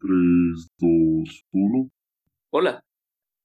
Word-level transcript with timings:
3, 0.00 0.10
2, 0.78 1.44
1. 1.50 1.90
Hola, 2.50 2.84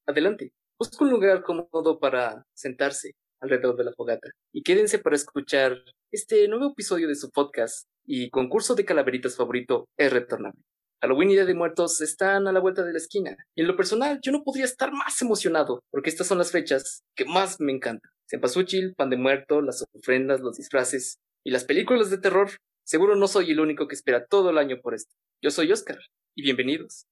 adelante. 0.05 0.53
Busca 0.77 1.03
un 1.03 1.09
lugar 1.09 1.41
cómodo 1.41 1.99
para 1.99 2.45
sentarse 2.53 3.13
alrededor 3.39 3.75
de 3.75 3.85
la 3.85 3.93
fogata 3.93 4.29
y 4.51 4.61
quédense 4.61 4.99
para 4.99 5.15
escuchar 5.15 5.79
este 6.11 6.47
nuevo 6.47 6.71
episodio 6.71 7.07
de 7.07 7.15
su 7.15 7.31
podcast 7.31 7.87
y 8.05 8.29
concurso 8.29 8.75
de 8.75 8.85
calaveritas 8.85 9.35
favorito 9.35 9.87
es 9.97 10.13
retornable. 10.13 10.61
Halloween 11.01 11.31
y 11.31 11.33
Día 11.33 11.45
de 11.45 11.55
Muertos 11.55 11.99
están 12.01 12.47
a 12.47 12.51
la 12.51 12.59
vuelta 12.59 12.83
de 12.83 12.91
la 12.91 12.99
esquina 12.99 13.35
y 13.55 13.61
en 13.61 13.67
lo 13.67 13.75
personal 13.75 14.19
yo 14.21 14.31
no 14.31 14.43
podría 14.43 14.65
estar 14.65 14.91
más 14.91 15.19
emocionado 15.23 15.81
porque 15.89 16.11
estas 16.11 16.27
son 16.27 16.37
las 16.37 16.51
fechas 16.51 17.01
que 17.15 17.25
más 17.25 17.59
me 17.59 17.71
encantan. 17.71 18.11
Cempasúchil, 18.29 18.93
pan 18.93 19.09
de 19.09 19.17
muerto, 19.17 19.61
las 19.61 19.83
ofrendas, 19.91 20.41
los 20.41 20.57
disfraces 20.57 21.17
y 21.43 21.49
las 21.49 21.65
películas 21.65 22.11
de 22.11 22.19
terror. 22.19 22.51
Seguro 22.85 23.15
no 23.15 23.27
soy 23.27 23.49
el 23.49 23.59
único 23.59 23.87
que 23.87 23.95
espera 23.95 24.27
todo 24.27 24.51
el 24.51 24.59
año 24.59 24.77
por 24.83 24.93
esto. 24.93 25.15
Yo 25.41 25.49
soy 25.49 25.71
Oscar 25.71 25.97
y 26.35 26.43
bienvenidos. 26.43 27.07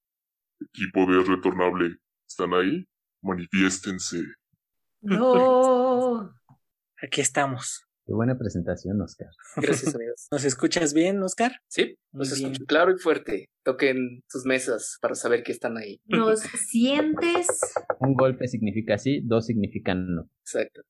Equipo 0.59 1.05
de 1.11 1.23
Retornable, 1.23 1.97
¿están 2.27 2.53
ahí? 2.53 2.87
Manifiéstense. 3.21 4.23
No. 5.01 6.33
Aquí 7.01 7.21
estamos. 7.21 7.85
Qué 8.05 8.13
buena 8.13 8.37
presentación, 8.37 8.99
Oscar. 9.01 9.29
Gracias, 9.55 9.95
amigos. 9.95 10.27
¿Nos 10.31 10.43
escuchas 10.43 10.93
bien, 10.93 11.21
Oscar? 11.21 11.51
Sí, 11.67 11.97
bien. 12.11 12.21
escucho 12.21 12.65
claro 12.65 12.95
y 12.95 12.99
fuerte. 12.99 13.49
Toquen 13.63 14.23
sus 14.27 14.45
mesas 14.45 14.97
para 15.01 15.15
saber 15.15 15.43
que 15.43 15.51
están 15.51 15.77
ahí. 15.77 16.01
¿Nos 16.05 16.39
sientes? 16.41 17.47
Un 17.99 18.15
golpe 18.15 18.47
significa 18.47 18.97
sí, 18.97 19.21
dos 19.23 19.45
significan 19.45 20.15
no. 20.15 20.29
Exacto. 20.41 20.81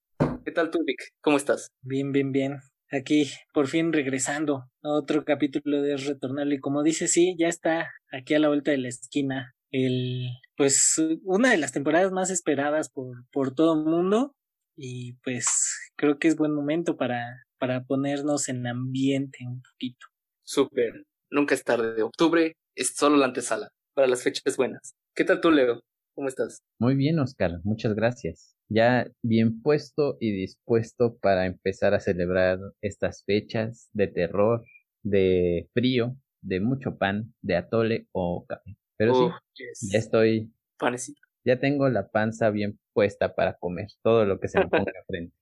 ¿Qué 0.46 0.52
tal 0.52 0.72
tú, 0.72 0.80
Vic? 0.86 1.02
¿Cómo 1.22 1.38
estás? 1.38 1.70
Bien, 1.82 2.12
bien, 2.12 2.32
bien. 2.32 2.60
Aquí, 2.92 3.32
por 3.54 3.68
fin 3.68 3.94
regresando 3.94 4.70
a 4.84 4.90
otro 4.90 5.24
capítulo 5.24 5.82
de 5.82 5.96
Retornable. 5.96 6.56
Y 6.56 6.60
como 6.60 6.84
dice, 6.84 7.08
sí, 7.08 7.36
ya 7.40 7.48
está 7.48 7.90
aquí 8.12 8.34
a 8.34 8.40
la 8.40 8.50
vuelta 8.50 8.72
de 8.72 8.80
la 8.80 8.90
esquina. 8.90 9.56
El, 9.72 10.28
pues, 10.58 11.02
una 11.24 11.52
de 11.52 11.58
las 11.58 11.72
temporadas 11.72 12.12
más 12.12 12.30
esperadas 12.30 12.90
por, 12.90 13.26
por 13.32 13.56
todo 13.56 13.80
el 13.80 13.86
mundo. 13.86 14.36
Y 14.76 15.14
pues, 15.24 15.48
creo 15.96 16.20
que 16.20 16.28
es 16.28 16.36
buen 16.36 16.54
momento 16.54 16.98
para, 16.98 17.46
para 17.58 17.84
ponernos 17.86 18.50
en 18.50 18.68
ambiente 18.68 19.40
un 19.48 19.62
poquito. 19.62 20.08
Súper. 20.44 21.06
Nunca 21.30 21.56
es 21.56 21.64
tarde. 21.64 22.02
Octubre 22.02 22.58
es 22.76 22.94
solo 22.96 23.16
la 23.16 23.28
antesala 23.28 23.70
para 23.94 24.08
las 24.08 24.22
fechas 24.22 24.58
buenas. 24.58 24.96
¿Qué 25.16 25.24
tal 25.24 25.40
tú, 25.40 25.50
Leo? 25.50 25.82
¿Cómo 26.16 26.28
estás? 26.28 26.62
Muy 26.80 26.96
bien, 26.96 27.20
Oscar, 27.20 27.60
muchas 27.64 27.94
gracias. 27.96 28.56
Ya 28.70 29.08
bien 29.24 29.62
puesto 29.62 30.18
y 30.20 30.32
dispuesto 30.32 31.18
para 31.20 31.46
empezar 31.46 31.94
a 31.94 32.00
celebrar 32.00 32.60
estas 32.82 33.24
fechas 33.26 33.90
de 33.94 34.08
terror, 34.08 34.64
de 35.04 35.70
frío, 35.74 36.16
de 36.42 36.60
mucho 36.60 36.98
pan, 36.98 37.34
de 37.42 37.56
atole 37.56 38.08
o 38.12 38.46
café. 38.48 38.76
Pero 38.98 39.14
Oh, 39.14 39.32
sí, 39.54 39.64
yes. 39.64 39.90
ya 39.92 40.00
estoy, 40.00 40.54
Panecito. 40.78 41.20
ya 41.46 41.60
tengo 41.60 41.90
la 41.90 42.10
panza 42.10 42.50
bien 42.50 42.80
puesta 42.94 43.34
para 43.36 43.56
comer 43.58 43.88
todo 44.04 44.26
lo 44.26 44.40
que 44.40 44.48
se 44.48 44.60
me 44.60 44.68
ponga 44.68 44.92
enfrente. 45.08 45.34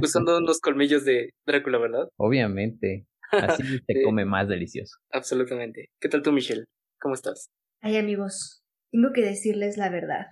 Usando 0.00 0.38
unos 0.38 0.60
colmillos 0.60 1.04
de 1.04 1.30
Drácula, 1.46 1.78
¿verdad? 1.78 2.08
Obviamente, 2.16 3.06
así 3.32 3.62
se 3.86 4.02
come 4.04 4.24
más 4.24 4.48
delicioso. 4.48 4.96
Absolutamente. 5.10 5.88
¿Qué 6.00 6.08
tal 6.08 6.22
tú, 6.22 6.32
Michelle? 6.32 6.64
¿Cómo 7.00 7.14
estás? 7.14 7.48
Ay, 7.80 7.96
amigos, 7.96 8.61
tengo 8.92 9.12
que 9.12 9.22
decirles 9.22 9.76
la 9.76 9.88
verdad. 9.88 10.26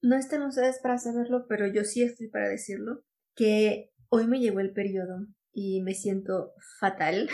No 0.00 0.16
están 0.16 0.42
ustedes 0.42 0.78
para 0.82 0.98
saberlo, 0.98 1.46
pero 1.48 1.66
yo 1.66 1.84
sí 1.84 2.02
estoy 2.02 2.28
para 2.28 2.48
decirlo. 2.48 3.02
Que 3.34 3.90
hoy 4.08 4.26
me 4.26 4.40
llegó 4.40 4.60
el 4.60 4.72
periodo 4.72 5.26
y 5.52 5.82
me 5.82 5.94
siento 5.94 6.52
fatal, 6.80 7.28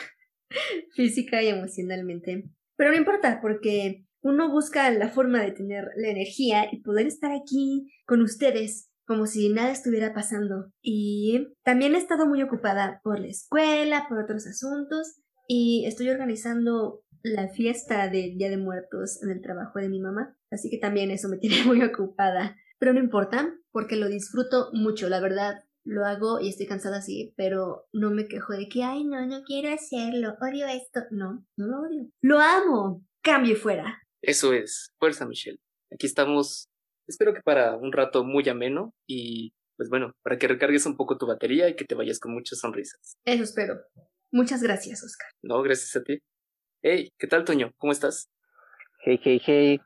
física 0.97 1.42
y 1.42 1.48
emocionalmente. 1.48 2.50
Pero 2.77 2.91
no 2.91 2.97
importa, 2.97 3.41
porque 3.42 4.06
uno 4.22 4.50
busca 4.50 4.91
la 4.91 5.09
forma 5.09 5.42
de 5.42 5.53
tener 5.53 5.89
la 5.97 6.09
energía 6.09 6.67
y 6.72 6.83
poder 6.83 7.06
estar 7.06 7.33
aquí 7.33 7.87
con 8.06 8.22
ustedes 8.22 8.91
como 9.06 9.27
si 9.27 9.48
nada 9.48 9.72
estuviera 9.72 10.15
pasando. 10.15 10.72
Y 10.81 11.48
también 11.65 11.94
he 11.94 11.99
estado 11.99 12.27
muy 12.27 12.43
ocupada 12.43 13.00
por 13.03 13.19
la 13.19 13.27
escuela, 13.27 14.06
por 14.09 14.19
otros 14.19 14.47
asuntos, 14.47 15.21
y 15.49 15.84
estoy 15.87 16.10
organizando 16.10 17.03
la 17.22 17.49
fiesta 17.49 18.09
del 18.09 18.38
Día 18.38 18.50
de 18.50 18.56
Muertos 18.56 19.21
en 19.22 19.31
el 19.31 19.43
trabajo 19.43 19.81
de 19.81 19.88
mi 19.88 20.00
mamá, 20.00 20.37
así 20.50 20.71
que 20.71 20.78
también 20.78 21.11
eso 21.11 21.28
me 21.28 21.38
tiene 21.38 21.65
muy 21.65 21.83
ocupada. 21.83 22.56
Pero 22.78 22.93
no 22.94 23.00
importa, 23.00 23.55
porque 23.72 23.97
lo 23.97 24.09
disfruto 24.09 24.71
mucho, 24.72 25.09
la 25.09 25.21
verdad. 25.21 25.65
Lo 25.84 26.05
hago 26.05 26.41
y 26.41 26.49
estoy 26.49 26.66
cansada 26.66 26.99
así, 26.99 27.33
pero 27.37 27.87
no 27.93 28.11
me 28.11 28.27
quejo 28.28 28.53
de 28.53 28.69
que, 28.69 28.83
ay, 28.83 29.05
no, 29.05 29.27
no 29.27 29.43
quiero 29.44 29.72
hacerlo, 29.72 30.37
odio 30.41 30.66
esto. 30.66 31.00
No, 31.10 31.47
no 31.56 31.66
lo 31.66 31.81
odio. 31.81 32.10
Lo 32.21 32.39
amo. 32.39 33.05
Cambio 33.22 33.53
y 33.53 33.56
fuera. 33.56 34.03
Eso 34.22 34.53
es. 34.53 34.91
Fuerza, 34.99 35.27
Michelle. 35.27 35.59
Aquí 35.93 36.06
estamos. 36.06 36.69
Espero 37.06 37.34
que 37.34 37.41
para 37.43 37.77
un 37.77 37.93
rato 37.93 38.25
muy 38.25 38.49
ameno 38.49 38.94
y, 39.06 39.53
pues 39.77 39.89
bueno, 39.89 40.12
para 40.22 40.39
que 40.39 40.49
recargues 40.49 40.87
un 40.87 40.97
poco 40.97 41.19
tu 41.19 41.27
batería 41.27 41.69
y 41.69 41.77
que 41.77 41.84
te 41.84 41.94
vayas 41.94 42.21
con 42.21 42.33
muchas 42.33 42.60
sonrisas. 42.60 43.16
Eso 43.25 43.43
espero. 43.43 43.81
Muchas 44.31 44.62
gracias, 44.62 45.03
Oscar. 45.03 45.28
No, 45.43 45.60
gracias 45.62 45.97
a 45.97 46.05
ti. 46.05 46.19
Hey, 46.83 47.10
¿qué 47.19 47.27
tal, 47.27 47.44
Toño? 47.44 47.72
¿Cómo 47.78 47.93
estás? 47.93 48.31
Hey, 49.05 49.19
hey, 49.22 49.41
hey. 49.44 49.81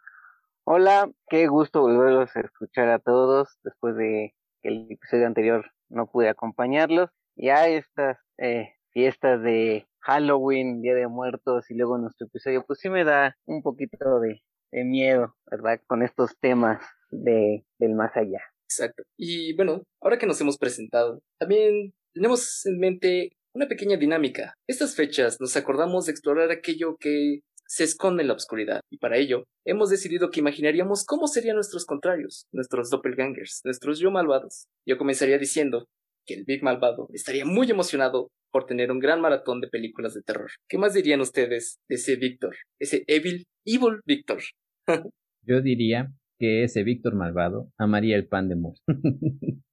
Hola, 0.66 1.12
qué 1.28 1.46
gusto 1.46 1.82
volverlos 1.82 2.34
a 2.34 2.40
escuchar 2.40 2.88
a 2.88 2.98
todos 2.98 3.58
después 3.64 3.96
de 3.96 4.34
que 4.62 4.70
el 4.70 4.86
episodio 4.90 5.26
anterior 5.26 5.70
no 5.90 6.06
pude 6.10 6.30
acompañarlos. 6.30 7.10
Ya 7.36 7.68
estas 7.68 8.16
eh, 8.38 8.72
fiestas 8.90 9.42
de 9.42 9.86
Halloween, 10.00 10.80
Día 10.80 10.94
de 10.94 11.06
Muertos 11.06 11.70
y 11.70 11.74
luego 11.74 11.98
nuestro 11.98 12.28
episodio, 12.28 12.64
pues 12.66 12.78
sí 12.78 12.88
me 12.88 13.04
da 13.04 13.36
un 13.44 13.62
poquito 13.62 14.20
de, 14.20 14.40
de 14.72 14.84
miedo, 14.84 15.36
¿verdad? 15.50 15.82
Con 15.86 16.02
estos 16.02 16.34
temas 16.40 16.82
de, 17.10 17.66
del 17.78 17.94
más 17.94 18.16
allá. 18.16 18.40
Exacto. 18.64 19.02
Y 19.18 19.54
bueno, 19.56 19.82
ahora 20.00 20.16
que 20.16 20.26
nos 20.26 20.40
hemos 20.40 20.56
presentado, 20.56 21.20
también 21.38 21.92
tenemos 22.14 22.64
en 22.64 22.78
mente 22.78 23.36
una 23.54 23.68
pequeña 23.68 23.98
dinámica. 23.98 24.54
Estas 24.66 24.96
fechas 24.96 25.42
nos 25.42 25.58
acordamos 25.58 26.06
de 26.06 26.12
explorar 26.12 26.50
aquello 26.50 26.96
que 26.98 27.40
se 27.74 27.82
esconde 27.82 28.22
en 28.22 28.28
la 28.28 28.34
oscuridad, 28.34 28.82
y 28.88 28.98
para 28.98 29.16
ello 29.16 29.42
hemos 29.66 29.90
decidido 29.90 30.30
que 30.30 30.38
imaginaríamos 30.38 31.04
cómo 31.04 31.26
serían 31.26 31.56
nuestros 31.56 31.86
contrarios, 31.86 32.46
nuestros 32.52 32.88
doppelgangers, 32.88 33.62
nuestros 33.64 33.98
yo 33.98 34.12
malvados. 34.12 34.66
Yo 34.86 34.96
comenzaría 34.96 35.38
diciendo 35.38 35.88
que 36.24 36.34
el 36.34 36.44
Big 36.44 36.62
Malvado 36.62 37.08
estaría 37.12 37.44
muy 37.44 37.68
emocionado 37.68 38.28
por 38.52 38.66
tener 38.66 38.92
un 38.92 39.00
gran 39.00 39.20
maratón 39.20 39.60
de 39.60 39.66
películas 39.66 40.14
de 40.14 40.22
terror. 40.22 40.50
¿Qué 40.68 40.78
más 40.78 40.94
dirían 40.94 41.20
ustedes 41.20 41.80
de 41.88 41.96
ese 41.96 42.14
Víctor? 42.14 42.54
Ese 42.78 43.02
Evil, 43.08 43.44
Evil 43.66 44.00
Víctor. 44.06 44.38
Yo 45.42 45.60
diría 45.60 46.12
que 46.38 46.62
ese 46.62 46.84
Víctor 46.84 47.16
malvado 47.16 47.72
amaría 47.76 48.14
el 48.14 48.28
pan 48.28 48.48
de 48.48 48.54
muerto. 48.54 48.82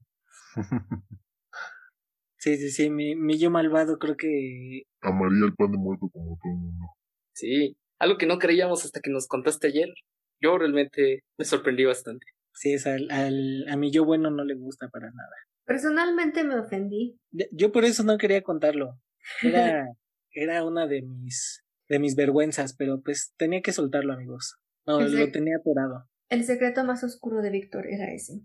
Sí, 2.43 2.57
sí, 2.57 2.71
sí, 2.71 2.89
mi, 2.89 3.15
mi 3.15 3.37
yo 3.37 3.51
malvado 3.51 3.99
creo 3.99 4.17
que 4.17 4.81
Amaría 5.01 5.45
el 5.45 5.53
pan 5.53 5.71
de 5.71 5.77
muerto 5.77 6.09
como 6.11 6.39
todo 6.41 6.51
el 6.51 6.57
mundo. 6.57 6.87
Sí, 7.35 7.77
algo 8.01 8.17
que 8.17 8.25
no 8.25 8.39
creíamos 8.39 8.83
hasta 8.83 8.99
que 8.99 9.11
nos 9.11 9.27
contaste 9.27 9.67
ayer. 9.67 9.89
Yo 10.41 10.57
realmente 10.57 11.23
me 11.37 11.45
sorprendí 11.45 11.85
bastante. 11.85 12.25
sí, 12.53 12.73
es 12.73 12.87
al, 12.87 13.09
al, 13.11 13.65
a 13.69 13.77
mi 13.77 13.91
yo 13.91 14.05
bueno 14.05 14.31
no 14.31 14.43
le 14.43 14.55
gusta 14.55 14.89
para 14.89 15.11
nada. 15.11 15.35
Personalmente 15.65 16.43
me 16.43 16.59
ofendí. 16.59 17.19
Yo 17.51 17.71
por 17.71 17.85
eso 17.85 18.03
no 18.03 18.17
quería 18.17 18.41
contarlo. 18.41 18.99
Era, 19.43 19.85
era 20.33 20.63
una 20.65 20.87
de 20.87 21.03
mis, 21.03 21.63
de 21.87 21.99
mis 21.99 22.15
vergüenzas, 22.15 22.75
pero 22.75 23.01
pues 23.01 23.33
tenía 23.37 23.61
que 23.61 23.71
soltarlo, 23.71 24.13
amigos. 24.13 24.57
No, 24.87 24.99
lo 24.99 25.31
tenía 25.31 25.57
atorado. 25.59 26.09
El 26.27 26.43
secreto 26.43 26.83
más 26.83 27.03
oscuro 27.03 27.41
de 27.43 27.51
Víctor 27.51 27.85
era 27.87 28.11
ese. 28.11 28.41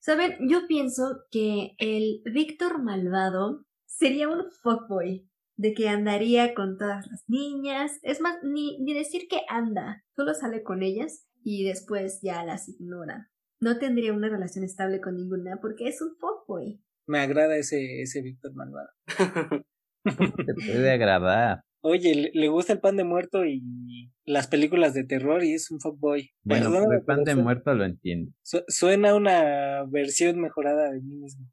Saben, 0.00 0.36
yo 0.46 0.66
pienso 0.66 1.24
que 1.30 1.72
el 1.78 2.20
Víctor 2.24 2.82
malvado 2.82 3.64
sería 3.86 4.28
un 4.28 4.50
fuckboy, 4.62 5.29
de 5.60 5.74
que 5.74 5.88
andaría 5.90 6.54
con 6.54 6.78
todas 6.78 7.06
las 7.06 7.22
niñas. 7.28 7.98
Es 8.02 8.20
más, 8.20 8.36
ni, 8.42 8.78
ni 8.80 8.94
decir 8.94 9.22
que 9.28 9.40
anda, 9.48 10.02
solo 10.16 10.32
sale 10.32 10.62
con 10.62 10.82
ellas 10.82 11.26
y 11.44 11.64
después 11.64 12.20
ya 12.22 12.42
las 12.44 12.68
ignora. 12.68 13.28
No 13.60 13.78
tendría 13.78 14.14
una 14.14 14.30
relación 14.30 14.64
estable 14.64 15.00
con 15.02 15.16
ninguna 15.16 15.58
porque 15.60 15.86
es 15.88 16.00
un 16.00 16.16
fuckboy. 16.18 16.82
Me 17.06 17.18
agrada 17.18 17.56
ese, 17.56 18.00
ese 18.00 18.22
Víctor 18.22 18.54
malvado. 18.54 18.88
Te 20.04 20.54
puede 20.54 20.90
agradar. 20.92 21.60
Oye, 21.82 22.14
le, 22.14 22.30
le 22.32 22.48
gusta 22.48 22.72
el 22.72 22.80
pan 22.80 22.96
de 22.96 23.04
muerto 23.04 23.44
y 23.44 24.10
las 24.24 24.46
películas 24.48 24.94
de 24.94 25.04
terror 25.04 25.44
y 25.44 25.52
es 25.52 25.70
un 25.70 25.78
fuckboy. 25.80 26.30
Bueno, 26.42 26.70
Perdóname, 26.70 26.96
el 26.96 27.04
pan 27.04 27.24
de 27.24 27.34
muerto 27.36 27.74
lo 27.74 27.84
entiendo. 27.84 28.32
su- 28.42 28.64
suena 28.68 29.14
una 29.14 29.84
versión 29.90 30.40
mejorada 30.40 30.90
de 30.90 31.00
mí 31.02 31.16
mismo. 31.16 31.46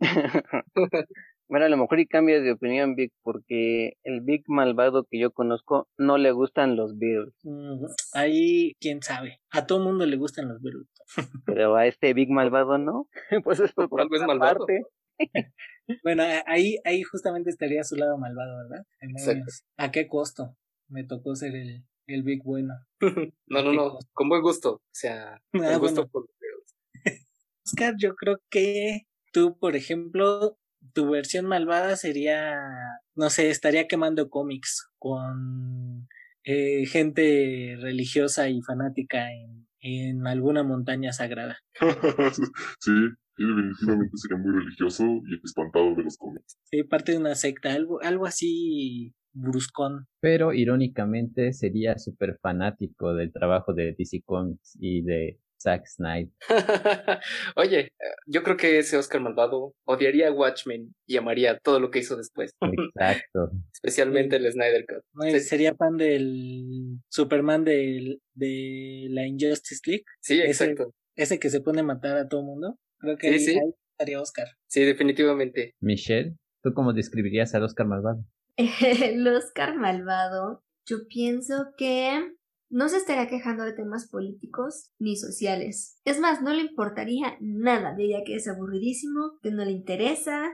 bueno, 1.48 1.66
a 1.66 1.68
lo 1.68 1.76
mejor 1.76 2.00
y 2.00 2.06
cambias 2.06 2.42
de 2.42 2.52
opinión, 2.52 2.94
Vic, 2.96 3.12
porque 3.22 3.94
el 4.04 4.20
Vic 4.20 4.44
malvado 4.48 5.04
que 5.10 5.18
yo 5.18 5.30
conozco 5.32 5.88
no 5.96 6.18
le 6.18 6.32
gustan 6.32 6.76
los 6.76 6.98
Beatles. 6.98 7.34
Mm, 7.44 7.84
Ahí, 8.14 8.74
quién 8.80 9.02
sabe. 9.02 9.40
A 9.50 9.66
todo 9.66 9.80
mundo 9.80 10.06
le 10.06 10.16
gustan 10.16 10.48
los 10.48 10.60
Beatles. 10.62 10.88
pero 11.46 11.76
a 11.76 11.86
este 11.86 12.12
Big 12.14 12.30
Malvado 12.30 12.78
no. 12.78 13.08
pues 13.44 13.60
esto 13.60 13.88
Por 13.88 14.00
algo 14.00 14.16
es 14.16 14.22
malvado. 14.22 14.64
aparte. 14.64 14.82
Bueno, 16.02 16.24
ahí, 16.46 16.78
ahí 16.84 17.02
justamente 17.04 17.48
estaría 17.48 17.84
su 17.84 17.94
lado 17.94 18.18
malvado, 18.18 18.56
¿verdad? 18.68 18.84
¿A 19.76 19.92
qué 19.92 20.08
costo? 20.08 20.56
Me 20.88 21.04
tocó 21.04 21.36
ser 21.36 21.54
el, 21.54 21.84
el 22.08 22.22
Big 22.24 22.42
Bueno. 22.42 22.74
no, 23.46 23.62
no, 23.62 23.72
no, 23.72 23.98
con 24.12 24.28
buen 24.28 24.42
gusto. 24.42 24.72
O 24.74 24.80
sea, 24.90 25.40
con 25.52 25.64
Ah, 25.64 25.76
gusto 25.78 26.00
bueno. 26.02 26.10
por. 26.10 26.26
Oscar, 27.64 27.94
yo 27.98 28.14
creo 28.16 28.38
que 28.50 29.02
tú, 29.32 29.56
por 29.58 29.76
ejemplo, 29.76 30.56
tu 30.92 31.10
versión 31.10 31.46
malvada 31.46 31.96
sería, 31.96 32.56
no 33.14 33.30
sé, 33.30 33.50
estaría 33.50 33.86
quemando 33.86 34.30
cómics 34.30 34.88
con 34.98 36.08
eh, 36.44 36.86
gente 36.86 37.76
religiosa 37.80 38.48
y 38.48 38.62
fanática 38.62 39.32
en, 39.32 39.66
en 39.80 40.26
alguna 40.26 40.62
montaña 40.62 41.12
sagrada. 41.12 41.58
sí, 42.80 42.92
definitivamente 43.36 44.16
sería 44.16 44.38
muy 44.38 44.52
religioso 44.52 45.04
y 45.04 45.40
espantado 45.44 45.94
de 45.94 46.04
los 46.04 46.16
cómics. 46.16 46.58
Sí, 46.64 46.82
parte 46.84 47.12
de 47.12 47.18
una 47.18 47.34
secta, 47.34 47.72
algo, 47.72 48.00
algo 48.02 48.26
así 48.26 49.14
bruscón. 49.32 50.06
Pero 50.20 50.52
irónicamente 50.52 51.52
sería 51.52 51.98
súper 51.98 52.38
fanático 52.40 53.14
del 53.14 53.32
trabajo 53.32 53.74
de 53.74 53.94
DC 53.96 54.22
Comics 54.24 54.76
y 54.80 55.02
de 55.02 55.38
Zack 55.66 55.84
Snyder. 55.88 56.30
Oye, 57.56 57.80
eh, 57.80 57.90
yo 58.26 58.42
creo 58.44 58.56
que 58.56 58.78
ese 58.78 58.96
Oscar 58.96 59.20
malvado 59.20 59.74
odiaría 59.84 60.28
a 60.28 60.32
Watchmen 60.32 60.94
y 61.08 61.16
amaría 61.16 61.58
todo 61.58 61.80
lo 61.80 61.90
que 61.90 61.98
hizo 61.98 62.16
después, 62.16 62.52
Exacto. 62.94 63.50
especialmente 63.72 64.36
el 64.36 64.50
Snyder 64.52 64.86
Cut. 64.86 65.02
¿no? 65.14 65.26
Y 65.26 65.32
Sí. 65.32 65.40
Sería 65.40 65.74
fan 65.74 65.96
del 65.96 67.00
Superman 67.08 67.64
del, 67.64 68.20
de 68.34 69.08
la 69.10 69.26
Injustice 69.26 69.80
League, 69.86 70.04
Sí, 70.20 70.40
Ese- 70.40 70.64
exacto. 70.66 70.94
ese 71.16 71.38
que 71.40 71.50
se 71.50 71.60
pone 71.60 71.80
a 71.80 71.84
matar 71.84 72.16
a 72.16 72.28
todo 72.28 72.42
mundo. 72.42 72.78
Creo 72.98 73.16
que 73.16 73.28
Sí, 73.28 73.34
ahí, 73.34 73.40
sí. 73.40 73.50
ahí 73.58 73.72
estaría 73.92 74.20
Oscar. 74.20 74.46
Sí, 74.68 74.84
definitivamente. 74.84 75.74
Michelle, 75.80 76.36
¿tú 76.62 76.72
cómo 76.74 76.92
describirías 76.92 77.54
al 77.56 77.64
Oscar 77.64 77.86
Malvado? 77.88 78.24
El 79.04 79.26
Oscar 79.28 79.76
malvado, 79.76 80.62
yo 80.86 81.06
pienso 81.08 81.72
que 81.76 82.32
no 82.70 82.88
se 82.88 82.96
estaría 82.96 83.28
quejando 83.28 83.64
de 83.64 83.72
temas 83.72 84.08
políticos 84.08 84.90
ni 84.98 85.16
sociales. 85.16 86.00
Es 86.04 86.20
más, 86.20 86.42
no 86.42 86.52
le 86.52 86.62
importaría 86.62 87.36
nada. 87.40 87.94
Diría 87.94 88.22
que 88.24 88.36
es 88.36 88.48
aburridísimo, 88.48 89.38
que 89.42 89.50
no 89.50 89.64
le 89.64 89.72
interesa, 89.72 90.52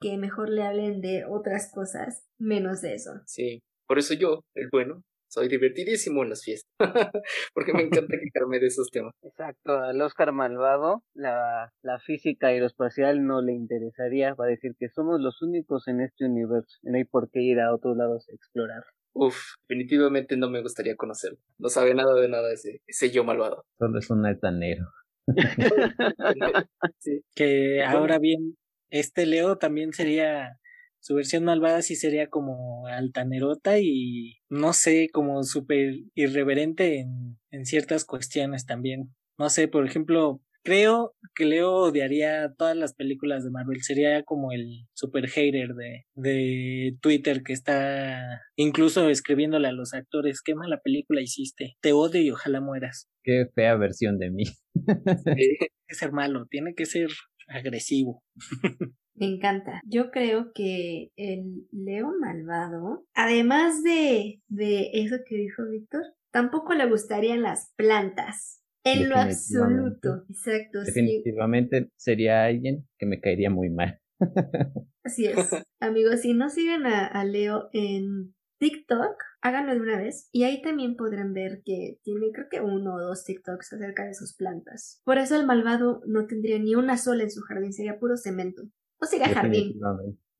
que 0.00 0.18
mejor 0.18 0.50
le 0.50 0.62
hablen 0.62 1.00
de 1.00 1.24
otras 1.24 1.70
cosas, 1.72 2.24
menos 2.38 2.80
de 2.82 2.94
eso. 2.94 3.12
Sí. 3.26 3.62
Por 3.86 3.98
eso 3.98 4.14
yo, 4.14 4.40
el 4.54 4.68
bueno, 4.70 5.02
soy 5.32 5.48
divertidísimo 5.48 6.22
en 6.22 6.30
las 6.30 6.44
fiestas. 6.44 6.70
Porque 7.54 7.72
me 7.72 7.82
encanta 7.84 8.18
quejarme 8.18 8.58
de 8.60 8.66
esos 8.66 8.90
temas. 8.90 9.14
Exacto, 9.22 9.78
al 9.78 10.00
Oscar 10.02 10.32
malvado, 10.32 11.02
la, 11.14 11.72
la 11.82 11.98
física 12.00 12.48
aeroespacial 12.48 13.24
no 13.24 13.40
le 13.40 13.52
interesaría, 13.52 14.34
va 14.34 14.44
a 14.44 14.48
decir 14.48 14.72
que 14.78 14.88
somos 14.90 15.20
los 15.20 15.40
únicos 15.42 15.88
en 15.88 16.00
este 16.00 16.26
universo 16.26 16.76
y 16.82 16.90
no 16.90 16.98
hay 16.98 17.04
por 17.04 17.30
qué 17.30 17.40
ir 17.40 17.60
a 17.60 17.74
otros 17.74 17.96
lados 17.96 18.28
a 18.28 18.34
explorar. 18.34 18.84
Uf, 19.14 19.36
definitivamente 19.68 20.36
no 20.36 20.48
me 20.48 20.62
gustaría 20.62 20.96
conocerlo. 20.96 21.38
No 21.58 21.68
sabe 21.68 21.94
nada 21.94 22.14
de 22.14 22.28
nada 22.28 22.52
ese, 22.52 22.80
ese 22.86 23.10
yo 23.10 23.24
malvado. 23.24 23.64
Solo 23.78 23.98
es 23.98 24.10
un 24.10 24.26
altanero. 24.26 24.86
Sí. 26.98 27.22
Que 27.34 27.84
ahora 27.84 28.18
bien, 28.18 28.56
este 28.90 29.26
Leo 29.26 29.56
también 29.56 29.92
sería, 29.92 30.58
su 31.00 31.14
versión 31.14 31.44
malvada 31.44 31.82
sí 31.82 31.96
sería 31.96 32.28
como 32.28 32.86
altanerota 32.86 33.78
y 33.78 34.38
no 34.48 34.72
sé, 34.72 35.08
como 35.12 35.42
súper 35.42 35.94
irreverente 36.14 37.00
en, 37.00 37.38
en 37.50 37.66
ciertas 37.66 38.04
cuestiones 38.04 38.66
también. 38.66 39.14
No 39.38 39.48
sé, 39.48 39.68
por 39.68 39.86
ejemplo, 39.86 40.40
creo 40.62 41.14
que 41.34 41.44
Leo 41.44 41.72
odiaría 41.72 42.52
todas 42.56 42.76
las 42.76 42.94
películas 42.94 43.44
de 43.44 43.50
Marvel, 43.50 43.82
sería 43.82 44.22
como 44.22 44.52
el 44.52 44.86
super 44.94 45.28
hater 45.28 45.74
de, 45.74 46.04
de 46.14 46.96
Twitter 47.00 47.42
que 47.42 47.52
está 47.52 48.40
incluso 48.56 49.08
escribiéndole 49.08 49.68
a 49.68 49.72
los 49.72 49.94
actores, 49.94 50.42
qué 50.42 50.54
mala 50.54 50.80
película 50.82 51.20
hiciste, 51.20 51.76
te 51.80 51.92
odio 51.92 52.20
y 52.20 52.30
ojalá 52.30 52.60
mueras. 52.60 53.08
Qué 53.22 53.46
fea 53.54 53.76
versión 53.76 54.18
de 54.18 54.30
mí. 54.30 54.44
Tiene 55.24 55.56
que 55.86 55.94
ser 55.94 56.12
malo, 56.12 56.46
tiene 56.50 56.74
que 56.74 56.86
ser 56.86 57.10
agresivo. 57.48 58.22
Me 59.14 59.26
encanta. 59.26 59.80
Yo 59.84 60.10
creo 60.10 60.52
que 60.54 61.10
el 61.16 61.66
Leo 61.70 62.12
malvado, 62.18 63.04
además 63.14 63.82
de, 63.82 64.40
de 64.48 64.90
eso 64.94 65.16
que 65.26 65.36
dijo 65.36 65.68
Víctor, 65.70 66.02
tampoco 66.30 66.72
le 66.72 66.88
gustarían 66.88 67.42
las 67.42 67.72
plantas. 67.76 68.61
En 68.84 69.08
lo 69.08 69.16
absoluto. 69.16 70.24
Exacto, 70.28 70.84
sí. 70.84 70.92
Definitivamente 70.92 71.90
sería 71.96 72.44
alguien 72.44 72.88
que 72.98 73.06
me 73.06 73.20
caería 73.20 73.50
muy 73.50 73.70
mal. 73.70 74.00
Así 75.04 75.26
es. 75.26 75.36
Amigos, 75.80 76.20
si 76.20 76.34
no 76.34 76.48
siguen 76.50 76.86
a, 76.86 77.06
a 77.06 77.24
Leo 77.24 77.68
en 77.72 78.34
TikTok, 78.58 79.16
háganlo 79.40 79.74
de 79.74 79.80
una 79.80 79.98
vez. 79.98 80.28
Y 80.30 80.44
ahí 80.44 80.62
también 80.62 80.96
podrán 80.96 81.34
ver 81.34 81.62
que 81.64 81.98
tiene 82.04 82.30
creo 82.32 82.46
que 82.48 82.60
uno 82.60 82.94
o 82.94 83.00
dos 83.00 83.24
TikToks 83.24 83.72
acerca 83.72 84.06
de 84.06 84.14
sus 84.14 84.36
plantas. 84.36 85.02
Por 85.04 85.18
eso 85.18 85.34
el 85.34 85.46
malvado 85.46 86.00
no 86.06 86.26
tendría 86.26 86.58
ni 86.58 86.76
una 86.76 86.96
sola 86.96 87.24
en 87.24 87.30
su 87.30 87.40
jardín, 87.40 87.72
sería 87.72 87.98
puro 87.98 88.16
cemento. 88.16 88.62
No 89.00 89.08
sería 89.08 89.28
jardín. 89.28 89.80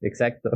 Exacto. 0.00 0.50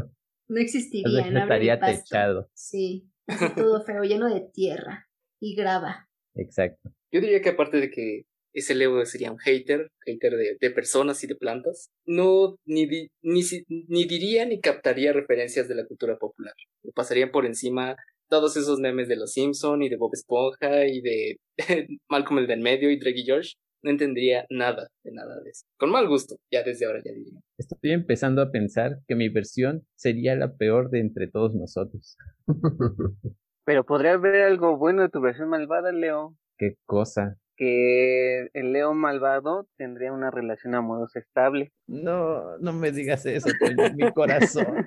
no 0.48 0.60
existiría, 0.60 1.28
no 1.30 1.40
estaría 1.40 1.80
pasto. 1.80 2.04
techado. 2.04 2.50
Sí, 2.54 3.10
así 3.26 3.46
todo 3.56 3.82
feo, 3.84 4.04
lleno 4.04 4.32
de 4.32 4.48
tierra 4.52 5.08
y 5.40 5.56
grava. 5.56 6.08
Exacto. 6.36 6.92
Yo 7.16 7.22
diría 7.22 7.40
que 7.40 7.48
aparte 7.48 7.78
de 7.80 7.90
que 7.90 8.24
ese 8.52 8.74
Leo 8.74 9.02
sería 9.06 9.32
un 9.32 9.38
hater, 9.38 9.90
hater 10.04 10.36
de, 10.36 10.58
de 10.60 10.70
personas 10.70 11.24
y 11.24 11.26
de 11.26 11.34
plantas, 11.34 11.88
no 12.04 12.56
ni, 12.66 12.84
di- 12.86 13.08
ni, 13.22 13.42
si- 13.42 13.64
ni 13.68 14.04
diría 14.04 14.44
ni 14.44 14.60
captaría 14.60 15.14
referencias 15.14 15.66
de 15.66 15.76
la 15.76 15.86
cultura 15.86 16.18
popular. 16.18 16.52
Le 16.82 16.92
pasarían 16.92 17.30
por 17.30 17.46
encima 17.46 17.96
todos 18.28 18.54
esos 18.58 18.80
memes 18.80 19.08
de 19.08 19.16
Los 19.16 19.32
Simpson 19.32 19.82
y 19.82 19.88
de 19.88 19.96
Bob 19.96 20.10
Esponja 20.12 20.84
y 20.86 21.00
de 21.00 21.38
Malcolm 22.10 22.40
el 22.40 22.46
de 22.48 22.52
en 22.52 22.60
medio 22.62 22.90
y 22.90 22.98
Drake 22.98 23.20
y 23.20 23.24
George. 23.24 23.54
No 23.82 23.90
entendería 23.92 24.44
nada 24.50 24.88
de 25.02 25.12
nada 25.12 25.40
de 25.42 25.48
eso. 25.48 25.64
Con 25.78 25.90
mal 25.90 26.06
gusto, 26.06 26.36
ya 26.52 26.62
desde 26.62 26.84
ahora 26.84 27.00
ya 27.02 27.12
diría. 27.12 27.40
Estoy 27.56 27.92
empezando 27.92 28.42
a 28.42 28.50
pensar 28.50 28.98
que 29.08 29.14
mi 29.14 29.30
versión 29.30 29.86
sería 29.94 30.34
la 30.36 30.54
peor 30.54 30.90
de 30.90 31.00
entre 31.00 31.28
todos 31.28 31.54
nosotros. 31.54 32.18
Pero 33.64 33.84
podría 33.86 34.18
ver 34.18 34.42
algo 34.42 34.76
bueno 34.76 35.00
de 35.00 35.08
tu 35.08 35.22
versión 35.22 35.48
malvada, 35.48 35.92
Leo. 35.92 36.36
Qué 36.58 36.76
cosa. 36.86 37.36
Que 37.58 38.48
el 38.52 38.72
Leo 38.72 38.92
malvado 38.92 39.66
tendría 39.78 40.12
una 40.12 40.30
relación 40.30 40.74
amorosa 40.74 41.18
estable. 41.20 41.72
No, 41.86 42.58
no 42.58 42.72
me 42.74 42.92
digas 42.92 43.24
eso, 43.24 43.48
Toño, 43.58 43.94
mi 43.94 44.12
corazón. 44.12 44.84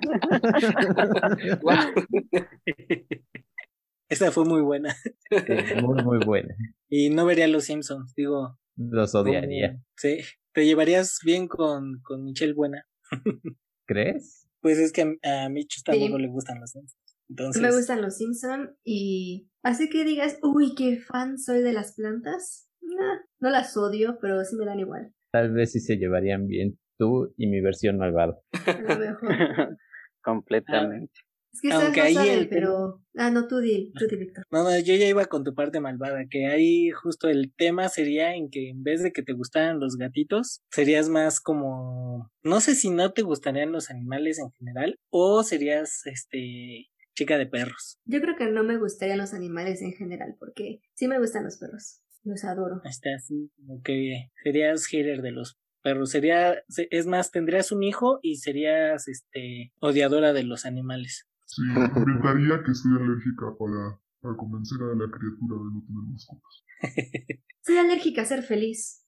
Esa 4.08 4.32
fue 4.32 4.44
muy 4.44 4.60
buena. 4.62 4.94
Sí, 5.30 5.82
muy, 5.82 6.02
muy 6.02 6.18
buena. 6.24 6.54
Y 6.88 7.10
no 7.10 7.26
vería 7.26 7.46
los 7.48 7.64
Simpsons, 7.64 8.12
digo. 8.16 8.58
Los 8.76 9.12
como- 9.12 9.24
odiaría. 9.24 9.80
Sí, 9.96 10.18
te 10.52 10.64
llevarías 10.66 11.18
bien 11.24 11.46
con, 11.46 12.00
con 12.02 12.24
Michelle 12.24 12.54
Buena. 12.54 12.84
¿Crees? 13.86 14.48
Pues 14.60 14.78
es 14.78 14.92
que 14.92 15.18
a, 15.22 15.44
a 15.44 15.48
Micho 15.48 15.80
tampoco 15.84 16.16
Sí. 16.16 16.22
le 16.22 16.28
gustan 16.28 16.60
los 16.60 16.70
Simpsons. 16.70 16.99
Entonces, 17.30 17.62
Me 17.62 17.70
gustan 17.72 18.02
los 18.02 18.16
Simpson 18.18 18.76
y 18.84 19.48
así 19.62 19.88
que 19.88 20.04
digas, 20.04 20.38
uy, 20.42 20.74
qué 20.76 20.98
fan 20.98 21.38
soy 21.38 21.62
de 21.62 21.72
las 21.72 21.94
plantas. 21.94 22.68
Nah, 22.82 23.20
no 23.38 23.50
las 23.50 23.76
odio, 23.76 24.18
pero 24.20 24.44
sí 24.44 24.56
me 24.56 24.66
dan 24.66 24.80
igual. 24.80 25.14
Tal 25.32 25.52
vez 25.52 25.72
sí 25.72 25.80
se 25.80 25.96
llevarían 25.96 26.46
bien 26.48 26.78
tú 26.98 27.32
y 27.36 27.46
mi 27.46 27.60
versión 27.60 27.96
malvada. 27.98 28.36
A 28.66 28.80
lo 28.80 28.98
mejor. 28.98 29.28
Completamente. 30.22 31.12
Es 31.52 31.60
que 31.62 31.72
Aunque 31.72 32.00
ahí 32.00 32.14
saben, 32.14 32.38
el- 32.40 32.48
pero... 32.48 33.02
Ah, 33.16 33.30
no, 33.30 33.48
tú 33.48 33.58
di, 33.58 33.92
tú 33.98 34.06
di, 34.06 34.16
Víctor. 34.16 34.44
no, 34.52 34.62
no, 34.62 34.70
yo 34.78 34.94
ya 34.94 35.06
iba 35.08 35.24
con 35.26 35.42
tu 35.42 35.52
parte 35.54 35.80
malvada, 35.80 36.24
que 36.30 36.46
ahí 36.46 36.90
justo 36.90 37.28
el 37.28 37.52
tema 37.56 37.88
sería 37.88 38.36
en 38.36 38.50
que 38.50 38.68
en 38.70 38.84
vez 38.84 39.02
de 39.02 39.12
que 39.12 39.22
te 39.22 39.32
gustaran 39.32 39.80
los 39.80 39.96
gatitos, 39.96 40.60
serías 40.70 41.08
más 41.08 41.40
como, 41.40 42.30
no 42.44 42.60
sé 42.60 42.76
si 42.76 42.90
no 42.90 43.12
te 43.12 43.22
gustarían 43.22 43.72
los 43.72 43.90
animales 43.90 44.38
en 44.38 44.52
general, 44.52 44.96
o 45.10 45.42
serías, 45.42 46.06
este, 46.06 46.86
chica 47.20 47.36
de 47.36 47.46
perros. 47.46 47.98
Yo 48.06 48.20
creo 48.22 48.34
que 48.36 48.46
no 48.50 48.64
me 48.64 48.78
gustarían 48.78 49.18
los 49.18 49.34
animales 49.34 49.82
en 49.82 49.92
general, 49.92 50.36
porque 50.38 50.80
sí 50.94 51.06
me 51.06 51.18
gustan 51.18 51.44
los 51.44 51.58
perros. 51.58 52.00
Los 52.24 52.44
adoro. 52.44 52.80
Está 52.84 53.10
así, 53.14 53.50
como 53.56 53.82
que 53.82 54.30
serías 54.42 54.86
hater 54.86 55.20
de 55.20 55.32
los 55.32 55.58
perros. 55.82 56.10
Sería, 56.10 56.62
se- 56.68 56.88
es 56.90 57.06
más, 57.06 57.30
tendrías 57.30 57.72
un 57.72 57.82
hijo 57.82 58.18
y 58.22 58.36
serías, 58.36 59.06
este, 59.08 59.72
odiadora 59.80 60.32
de 60.32 60.44
los 60.44 60.64
animales. 60.64 61.26
Sí, 61.44 61.62
inventaría 61.96 62.62
que 62.64 62.74
soy 62.74 62.92
alérgica 62.96 63.46
para, 63.58 64.00
para 64.20 64.36
convencer 64.36 64.78
a 64.82 64.94
la 64.94 65.10
criatura 65.10 65.56
de 65.58 65.70
no 65.74 65.84
tener 65.86 66.02
mascotas. 66.12 66.64
Soy 67.62 67.76
alérgica 67.76 68.22
a 68.22 68.24
ser 68.24 68.42
feliz. 68.42 69.04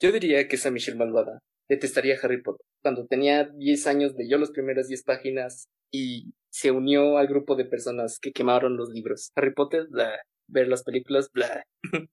Yo 0.00 0.12
diría 0.12 0.46
que 0.46 0.54
esa 0.56 0.70
Michelle 0.70 0.96
malvada 0.98 1.40
detestaría 1.68 2.14
a 2.14 2.18
Harry 2.22 2.40
Potter. 2.42 2.64
Cuando 2.82 3.06
tenía 3.06 3.44
10 3.44 3.86
años 3.88 4.14
leyó 4.16 4.38
las 4.38 4.50
primeras 4.52 4.86
10 4.86 5.02
páginas 5.02 5.68
y 5.90 6.32
se 6.50 6.70
unió 6.70 7.18
al 7.18 7.26
grupo 7.28 7.56
de 7.56 7.64
personas 7.64 8.18
que 8.20 8.32
quemaron 8.32 8.76
los 8.76 8.90
libros. 8.90 9.30
Harry 9.36 9.52
Potter, 9.54 9.86
bla. 9.90 10.10
Ver 10.48 10.68
las 10.68 10.82
películas, 10.82 11.30
bla. 11.32 11.64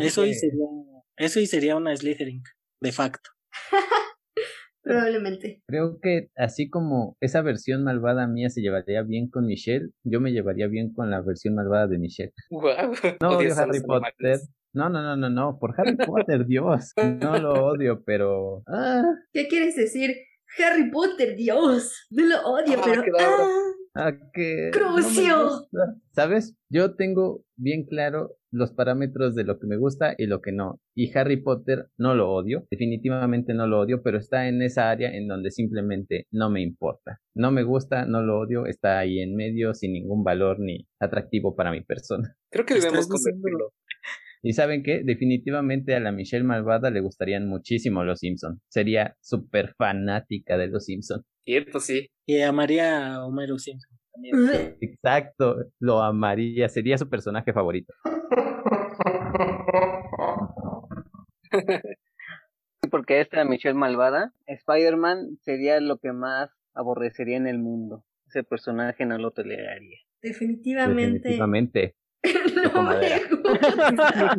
Eso 0.00 0.24
y 0.24 0.28
que- 0.30 0.34
sería, 0.34 0.66
eso 1.16 1.40
y 1.40 1.46
sería 1.46 1.76
una 1.76 1.94
Slytherin, 1.96 2.42
de 2.80 2.92
facto. 2.92 3.30
Probablemente. 4.82 5.62
Creo 5.68 6.00
que 6.00 6.30
así 6.36 6.68
como 6.68 7.16
esa 7.20 7.40
versión 7.40 7.84
malvada 7.84 8.26
mía 8.26 8.50
se 8.50 8.60
llevaría 8.62 9.02
bien 9.02 9.28
con 9.30 9.46
Michelle, 9.46 9.90
yo 10.02 10.20
me 10.20 10.32
llevaría 10.32 10.66
bien 10.66 10.92
con 10.92 11.08
la 11.10 11.20
versión 11.20 11.54
malvada 11.54 11.86
de 11.86 11.98
Michelle. 11.98 12.32
Wow. 12.50 12.94
No 13.20 13.36
odio 13.38 13.54
Harry 13.56 13.80
Potter. 13.80 14.12
animales. 14.18 14.50
No, 14.74 14.88
no, 14.88 15.02
no, 15.02 15.16
no, 15.16 15.30
no. 15.30 15.58
Por 15.60 15.78
Harry 15.78 15.96
Potter, 15.96 16.44
Dios. 16.46 16.92
No 17.20 17.38
lo 17.38 17.52
odio, 17.66 18.02
pero. 18.04 18.62
Ah, 18.66 19.04
¿Qué 19.32 19.46
quieres 19.46 19.76
decir? 19.76 20.16
Harry 20.58 20.90
Potter, 20.90 21.36
Dios. 21.36 22.06
No 22.10 22.26
lo 22.26 22.42
odio, 22.42 22.78
Ah, 22.78 22.82
pero. 22.84 23.02
¡Ah! 23.18 23.72
a 23.94 24.12
que. 24.32 24.70
no 24.72 24.96
me 24.96 25.02
¡Crucio! 25.02 25.68
¿Sabes? 26.12 26.56
Yo 26.70 26.94
tengo 26.94 27.44
bien 27.56 27.84
claro 27.84 28.36
los 28.50 28.72
parámetros 28.72 29.34
de 29.34 29.44
lo 29.44 29.58
que 29.58 29.66
me 29.66 29.76
gusta 29.76 30.14
y 30.16 30.26
lo 30.26 30.40
que 30.40 30.52
no. 30.52 30.80
Y 30.94 31.16
Harry 31.16 31.42
Potter 31.42 31.88
no 31.96 32.14
lo 32.14 32.30
odio. 32.30 32.66
Definitivamente 32.70 33.54
no 33.54 33.66
lo 33.66 33.80
odio, 33.80 34.02
pero 34.02 34.18
está 34.18 34.48
en 34.48 34.62
esa 34.62 34.90
área 34.90 35.10
en 35.14 35.26
donde 35.28 35.50
simplemente 35.50 36.26
no 36.30 36.50
me 36.50 36.62
importa. 36.62 37.20
No 37.34 37.50
me 37.50 37.62
gusta, 37.62 38.04
no 38.04 38.22
lo 38.22 38.40
odio. 38.40 38.66
Está 38.66 38.98
ahí 38.98 39.20
en 39.20 39.34
medio 39.36 39.74
sin 39.74 39.92
ningún 39.94 40.22
valor 40.22 40.58
ni 40.58 40.86
atractivo 41.00 41.54
para 41.54 41.70
mi 41.70 41.82
persona. 41.82 42.36
Creo 42.50 42.66
que 42.66 42.74
debemos 42.74 43.08
convertirlo. 43.08 43.72
Y 44.44 44.54
saben 44.54 44.82
qué, 44.82 45.02
definitivamente 45.04 45.94
a 45.94 46.00
la 46.00 46.10
Michelle 46.10 46.42
Malvada 46.42 46.90
le 46.90 47.00
gustarían 47.00 47.46
muchísimo 47.46 48.02
los 48.02 48.18
Simpson. 48.18 48.60
Sería 48.68 49.16
súper 49.20 49.74
fanática 49.78 50.58
de 50.58 50.66
los 50.66 50.86
Simpson. 50.86 51.22
Cierto, 51.44 51.78
sí. 51.78 52.08
Y 52.26 52.40
amaría 52.40 53.14
a 53.14 53.24
Homero 53.24 53.56
Simpson 53.58 53.96
también. 54.12 54.34
Exacto, 54.80 55.56
lo 55.78 56.02
amaría, 56.02 56.68
sería 56.68 56.98
su 56.98 57.08
personaje 57.08 57.52
favorito. 57.52 57.94
Porque 62.90 63.20
esta 63.20 63.44
Michelle 63.44 63.78
Malvada, 63.78 64.32
Spider-Man 64.46 65.38
sería 65.42 65.78
lo 65.80 65.98
que 65.98 66.12
más 66.12 66.50
aborrecería 66.74 67.36
en 67.36 67.46
el 67.46 67.60
mundo. 67.60 68.04
Ese 68.26 68.42
personaje 68.42 69.06
no 69.06 69.18
lo 69.18 69.30
toleraría. 69.30 69.98
Definitivamente. 70.20 71.18
Definitivamente. 71.18 71.94
no 72.74 72.82
me 72.82 73.20
gusta. 73.28 74.36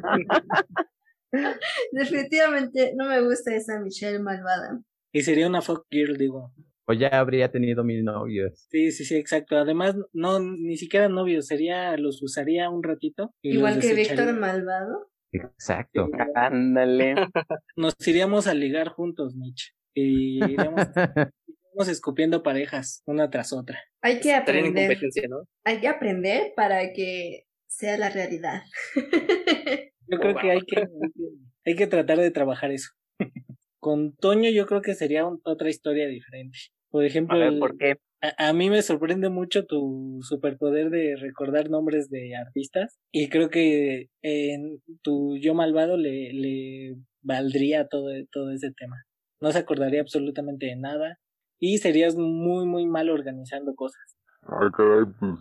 Definitivamente 1.91 2.93
no 2.95 3.07
me 3.07 3.21
gusta 3.21 3.55
esa 3.55 3.79
Michelle 3.79 4.19
malvada. 4.19 4.81
Y 5.11 5.21
sería 5.21 5.47
una 5.47 5.61
fuck 5.61 5.85
girl, 5.89 6.17
digo. 6.17 6.53
O 6.85 6.93
ya 6.93 7.07
habría 7.07 7.49
tenido 7.49 7.83
mil 7.83 8.03
novios. 8.03 8.67
Sí, 8.69 8.91
sí, 8.91 9.05
sí, 9.05 9.15
exacto. 9.15 9.55
Además, 9.55 9.95
no, 10.11 10.39
ni 10.39 10.75
siquiera 10.75 11.07
novios, 11.07 11.47
sería, 11.47 11.95
los 11.97 12.21
usaría 12.21 12.69
un 12.69 12.83
ratito. 12.83 13.33
Y 13.41 13.55
Igual 13.55 13.79
que. 13.79 13.93
Víctor 13.93 14.33
malvado. 14.33 15.09
Exacto. 15.31 16.09
Ándale. 16.35 17.15
Nos 17.77 17.95
iríamos 18.05 18.47
a 18.47 18.53
ligar 18.53 18.89
juntos, 18.89 19.35
Mitch. 19.35 19.73
Y 19.93 20.43
iríamos, 20.43 20.87
iríamos 21.47 21.87
escupiendo 21.87 22.43
parejas, 22.43 23.01
una 23.05 23.29
tras 23.29 23.53
otra. 23.53 23.79
Hay 24.01 24.19
que 24.19 24.33
aprender. 24.33 24.87
competencia, 24.87 25.27
¿no? 25.29 25.47
Hay 25.63 25.79
que 25.79 25.87
aprender 25.87 26.51
para 26.55 26.91
que 26.91 27.45
sea 27.75 27.97
la 27.97 28.09
realidad. 28.09 28.63
Yo 30.07 30.19
creo 30.19 30.35
que 30.35 30.51
hay 30.51 30.61
que, 30.61 30.75
hay 31.65 31.75
que, 31.75 31.87
tratar 31.87 32.19
de 32.19 32.31
trabajar 32.31 32.71
eso. 32.71 32.89
Con 33.79 34.15
Toño 34.15 34.49
yo 34.49 34.65
creo 34.65 34.81
que 34.81 34.95
sería 34.95 35.25
un- 35.25 35.41
otra 35.43 35.69
historia 35.69 36.07
diferente. 36.07 36.57
Por 36.89 37.03
ejemplo, 37.03 37.35
A 37.35 37.39
ver, 37.49 37.59
¿por 37.59 37.77
qué? 37.77 37.97
a, 38.21 38.49
a 38.49 38.53
mí 38.53 38.69
me 38.69 38.81
sorprende 38.81 39.27
mucho 39.27 39.65
tu 39.65 40.19
superpoder 40.21 40.89
de 40.89 41.17
recordar 41.17 41.69
nombres 41.69 42.09
de 42.09 42.35
artistas 42.35 42.97
y 43.11 43.27
creo 43.27 43.49
que 43.49 44.07
en 44.21 44.81
tu 45.01 45.35
yo 45.37 45.53
malvado 45.53 45.97
le, 45.97 46.31
le 46.31 46.95
valdría 47.21 47.87
todo, 47.89 48.09
todo 48.31 48.51
ese 48.51 48.71
tema. 48.71 49.03
No 49.41 49.51
se 49.51 49.59
acordaría 49.59 49.99
absolutamente 49.99 50.67
de 50.67 50.77
nada 50.77 51.19
y 51.59 51.79
serías 51.79 52.15
muy 52.15 52.65
muy 52.65 52.85
mal 52.85 53.09
organizando 53.09 53.75
cosas. 53.75 54.15
Ay, 54.43 54.69
caray, 54.77 55.05
pues 55.19 55.39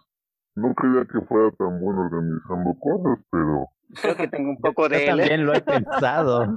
no 0.54 0.74
creía 0.74 1.06
que 1.10 1.26
fuera 1.26 1.50
tan 1.58 1.80
bueno 1.80 2.02
organizando 2.02 2.74
cosas, 2.78 3.24
pero 3.30 3.68
Creo 4.00 4.16
que 4.16 4.28
tengo 4.28 4.50
un 4.50 4.56
poco 4.60 4.84
Yo 4.84 4.88
de 4.88 4.96
él. 4.96 5.02
¿eh? 5.02 5.06
también 5.06 5.46
lo 5.46 5.54
he 5.54 5.60
pensado. 5.60 6.56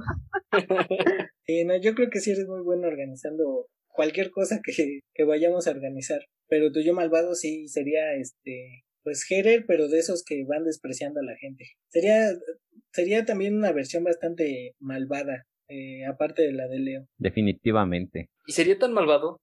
Sí, 1.48 1.64
no, 1.64 1.76
yo 1.76 1.94
creo 1.94 2.08
que 2.10 2.18
sí 2.18 2.32
eres 2.32 2.48
muy 2.48 2.60
bueno 2.62 2.88
organizando 2.88 3.66
cualquier 3.86 4.32
cosa 4.32 4.58
que, 4.64 5.00
que 5.14 5.24
vayamos 5.24 5.68
a 5.68 5.70
organizar. 5.70 6.18
Pero 6.48 6.72
tu 6.72 6.80
yo 6.80 6.92
malvado 6.92 7.36
sí 7.36 7.68
sería 7.68 8.14
este 8.14 8.82
pues 9.04 9.22
hater, 9.28 9.64
pero 9.68 9.86
de 9.88 10.00
esos 10.00 10.24
que 10.24 10.44
van 10.44 10.64
despreciando 10.64 11.20
a 11.20 11.24
la 11.24 11.36
gente. 11.36 11.66
Sería 11.88 12.30
sería 12.90 13.24
también 13.24 13.56
una 13.56 13.70
versión 13.70 14.02
bastante 14.02 14.74
malvada, 14.80 15.44
eh, 15.68 16.04
aparte 16.06 16.42
de 16.42 16.52
la 16.52 16.66
de 16.66 16.80
Leo. 16.80 17.06
Definitivamente. 17.18 18.30
Y 18.46 18.52
sería 18.52 18.76
tan 18.78 18.92
malvado 18.92 19.38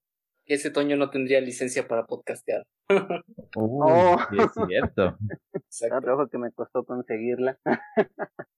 ese 0.45 0.71
Toño 0.71 0.95
no 0.97 1.09
tendría 1.09 1.39
licencia 1.41 1.87
para 1.87 2.05
podcastear. 2.05 2.63
Uy, 3.55 3.55
Oh. 3.55 4.17
es 4.31 4.51
cierto. 4.67 5.17
Exacto. 5.53 5.97
Otro 5.97 6.13
ojo 6.15 6.27
que 6.27 6.37
me 6.37 6.51
costó 6.51 6.83
conseguirla. 6.83 7.57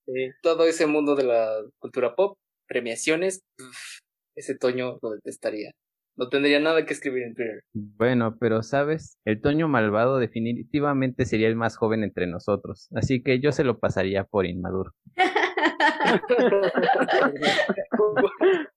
Sí. 0.08 0.32
Todo 0.42 0.66
ese 0.66 0.88
mundo 0.88 1.16
de 1.16 1.24
la 1.24 1.48
cultura 1.80 2.16
pop, 2.16 2.38
premiaciones, 2.68 3.42
uf, 3.60 4.00
ese 4.36 4.58
Toño 4.58 4.98
lo 5.02 5.12
detestaría. 5.12 5.72
No 6.18 6.30
tendría 6.30 6.62
nada 6.62 6.86
que 6.86 6.94
escribir 6.94 7.24
en 7.24 7.36
Twitter. 7.36 7.62
Bueno, 7.74 8.38
pero 8.40 8.64
sabes, 8.64 9.18
el 9.26 9.42
Toño 9.42 9.68
malvado 9.68 10.18
definitivamente 10.18 11.26
sería 11.26 11.50
el 11.50 11.58
más 11.58 11.76
joven 11.76 12.06
entre 12.06 12.26
nosotros, 12.26 12.88
así 12.96 13.22
que 13.22 13.42
yo 13.42 13.52
se 13.52 13.66
lo 13.66 13.80
pasaría 13.80 14.24
por 14.24 14.46
inmaduro. 14.46 14.92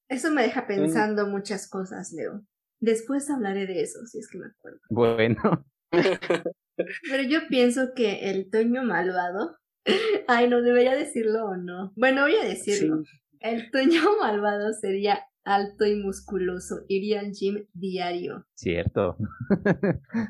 Eso 0.09 0.31
me 0.33 0.43
deja 0.43 0.67
pensando 0.67 1.27
muchas 1.27 1.69
cosas, 1.69 2.13
Leo. 2.13 2.43
Después 2.81 3.29
hablaré 3.31 3.67
de 3.67 3.83
eso, 3.83 4.05
si 4.07 4.19
es 4.19 4.29
que 4.31 4.39
me 4.39 4.47
acuerdo. 4.47 4.81
Bueno, 4.91 5.65
Pero 7.11 7.23
yo 7.29 7.41
pienso 7.49 7.93
que 7.95 8.31
el 8.31 8.51
Toño 8.51 8.83
malvado. 8.85 9.57
Ay, 10.29 10.49
no 10.49 10.63
debería 10.63 10.95
decirlo 10.95 11.47
o 11.47 11.57
no. 11.57 11.93
Bueno, 11.97 12.23
voy 12.23 12.37
a 12.37 12.45
decirlo. 12.45 13.03
El 13.41 13.71
Toño 13.71 14.01
malvado 14.21 14.73
sería 14.75 15.21
alto 15.45 15.87
y 15.87 15.97
musculoso. 15.97 16.85
Iría 16.89 17.21
al 17.21 17.33
gym 17.33 17.67
diario. 17.73 18.47
cierto. 18.55 19.17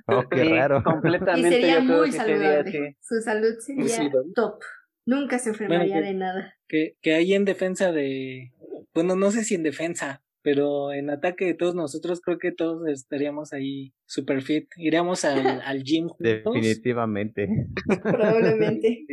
oh, 0.07 0.25
qué 0.31 0.41
Sí, 0.43 0.47
Y 0.47 0.53
raro. 0.53 0.83
Completamente. 0.83 1.51
sería 1.51 1.81
yo 1.81 1.87
creo 1.87 1.99
muy 1.99 2.13
sería 2.13 2.37
saludable. 2.39 2.97
Su 3.03 3.21
salud 3.21 3.55
sería 3.59 3.89
Sí, 3.89 4.09
¿no? 4.09 4.21
top. 4.35 4.61
Nunca 5.07 5.39
se 5.39 5.51
enfermaría 5.51 5.87
Bueno, 5.97 6.01
que- 6.03 6.07
de 6.07 6.15
nada. 6.15 6.55
Que, 6.69 6.97
que 7.03 7.15
ahí 7.15 7.35
en 7.35 7.45
defensa 7.45 7.93
de, 7.93 8.53
bueno, 8.95 9.17
no 9.17 9.31
sé 9.33 9.43
si 9.43 9.55
en 9.55 9.63
defensa, 9.63 10.23
pero 10.51 10.95
en 10.95 11.11
ataque 11.11 11.45
de 11.45 11.53
todos 11.53 11.75
nosotros 11.75 12.23
creo 12.23 12.39
que 12.39 12.53
todos 12.53 12.89
estaríamos 12.89 13.53
ahí 13.53 13.93
super 14.07 14.41
fit. 14.41 14.67
Iríamos 14.79 15.23
al, 15.27 15.37
al 15.63 15.83
gym 15.83 16.09
juntos. 16.09 16.55
Definitivamente. 16.55 17.47
Probablemente. 18.03 19.05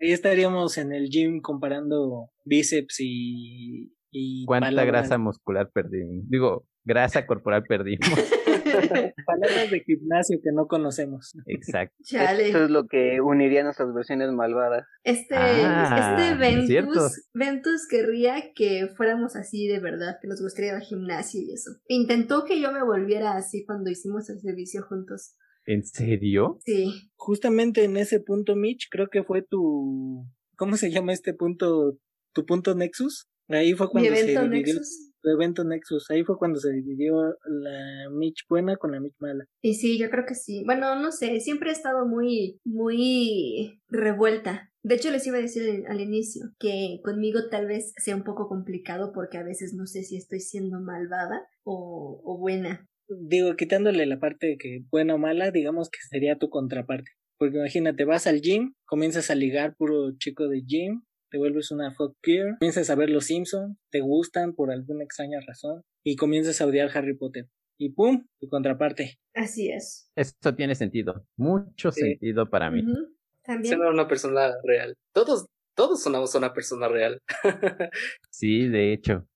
Ahí 0.00 0.12
estaríamos 0.12 0.78
en 0.78 0.92
el 0.92 1.08
gym 1.10 1.40
comparando 1.40 2.30
bíceps 2.44 3.00
y, 3.00 3.92
y 4.12 4.44
¿Cuánta 4.46 4.68
palabras- 4.68 4.92
grasa 5.02 5.18
muscular 5.18 5.68
perdimos? 5.74 6.22
Digo, 6.30 6.68
grasa 6.84 7.26
corporal 7.26 7.64
perdimos. 7.64 8.08
palabras 9.26 9.70
de 9.70 9.80
gimnasio 9.80 10.38
que 10.42 10.52
no 10.52 10.66
conocemos. 10.66 11.32
Exacto. 11.46 11.96
Chale. 12.04 12.48
Eso 12.48 12.64
es 12.64 12.70
lo 12.70 12.86
que 12.86 13.20
uniría 13.20 13.62
nuestras 13.62 13.92
versiones 13.94 14.30
malvadas. 14.32 14.86
Este, 15.04 15.34
Ah, 15.36 16.16
este. 16.18 16.38
Ventus, 16.38 17.28
Ventus 17.34 17.86
querría 17.88 18.52
que 18.54 18.88
fuéramos 18.96 19.36
así 19.36 19.66
de 19.66 19.80
verdad, 19.80 20.16
que 20.20 20.28
nos 20.28 20.40
gustaría 20.40 20.70
ir 20.70 20.76
al 20.76 20.82
gimnasio 20.82 21.40
y 21.40 21.52
eso. 21.52 21.70
Intentó 21.88 22.44
que 22.44 22.60
yo 22.60 22.72
me 22.72 22.84
volviera 22.84 23.36
así 23.36 23.64
cuando 23.64 23.90
hicimos 23.90 24.28
el 24.30 24.40
servicio 24.40 24.82
juntos. 24.82 25.36
¿En 25.66 25.84
serio? 25.84 26.58
Sí. 26.64 27.10
Justamente 27.16 27.84
en 27.84 27.96
ese 27.96 28.20
punto, 28.20 28.56
Mitch, 28.56 28.88
creo 28.90 29.08
que 29.08 29.22
fue 29.22 29.42
tu, 29.42 30.26
¿cómo 30.56 30.76
se 30.76 30.90
llama 30.90 31.12
este 31.12 31.34
punto? 31.34 31.98
Tu 32.32 32.46
punto 32.46 32.74
Nexus. 32.74 33.28
Ahí 33.48 33.74
fue 33.74 33.86
Mi 33.88 33.92
cuando 33.92 34.14
se 34.14 34.20
evento 34.22 34.42
dividió 34.42 34.74
Nexus. 34.74 35.09
Evento 35.24 35.64
Nexus. 35.64 36.10
Ahí 36.10 36.24
fue 36.24 36.38
cuando 36.38 36.58
se 36.60 36.72
dividió 36.72 37.36
la 37.46 38.08
Mitch 38.10 38.46
buena 38.48 38.76
con 38.76 38.92
la 38.92 39.00
Mitch 39.00 39.16
mala. 39.18 39.46
Y 39.62 39.74
sí, 39.74 39.98
yo 39.98 40.10
creo 40.10 40.24
que 40.26 40.34
sí. 40.34 40.62
Bueno, 40.64 40.94
no 41.00 41.12
sé, 41.12 41.40
siempre 41.40 41.70
he 41.70 41.72
estado 41.72 42.06
muy, 42.06 42.58
muy 42.64 43.80
revuelta. 43.88 44.70
De 44.82 44.94
hecho, 44.94 45.10
les 45.10 45.26
iba 45.26 45.36
a 45.36 45.42
decir 45.42 45.62
al- 45.86 45.86
al 45.92 46.00
inicio 46.00 46.46
que 46.58 47.00
conmigo 47.04 47.48
tal 47.50 47.66
vez 47.66 47.92
sea 47.96 48.16
un 48.16 48.24
poco 48.24 48.48
complicado 48.48 49.12
porque 49.12 49.36
a 49.38 49.42
veces 49.42 49.74
no 49.74 49.86
sé 49.86 50.02
si 50.04 50.16
estoy 50.16 50.40
siendo 50.40 50.80
malvada 50.80 51.46
o, 51.64 52.22
o 52.24 52.38
buena. 52.38 52.86
Digo, 53.08 53.56
quitándole 53.56 54.06
la 54.06 54.20
parte 54.20 54.46
de 54.46 54.56
que 54.56 54.84
buena 54.90 55.14
o 55.16 55.18
mala, 55.18 55.50
digamos 55.50 55.90
que 55.90 55.98
sería 56.08 56.38
tu 56.38 56.48
contraparte. 56.48 57.10
Porque 57.38 57.56
imagínate, 57.56 58.04
vas 58.04 58.26
al 58.26 58.40
gym, 58.40 58.74
comienzas 58.86 59.30
a 59.30 59.34
ligar 59.34 59.74
puro 59.76 60.16
chico 60.18 60.48
de 60.48 60.62
gym, 60.62 61.02
te 61.30 61.38
vuelves 61.38 61.70
una 61.70 61.92
fuck 61.94 62.14
girl, 62.22 62.56
comienzas 62.58 62.90
a 62.90 62.94
ver 62.94 63.10
los 63.10 63.26
Simpsons, 63.26 63.76
te 63.90 64.00
gustan 64.00 64.54
por 64.54 64.70
alguna 64.70 65.04
extraña 65.04 65.38
razón, 65.46 65.82
y 66.04 66.16
comienzas 66.16 66.60
a 66.60 66.66
odiar 66.66 66.90
Harry 66.96 67.16
Potter. 67.16 67.46
Y 67.78 67.90
pum, 67.94 68.26
tu 68.40 68.48
contraparte. 68.48 69.18
Así 69.34 69.70
es. 69.70 70.10
Eso 70.14 70.54
tiene 70.54 70.74
sentido. 70.74 71.24
Mucho 71.38 71.92
Sí. 71.92 72.00
sentido 72.02 72.50
para 72.50 72.70
mí. 72.70 72.82
Ujú. 72.82 73.14
También. 73.42 73.78
Ser 73.78 73.88
una 73.88 74.06
persona 74.06 74.52
real. 74.64 74.94
Todos, 75.14 75.46
todos 75.74 76.02
sonamos 76.02 76.34
a 76.34 76.38
una 76.38 76.52
persona 76.52 76.88
real. 76.88 77.20
Sí, 78.30 78.68
de 78.68 78.92
hecho. 78.92 79.26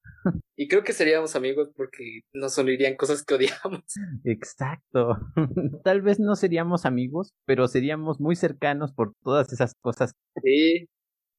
Y 0.56 0.68
creo 0.68 0.82
que 0.84 0.92
seríamos 0.94 1.36
amigos 1.36 1.68
porque 1.76 2.20
nos 2.34 2.56
unirían 2.58 2.96
cosas 2.96 3.22
que 3.24 3.34
odiamos. 3.34 3.82
Exacto. 4.24 5.18
Tal 5.84 6.02
vez 6.02 6.18
no 6.20 6.34
seríamos 6.36 6.86
amigos, 6.86 7.32
pero 7.46 7.66
seríamos 7.68 8.20
muy 8.20 8.34
cercanos 8.36 8.92
por 8.92 9.12
todas 9.22 9.52
esas 9.52 9.74
cosas. 9.80 10.12
Sí. 10.42 10.86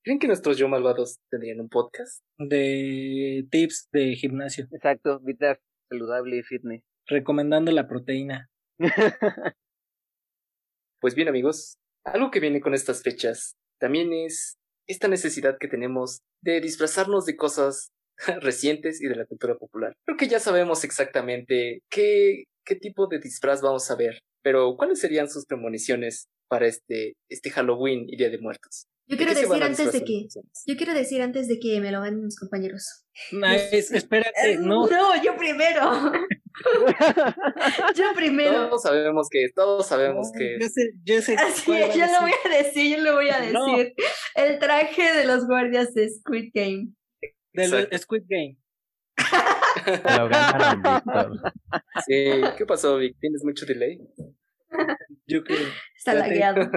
¿Creen 0.05 0.19
que 0.19 0.27
nuestros 0.27 0.59
yo 0.59 0.67
malvados 0.67 1.17
tendrían 1.31 1.59
un 1.59 1.67
podcast? 1.67 2.21
De 2.37 3.43
tips 3.49 3.89
de 3.91 4.13
gimnasio, 4.13 4.67
Exacto, 4.71 5.19
vida 5.19 5.59
saludable 5.89 6.37
y 6.37 6.43
fitness. 6.43 6.83
recomendando 7.07 7.71
la 7.71 7.87
proteína. 7.87 8.47
Pues 11.01 11.13
bien, 11.13 11.27
amigos, 11.27 11.77
algo 12.03 12.31
que 12.31 12.39
viene 12.39 12.61
con 12.61 12.73
estas 12.73 13.03
fechas 13.03 13.55
también 13.79 14.11
es 14.11 14.57
esta 14.87 15.07
necesidad 15.07 15.57
que 15.59 15.67
tenemos 15.67 16.21
de 16.41 16.61
disfrazarnos 16.61 17.25
de 17.25 17.35
cosas 17.35 17.89
recientes 18.41 19.01
y 19.01 19.07
de 19.07 19.15
la 19.15 19.25
cultura 19.25 19.55
popular. 19.55 19.93
Creo 20.05 20.17
que 20.17 20.27
ya 20.27 20.39
sabemos 20.39 20.83
exactamente 20.83 21.81
qué, 21.91 22.45
qué 22.65 22.75
tipo 22.75 23.07
de 23.07 23.19
disfraz 23.19 23.61
vamos 23.61 23.91
a 23.91 23.95
ver, 23.95 24.19
pero 24.41 24.75
¿cuáles 24.77 24.99
serían 24.99 25.29
sus 25.29 25.45
premoniciones 25.45 26.27
para 26.47 26.65
este, 26.65 27.13
este 27.29 27.51
Halloween 27.51 28.05
y 28.07 28.17
Día 28.17 28.29
de 28.29 28.39
Muertos? 28.39 28.87
Yo 29.07 29.17
¿De 29.17 29.23
quiero 29.23 29.39
decir 29.39 29.63
antes 29.63 29.91
de 29.93 30.03
que. 30.03 30.27
Yo 30.65 30.75
quiero 30.77 30.93
decir 30.93 31.21
antes 31.21 31.47
de 31.47 31.59
que 31.59 31.79
me 31.79 31.91
lo 31.91 31.99
manden 31.99 32.25
mis 32.25 32.39
compañeros. 32.39 33.05
Nice, 33.31 33.95
espérate, 33.95 34.57
no. 34.59 34.87
No, 34.87 35.23
yo 35.23 35.37
primero. 35.37 36.11
yo 37.95 38.05
primero. 38.15 38.69
Todos 38.69 38.81
sabemos 38.81 39.27
que, 39.29 39.47
todos 39.53 39.87
sabemos 39.87 40.31
que 40.37 40.57
Yo 40.59 40.67
sé, 40.69 40.91
yo 41.03 41.21
sé 41.21 41.35
Así 41.35 41.71
es, 41.71 41.95
yo 41.95 42.05
lo 42.07 42.21
voy 42.21 42.31
a 42.45 42.49
decir, 42.49 42.97
yo 42.97 43.03
lo 43.03 43.13
voy 43.13 43.29
a 43.29 43.51
No. 43.51 43.77
decir. 43.77 43.93
El 44.35 44.57
traje 44.59 45.13
de 45.13 45.25
los 45.25 45.45
guardias 45.45 45.93
de 45.93 46.09
Squid 46.09 46.51
Game. 46.53 46.93
Del 47.53 47.73
Exacto. 47.73 47.97
Squid 47.99 48.23
Game. 48.27 48.57
Lo 50.17 50.29
ganaron, 50.29 50.81
Víctor. 50.81 51.53
Sí, 52.05 52.41
¿qué 52.57 52.65
pasó, 52.65 52.97
Vic? 52.97 53.15
¿Tienes 53.19 53.43
mucho 53.43 53.65
delay? 53.65 53.99
Yo 55.27 55.43
creo. 55.43 55.67
Está 55.97 56.15
lagueado. 56.15 56.69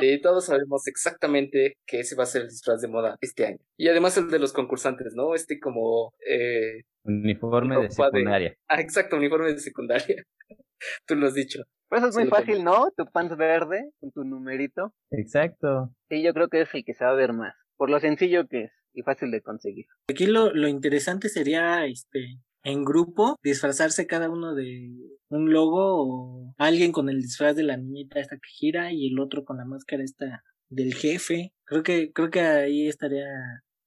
Sí, 0.00 0.20
todos 0.20 0.46
sabemos 0.46 0.86
exactamente 0.86 1.76
que 1.86 2.00
ese 2.00 2.16
va 2.16 2.24
a 2.24 2.26
ser 2.26 2.42
el 2.42 2.48
disfraz 2.48 2.80
de 2.80 2.88
moda 2.88 3.16
este 3.20 3.46
año. 3.46 3.58
Y 3.76 3.88
además 3.88 4.16
el 4.16 4.28
de 4.30 4.38
los 4.38 4.52
concursantes, 4.52 5.14
¿no? 5.14 5.34
Este 5.34 5.58
como... 5.58 6.12
Eh... 6.26 6.82
Uniforme 7.04 7.76
de 7.80 7.90
secundaria. 7.90 8.56
Ah, 8.68 8.80
exacto, 8.80 9.16
uniforme 9.16 9.52
de 9.52 9.58
secundaria. 9.58 10.24
Tú 11.06 11.14
lo 11.14 11.26
has 11.26 11.34
dicho. 11.34 11.62
Pues 11.88 12.00
eso 12.00 12.08
es 12.08 12.14
Sí, 12.14 12.20
muy 12.22 12.30
fácil, 12.30 12.64
¿no? 12.64 12.90
Tu 12.96 13.04
pants 13.06 13.36
verde 13.36 13.90
con 14.00 14.10
tu 14.10 14.24
numerito. 14.24 14.94
Exacto. 15.10 15.90
Sí, 16.08 16.22
yo 16.22 16.32
creo 16.32 16.48
que 16.48 16.62
es 16.62 16.74
el 16.74 16.84
que 16.84 16.94
se 16.94 17.04
va 17.04 17.10
a 17.10 17.14
ver 17.14 17.32
más. 17.32 17.54
Por 17.76 17.90
lo 17.90 18.00
sencillo 18.00 18.46
que 18.48 18.64
es 18.64 18.72
y 18.94 19.02
fácil 19.02 19.30
de 19.30 19.42
conseguir. 19.42 19.86
Aquí 20.08 20.26
lo, 20.26 20.54
lo 20.54 20.68
interesante 20.68 21.28
sería, 21.28 21.84
este, 21.86 22.38
en 22.62 22.84
grupo, 22.84 23.38
disfrazarse 23.42 24.06
cada 24.06 24.30
uno 24.30 24.54
de 24.54 24.90
un 25.34 25.52
logo 25.52 26.02
o 26.02 26.54
alguien 26.58 26.92
con 26.92 27.08
el 27.08 27.20
disfraz 27.20 27.56
de 27.56 27.62
la 27.64 27.76
niñita 27.76 28.20
esta 28.20 28.36
que 28.36 28.48
gira 28.48 28.92
y 28.92 29.08
el 29.08 29.18
otro 29.18 29.44
con 29.44 29.56
la 29.56 29.64
máscara 29.64 30.02
esta 30.02 30.42
del 30.68 30.94
jefe. 30.94 31.52
Creo 31.64 31.82
que, 31.82 32.12
creo 32.12 32.30
que 32.30 32.40
ahí 32.40 32.88
estaría 32.88 33.26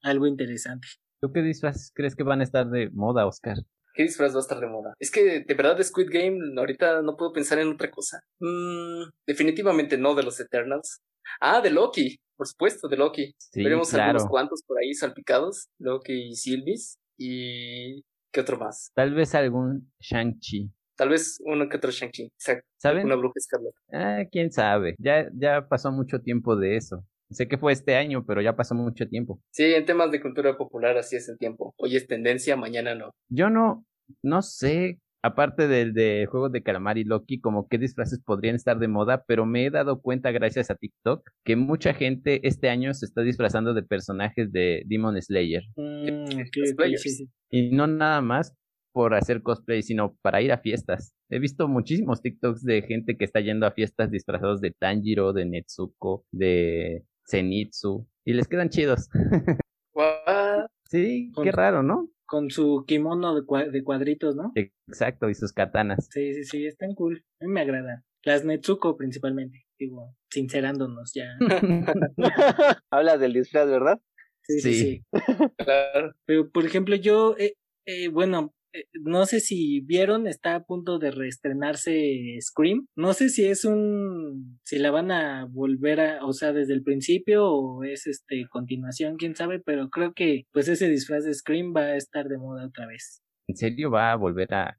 algo 0.01 0.27
interesante. 0.27 0.87
¿Tú 1.21 1.31
qué 1.31 1.41
disfraces 1.41 1.91
crees 1.93 2.15
que 2.15 2.23
van 2.23 2.41
a 2.41 2.43
estar 2.43 2.69
de 2.69 2.89
moda, 2.91 3.25
Oscar? 3.25 3.57
¿Qué 3.93 4.03
disfraz 4.03 4.33
va 4.33 4.37
a 4.37 4.41
estar 4.41 4.59
de 4.59 4.67
moda? 4.67 4.93
Es 4.99 5.09
que 5.09 5.43
de 5.43 5.53
verdad 5.55 5.75
de 5.75 5.83
Squid 5.83 6.09
Game 6.11 6.39
ahorita 6.55 7.01
no 7.01 7.17
puedo 7.17 7.33
pensar 7.33 7.57
en 7.57 7.69
otra 7.69 7.89
cosa. 7.89 8.19
Mm, 8.39 9.09
definitivamente 9.25 9.97
no 9.97 10.13
de 10.13 10.23
los 10.23 10.39
Eternals. 10.39 11.01
Ah, 11.41 11.61
de 11.61 11.71
Loki, 11.71 12.19
por 12.35 12.47
supuesto, 12.47 12.87
de 12.87 12.97
Loki. 12.97 13.33
Sí, 13.37 13.63
Veremos 13.63 13.89
claro. 13.89 14.11
algunos 14.11 14.29
cuantos 14.29 14.61
por 14.67 14.77
ahí 14.77 14.93
salpicados. 14.93 15.69
Loki 15.79 16.29
y 16.29 16.35
Sylvis. 16.35 16.99
Y... 17.17 18.03
¿Qué 18.31 18.41
otro 18.41 18.59
más? 18.59 18.91
Tal 18.93 19.15
vez 19.15 19.33
algún 19.33 19.91
Shang-Chi. 19.99 20.69
Tal 20.97 21.09
vez 21.09 21.39
uno 21.45 21.69
que 21.69 21.77
otro 21.77 21.91
Shang-Chi. 21.91 22.31
¿Saben? 22.77 23.05
Una 23.05 23.15
bruja 23.15 23.33
escarlata. 23.35 23.77
Ah, 23.93 24.23
quién 24.31 24.51
sabe. 24.51 24.95
Ya, 24.97 25.29
ya 25.33 25.67
pasó 25.67 25.91
mucho 25.91 26.19
tiempo 26.19 26.55
de 26.55 26.75
eso. 26.75 27.05
Sé 27.29 27.47
que 27.47 27.57
fue 27.57 27.73
este 27.73 27.95
año, 27.95 28.25
pero 28.25 28.41
ya 28.41 28.55
pasó 28.55 28.73
mucho 28.73 29.07
tiempo. 29.07 29.39
Sí, 29.51 29.63
en 29.63 29.85
temas 29.85 30.11
de 30.11 30.21
cultura 30.21 30.57
popular 30.57 30.97
así 30.97 31.15
es 31.15 31.29
el 31.29 31.37
tiempo. 31.37 31.75
Hoy 31.77 31.95
es 31.95 32.07
tendencia, 32.07 32.55
mañana 32.55 32.95
no. 32.95 33.11
Yo 33.29 33.49
no, 33.49 33.85
no 34.23 34.41
sé, 34.41 34.99
aparte 35.21 35.67
del 35.67 35.93
de 35.93 36.25
Juegos 36.31 36.51
de 36.51 36.63
Calamar 36.63 36.97
y 36.97 37.03
Loki, 37.03 37.39
como 37.39 37.67
qué 37.67 37.77
disfraces 37.77 38.21
podrían 38.23 38.55
estar 38.55 38.79
de 38.79 38.87
moda, 38.87 39.23
pero 39.27 39.45
me 39.45 39.65
he 39.65 39.69
dado 39.69 40.01
cuenta 40.01 40.31
gracias 40.31 40.71
a 40.71 40.75
TikTok 40.75 41.29
que 41.43 41.55
mucha 41.55 41.93
gente 41.93 42.39
este 42.47 42.69
año 42.69 42.93
se 42.93 43.05
está 43.05 43.21
disfrazando 43.21 43.73
de 43.73 43.83
personajes 43.83 44.51
de 44.51 44.83
Demon 44.85 45.21
Slayer. 45.21 45.63
Mm, 45.75 46.43
sí, 46.95 47.09
sí. 47.09 47.29
Y 47.49 47.71
no 47.71 47.87
nada 47.87 48.21
más 48.21 48.55
por 48.97 49.13
hacer 49.13 49.43
cosplay, 49.43 49.83
sino 49.83 50.17
para 50.23 50.41
ir 50.41 50.51
a 50.51 50.57
fiestas. 50.57 51.13
He 51.29 51.37
visto 51.37 51.67
muchísimos 51.67 52.19
TikToks 52.23 52.63
de 52.63 52.81
gente 52.81 53.15
que 53.15 53.25
está 53.25 53.41
yendo 53.41 53.67
a 53.67 53.71
fiestas 53.71 54.09
disfrazados 54.09 54.59
de 54.59 54.71
Tanjiro, 54.71 55.33
de 55.33 55.45
Netsuko, 55.45 56.25
de 56.31 57.03
Zenitsu, 57.29 58.07
y 58.25 58.33
les 58.33 58.47
quedan 58.47 58.69
chidos. 58.69 59.07
What? 59.93 60.65
sí, 60.89 61.31
Con- 61.35 61.43
qué 61.43 61.51
raro, 61.51 61.83
¿no? 61.83 62.09
Con 62.25 62.49
su 62.49 62.85
kimono 62.87 63.35
de, 63.35 63.41
cua- 63.45 63.69
de 63.69 63.83
cuadritos, 63.83 64.35
¿no? 64.35 64.51
Exacto, 64.55 65.29
y 65.29 65.35
sus 65.35 65.53
katanas. 65.53 66.07
Sí, 66.11 66.33
sí, 66.33 66.43
sí, 66.43 66.65
están 66.65 66.95
cool. 66.95 67.23
A 67.39 67.45
mí 67.45 67.51
me 67.53 67.61
agradan. 67.61 68.03
Las 68.23 68.43
Netsuko 68.45 68.97
principalmente, 68.97 69.63
digo, 69.77 70.15
sincerándonos 70.31 71.13
ya. 71.13 71.37
Hablas 72.91 73.19
del 73.19 73.33
disfraz, 73.33 73.67
¿verdad? 73.69 73.99
Sí, 74.41 74.59
sí, 74.59 74.73
Sí. 74.73 74.79
sí. 74.79 75.03
Claro. 75.57 76.13
Pero, 76.25 76.49
por 76.49 76.65
ejemplo, 76.65 76.95
yo, 76.95 77.35
eh, 77.37 77.53
eh, 77.85 78.07
bueno, 78.07 78.53
no 78.93 79.25
sé 79.25 79.39
si 79.39 79.81
vieron, 79.81 80.27
está 80.27 80.55
a 80.55 80.63
punto 80.63 80.99
de 80.99 81.11
reestrenarse 81.11 82.37
Scream. 82.41 82.87
No 82.95 83.13
sé 83.13 83.29
si 83.29 83.45
es 83.45 83.65
un, 83.65 84.59
si 84.63 84.79
la 84.79 84.91
van 84.91 85.11
a 85.11 85.47
volver 85.49 85.99
a, 85.99 86.25
o 86.25 86.33
sea, 86.33 86.53
desde 86.53 86.73
el 86.73 86.83
principio 86.83 87.45
o 87.47 87.83
es 87.83 88.07
este 88.07 88.47
continuación, 88.49 89.17
quién 89.17 89.35
sabe, 89.35 89.59
pero 89.59 89.89
creo 89.89 90.13
que 90.13 90.45
pues 90.51 90.67
ese 90.67 90.89
disfraz 90.89 91.23
de 91.23 91.33
Scream 91.33 91.73
va 91.75 91.81
a 91.81 91.95
estar 91.95 92.27
de 92.27 92.37
moda 92.37 92.67
otra 92.67 92.87
vez. 92.87 93.21
¿En 93.47 93.55
serio 93.55 93.89
va 93.91 94.11
a 94.11 94.15
volver 94.15 94.53
a, 94.53 94.77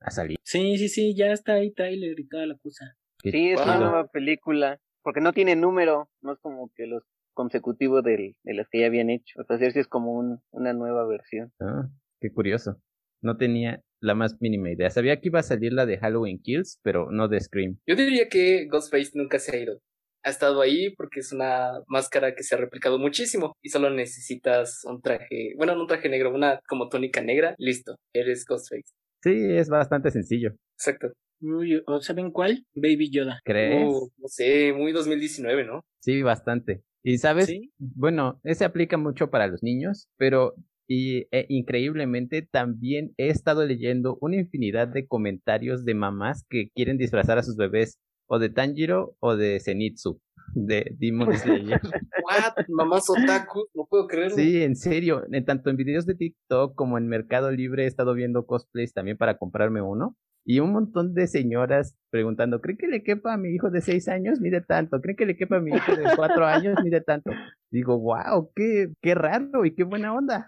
a 0.00 0.10
salir? 0.10 0.38
Sí, 0.42 0.78
sí, 0.78 0.88
sí, 0.88 1.16
ya 1.16 1.32
está 1.32 1.54
ahí 1.54 1.72
tráiler 1.72 2.18
y 2.18 2.28
toda 2.28 2.46
la 2.46 2.56
cosa. 2.58 2.96
Qué 3.22 3.30
Sí, 3.30 3.50
es 3.50 3.60
una 3.60 3.78
nueva 3.78 4.06
película. 4.08 4.78
Porque 5.06 5.20
no 5.20 5.32
tiene 5.32 5.54
número, 5.54 6.10
no 6.20 6.32
es 6.32 6.40
como 6.40 6.68
que 6.74 6.88
los 6.88 7.04
consecutivos 7.32 8.02
del, 8.02 8.34
de 8.42 8.54
las 8.54 8.68
que 8.68 8.80
ya 8.80 8.86
habían 8.86 9.08
hecho. 9.08 9.40
O 9.40 9.44
sea, 9.44 9.56
sí 9.56 9.78
es 9.78 9.86
como 9.86 10.12
un, 10.12 10.40
una 10.50 10.72
nueva 10.72 11.06
versión. 11.06 11.52
Ah, 11.60 11.88
qué 12.20 12.32
curioso. 12.32 12.82
No 13.22 13.36
tenía 13.36 13.80
la 14.00 14.14
más 14.14 14.36
mínima 14.40 14.70
idea. 14.70 14.90
Sabía 14.90 15.20
que 15.20 15.28
iba 15.28 15.40
a 15.40 15.42
salir 15.42 15.72
la 15.72 15.86
de 15.86 15.98
Halloween 15.98 16.38
Kills, 16.40 16.78
pero 16.82 17.10
no 17.10 17.28
de 17.28 17.40
Scream. 17.40 17.78
Yo 17.86 17.96
diría 17.96 18.28
que 18.28 18.66
Ghostface 18.66 19.12
nunca 19.14 19.38
se 19.38 19.56
ha 19.56 19.60
ido. 19.60 19.80
Ha 20.22 20.30
estado 20.30 20.60
ahí 20.60 20.90
porque 20.96 21.20
es 21.20 21.32
una 21.32 21.80
máscara 21.86 22.34
que 22.34 22.42
se 22.42 22.54
ha 22.54 22.58
replicado 22.58 22.98
muchísimo 22.98 23.54
y 23.62 23.68
solo 23.68 23.90
necesitas 23.90 24.80
un 24.84 25.00
traje, 25.00 25.54
bueno, 25.56 25.74
no 25.74 25.82
un 25.82 25.86
traje 25.86 26.08
negro, 26.08 26.34
una 26.34 26.60
como 26.68 26.88
tónica 26.88 27.20
negra, 27.22 27.54
listo, 27.58 27.96
eres 28.12 28.44
Ghostface. 28.44 28.90
Sí, 29.22 29.30
es 29.32 29.68
bastante 29.68 30.10
sencillo. 30.10 30.54
Exacto. 30.76 31.12
Uy, 31.40 31.80
¿o 31.86 32.00
¿Saben 32.00 32.30
cuál? 32.32 32.64
Baby 32.74 33.10
Yoda. 33.10 33.40
¿Crees? 33.44 33.86
Uh, 33.88 34.08
no 34.18 34.28
sé, 34.28 34.72
muy 34.72 34.92
2019, 34.92 35.64
¿no? 35.64 35.84
Sí, 36.00 36.22
bastante. 36.22 36.82
Y 37.04 37.18
sabes, 37.18 37.46
Sí. 37.46 37.70
bueno, 37.78 38.40
ese 38.42 38.64
aplica 38.64 38.96
mucho 38.96 39.30
para 39.30 39.46
los 39.46 39.62
niños, 39.62 40.08
pero 40.16 40.54
y, 40.88 41.26
e, 41.30 41.46
increíblemente 41.48 42.42
también 42.42 43.12
he 43.16 43.28
estado 43.28 43.64
leyendo 43.64 44.18
una 44.20 44.36
infinidad 44.36 44.88
de 44.88 45.06
comentarios 45.06 45.84
de 45.84 45.94
mamás 45.94 46.44
que 46.48 46.70
quieren 46.74 46.98
disfrazar 46.98 47.38
a 47.38 47.42
sus 47.42 47.56
bebés 47.56 47.98
o 48.28 48.38
de 48.38 48.50
Tanjiro 48.50 49.16
o 49.20 49.36
de 49.36 49.60
Zenitsu, 49.60 50.20
de 50.54 50.94
Demon 50.98 51.36
Slayer. 51.36 51.80
What? 52.24 52.66
Mamás 52.68 53.08
otaku, 53.10 53.66
no 53.74 53.86
puedo 53.88 54.06
creerlo. 54.06 54.36
Sí, 54.36 54.62
en 54.62 54.76
serio, 54.76 55.24
en 55.30 55.44
tanto 55.44 55.70
en 55.70 55.76
videos 55.76 56.06
de 56.06 56.14
TikTok 56.14 56.74
como 56.74 56.98
en 56.98 57.08
Mercado 57.08 57.50
Libre 57.50 57.84
he 57.84 57.86
estado 57.86 58.14
viendo 58.14 58.46
cosplays 58.46 58.92
también 58.92 59.16
para 59.16 59.38
comprarme 59.38 59.80
uno. 59.82 60.16
Y 60.48 60.60
un 60.60 60.72
montón 60.72 61.12
de 61.12 61.26
señoras 61.26 61.96
preguntando, 62.10 62.60
¿cree 62.60 62.76
que 62.76 62.86
le 62.86 63.02
quepa 63.02 63.34
a 63.34 63.36
mi 63.36 63.48
hijo 63.48 63.68
de 63.68 63.80
seis 63.80 64.06
años? 64.06 64.40
Mide 64.40 64.60
tanto. 64.60 65.00
¿Cree 65.00 65.16
que 65.16 65.26
le 65.26 65.36
quepa 65.36 65.56
a 65.56 65.60
mi 65.60 65.72
hijo 65.72 65.96
de 65.96 66.04
cuatro 66.14 66.46
años? 66.46 66.76
Mide 66.84 67.00
tanto. 67.00 67.32
Digo, 67.68 67.98
wow, 67.98 68.52
qué, 68.54 68.92
qué 69.02 69.16
raro 69.16 69.64
y 69.64 69.74
qué 69.74 69.82
buena 69.82 70.14
onda. 70.14 70.46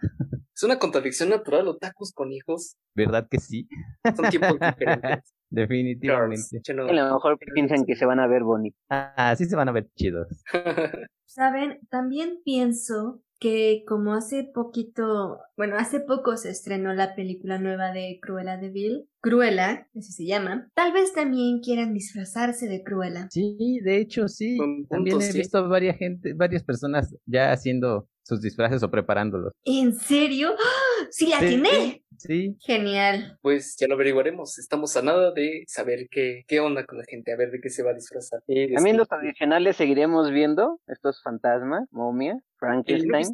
Es 0.59 0.65
una 0.65 0.81
contradicción 0.81 1.29
natural, 1.29 1.69
otakus 1.69 2.13
con 2.13 2.33
hijos. 2.33 2.75
¿Verdad 2.93 3.29
que 3.31 3.39
sí? 3.39 3.69
Son 4.17 4.29
tiempos 4.29 4.59
diferentes. 4.77 5.33
Definitivamente. 5.51 6.61
No. 6.75 6.83
A 6.83 6.93
lo 6.93 7.15
mejor 7.15 7.39
piensan 7.55 7.87
que 7.87 7.95
se 7.95 8.05
van 8.05 8.19
a 8.19 8.27
ver 8.27 8.43
bonitos. 8.43 8.81
Ah, 8.91 9.37
sí 9.39 9.45
se 9.45 9.55
van 9.55 9.69
a 9.69 9.73
ver 9.73 9.87
chidos. 9.95 10.27
Saben, 11.27 11.79
también 11.91 12.41
pienso 12.45 13.23
que 13.39 13.85
como 13.87 14.15
hace 14.15 14.51
poquito, 14.53 15.39
bueno, 15.57 15.77
hace 15.77 16.01
poco 16.01 16.37
se 16.37 16.51
estrenó 16.51 16.93
la 16.93 17.15
película 17.15 17.61
nueva 17.61 17.93
de 17.93 18.19
Cruella 18.21 18.57
de 18.57 18.71
Vil, 18.71 19.09
Cruella, 19.21 19.87
así 19.97 20.11
se 20.11 20.27
llama, 20.27 20.69
tal 20.75 20.93
vez 20.93 21.13
también 21.13 21.61
quieran 21.61 21.95
disfrazarse 21.95 22.67
de 22.67 22.83
Cruella. 22.83 23.29
Sí, 23.31 23.79
de 23.85 23.99
hecho, 23.99 24.27
sí. 24.27 24.57
Punto, 24.57 24.89
También 24.89 25.21
he 25.21 25.31
sí. 25.31 25.39
visto 25.39 25.69
varias 25.69 25.97
gente, 25.99 26.33
varias 26.35 26.65
personas 26.65 27.15
ya 27.27 27.53
haciendo 27.53 28.09
sus 28.29 28.43
disfraces 28.43 28.83
o 28.83 28.91
preparándolos. 28.91 29.53
¿En 29.65 29.95
serio? 29.95 30.55
¡Sí 31.11 31.29
la 31.29 31.39
atiné! 31.39 32.03
Sí, 32.19 32.57
Genial. 32.61 33.39
Pues 33.43 33.77
ya 33.79 33.87
lo 33.87 33.95
averiguaremos. 33.95 34.59
Estamos 34.59 34.97
a 34.97 35.03
nada 35.03 35.31
de 35.33 35.63
saber 35.69 36.09
qué, 36.11 36.43
qué 36.49 36.59
onda 36.59 36.85
con 36.85 36.99
la 36.99 37.05
gente, 37.05 37.33
a 37.33 37.37
ver 37.37 37.53
de 37.53 37.61
qué 37.61 37.71
se 37.71 37.85
va 37.85 37.93
a 37.93 37.95
disfrazar. 37.95 38.43
También 38.75 38.97
los 38.97 39.09
tradicionales 39.09 39.77
seguiremos 39.77 40.31
viendo, 40.33 40.81
estos 40.89 41.23
fantasmas, 41.23 41.89
momia, 41.93 42.37
Frankenstein, 42.59 43.29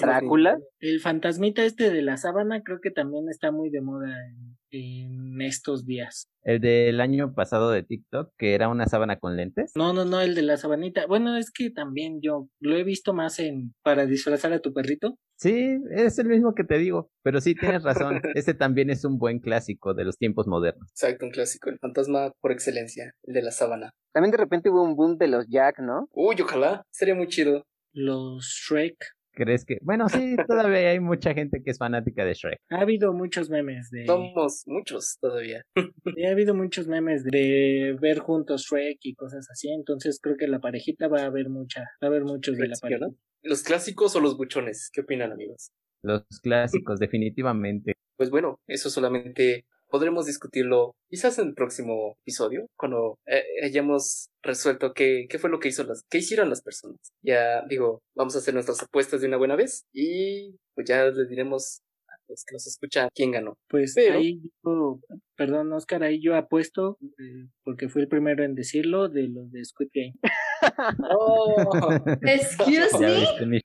Drácula. 0.00 0.58
El 0.80 1.00
fantasmita 1.00 1.64
este 1.64 1.90
de 1.90 2.00
la 2.00 2.16
sábana 2.16 2.62
creo 2.62 2.80
que 2.80 2.90
también 2.90 3.28
está 3.28 3.52
muy 3.52 3.68
de 3.68 3.82
moda 3.82 4.08
en, 4.26 4.56
en 4.70 5.42
estos 5.42 5.84
días. 5.84 6.30
el 6.42 6.60
del 6.60 7.00
año 7.00 7.34
pasado 7.34 7.70
de 7.70 7.82
TikTok, 7.82 8.32
que 8.38 8.54
era 8.54 8.68
una 8.68 8.86
sábana 8.86 9.18
con 9.18 9.36
lentes. 9.36 9.72
No, 9.74 9.92
no, 9.92 10.06
no, 10.06 10.20
el 10.22 10.34
de 10.34 10.42
la 10.42 10.56
sabanita. 10.56 11.06
Bueno, 11.06 11.36
es 11.36 11.50
que 11.50 11.70
también 11.70 12.20
yo 12.22 12.48
lo 12.60 12.76
he 12.76 12.84
visto 12.84 13.12
más 13.12 13.38
en 13.38 13.74
para 13.82 14.06
disfrazar 14.06 14.52
a 14.54 14.60
tu 14.60 14.72
perrito. 14.72 15.18
Sí, 15.44 15.78
es 15.90 16.18
el 16.18 16.28
mismo 16.28 16.54
que 16.54 16.64
te 16.64 16.78
digo, 16.78 17.10
pero 17.22 17.38
sí 17.38 17.54
tienes 17.54 17.82
razón. 17.82 18.22
Ese 18.34 18.54
también 18.54 18.88
es 18.88 19.04
un 19.04 19.18
buen 19.18 19.40
clásico 19.40 19.92
de 19.92 20.06
los 20.06 20.16
tiempos 20.16 20.46
modernos. 20.46 20.88
Exacto, 20.92 21.26
un 21.26 21.32
clásico. 21.32 21.68
El 21.68 21.78
fantasma 21.78 22.32
por 22.40 22.50
excelencia, 22.50 23.12
el 23.24 23.34
de 23.34 23.42
la 23.42 23.50
sábana. 23.50 23.90
También 24.14 24.30
de 24.30 24.38
repente 24.38 24.70
hubo 24.70 24.82
un 24.82 24.96
boom 24.96 25.18
de 25.18 25.28
los 25.28 25.44
Jack, 25.46 25.80
¿no? 25.80 26.08
Uy, 26.12 26.36
ojalá. 26.40 26.82
Sería 26.90 27.14
muy 27.14 27.28
chido. 27.28 27.62
Los 27.92 28.46
Shrek. 28.46 28.96
¿Crees 29.34 29.64
que? 29.64 29.78
Bueno, 29.82 30.08
sí, 30.08 30.36
todavía 30.46 30.90
hay 30.90 31.00
mucha 31.00 31.34
gente 31.34 31.62
que 31.62 31.70
es 31.70 31.78
fanática 31.78 32.24
de 32.24 32.34
Shrek. 32.34 32.60
Ha 32.70 32.80
habido 32.80 33.12
muchos 33.12 33.50
memes 33.50 33.90
de. 33.90 34.06
Somos 34.06 34.62
muchos 34.66 35.18
todavía. 35.20 35.62
Ha 35.76 36.30
habido 36.30 36.54
muchos 36.54 36.86
memes 36.86 37.24
de 37.24 37.96
ver 38.00 38.18
juntos 38.18 38.62
Shrek 38.62 38.98
y 39.02 39.14
cosas 39.14 39.48
así. 39.50 39.72
Entonces 39.72 40.20
creo 40.22 40.36
que 40.36 40.46
la 40.46 40.60
parejita 40.60 41.08
va 41.08 41.22
a 41.22 41.26
haber 41.26 41.48
mucha. 41.48 41.80
Va 42.02 42.06
a 42.06 42.06
haber 42.06 42.24
muchos 42.24 42.56
de 42.56 42.68
la 42.68 42.76
pareja. 42.80 43.06
¿Los 43.42 43.62
clásicos 43.62 44.14
o 44.16 44.20
los 44.20 44.36
buchones? 44.36 44.90
¿Qué 44.92 45.02
opinan, 45.02 45.32
amigos? 45.32 45.70
Los 46.02 46.24
clásicos, 46.42 46.98
definitivamente. 46.98 47.94
Pues 48.16 48.30
bueno, 48.30 48.60
eso 48.68 48.90
solamente 48.90 49.66
podremos 49.88 50.26
discutirlo 50.26 50.94
quizás 51.08 51.38
en 51.38 51.48
el 51.48 51.54
próximo 51.54 52.16
episodio, 52.22 52.66
cuando 52.76 53.18
eh, 53.26 53.44
hayamos 53.64 54.28
resuelto 54.42 54.92
qué, 54.92 55.26
qué 55.28 55.38
fue 55.38 55.50
lo 55.50 55.60
que 55.60 55.68
hizo 55.68 55.84
las, 55.84 56.02
qué 56.10 56.18
hicieron 56.18 56.50
las 56.50 56.62
personas. 56.62 56.98
Ya 57.22 57.64
digo, 57.68 58.00
vamos 58.14 58.34
a 58.34 58.38
hacer 58.38 58.54
nuestras 58.54 58.82
apuestas 58.82 59.20
de 59.20 59.28
una 59.28 59.36
buena 59.36 59.56
vez 59.56 59.84
y 59.92 60.56
pues 60.74 60.88
ya 60.88 61.04
les 61.06 61.28
diremos 61.28 61.80
los 62.28 62.44
que 62.44 62.52
nos 62.54 62.66
escuchan 62.66 63.08
quién 63.14 63.30
ganó. 63.32 63.56
Pues 63.68 63.92
Pero- 63.94 64.18
ahí 64.18 64.40
yo, 64.64 65.00
perdón 65.36 65.72
Oscar, 65.72 66.02
ahí 66.02 66.20
yo 66.22 66.36
apuesto, 66.36 66.98
eh, 67.18 67.48
porque 67.64 67.88
fui 67.88 68.02
el 68.02 68.08
primero 68.08 68.44
en 68.44 68.54
decirlo, 68.54 69.08
de 69.08 69.28
los 69.28 69.50
de 69.50 69.64
Squid 69.64 69.88
Game. 69.92 70.14
¡Oh! 71.18 71.92
Excuse 72.22 72.98
me, 73.46 73.60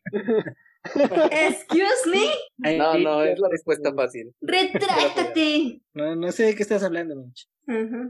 excuse 1.31 2.09
me, 2.57 2.77
No, 2.77 2.97
no, 2.97 3.23
es 3.23 3.39
la 3.39 3.49
respuesta 3.49 3.93
fácil. 3.93 4.33
retráctate. 4.41 5.81
No, 5.93 6.15
no 6.15 6.31
sé 6.31 6.43
de 6.43 6.55
qué 6.55 6.63
estás 6.63 6.83
hablando, 6.83 7.15
Mitch. 7.15 7.47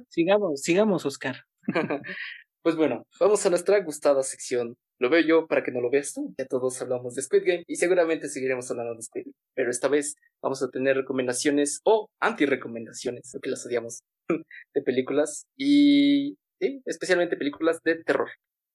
Sigamos, 0.09 0.61
sigamos, 0.61 1.05
Oscar. 1.05 1.35
Pues 2.61 2.75
bueno, 2.75 3.07
vamos 3.21 3.43
a 3.45 3.49
nuestra 3.49 3.79
gustada 3.79 4.21
sección. 4.21 4.75
Lo 4.99 5.09
veo 5.09 5.21
yo 5.21 5.47
para 5.47 5.63
que 5.63 5.71
no 5.71 5.79
lo 5.79 5.89
veas 5.89 6.13
tú. 6.13 6.33
Ya 6.37 6.45
todos 6.45 6.81
hablamos 6.81 7.15
de 7.15 7.21
Squid 7.21 7.43
Game 7.45 7.63
y 7.67 7.75
seguramente 7.77 8.27
seguiremos 8.27 8.69
hablando 8.69 8.95
de 8.95 9.01
Squid 9.01 9.23
Game. 9.25 9.35
Pero 9.55 9.71
esta 9.71 9.87
vez 9.87 10.15
vamos 10.41 10.61
a 10.61 10.69
tener 10.69 10.97
recomendaciones 10.97 11.79
o 11.85 12.09
anti-recomendaciones, 12.19 13.31
lo 13.33 13.39
que 13.39 13.49
las 13.49 13.65
odiamos, 13.65 14.01
de 14.75 14.81
películas 14.81 15.45
y 15.57 16.37
sí, 16.59 16.81
especialmente 16.85 17.37
películas 17.37 17.81
de 17.83 18.03
terror. 18.03 18.29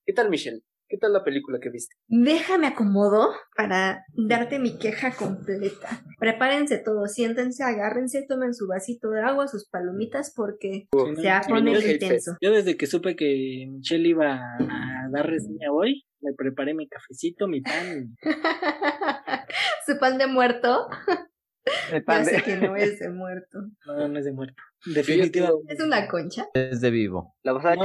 ¿Qué 0.06 0.14
tal, 0.14 0.30
Michelle? 0.30 0.60
¿Qué 0.88 0.98
tal 0.98 1.12
la 1.14 1.24
película 1.24 1.58
que 1.60 1.70
viste? 1.70 1.96
Déjame 2.08 2.66
acomodo 2.68 3.32
para 3.56 4.04
darte 4.14 4.58
mi 4.58 4.78
queja 4.78 5.12
completa. 5.16 6.02
Prepárense 6.20 6.78
todos, 6.78 7.12
siéntense, 7.14 7.64
agárrense, 7.64 8.24
tomen 8.28 8.54
su 8.54 8.66
vasito 8.68 9.10
de 9.10 9.22
agua, 9.22 9.48
sus 9.48 9.66
palomitas, 9.68 10.32
porque 10.36 10.86
se 11.16 11.26
va 11.26 11.38
a 11.38 11.42
poner 11.42 11.82
intenso. 11.84 12.36
Yo 12.40 12.52
desde 12.52 12.76
que 12.76 12.86
supe 12.86 13.16
que 13.16 13.66
Michelle 13.70 14.08
iba 14.08 14.34
a 14.34 15.08
dar 15.10 15.26
reseña 15.26 15.72
hoy, 15.72 16.04
me 16.20 16.32
preparé 16.34 16.74
mi 16.74 16.86
cafecito, 16.86 17.48
mi 17.48 17.62
pan. 17.62 18.14
y- 18.22 18.28
su 19.86 19.98
pan 19.98 20.18
de 20.18 20.26
muerto. 20.26 20.86
El 21.90 22.00
Ya 22.00 22.04
pan 22.04 22.24
de- 22.24 22.30
sé 22.30 22.42
que 22.42 22.56
no 22.56 22.76
es 22.76 22.98
de 22.98 23.08
muerto. 23.10 23.58
No, 23.86 24.06
no 24.08 24.18
es 24.18 24.24
de 24.26 24.32
muerto. 24.32 24.62
Definitivamente. 24.84 25.72
Es 25.72 25.80
una 25.82 26.06
concha. 26.08 26.46
Es 26.52 26.82
de 26.82 26.90
vivo. 26.90 27.34
La 27.42 27.52
vas 27.54 27.64
a 27.64 27.74
No. 27.74 27.84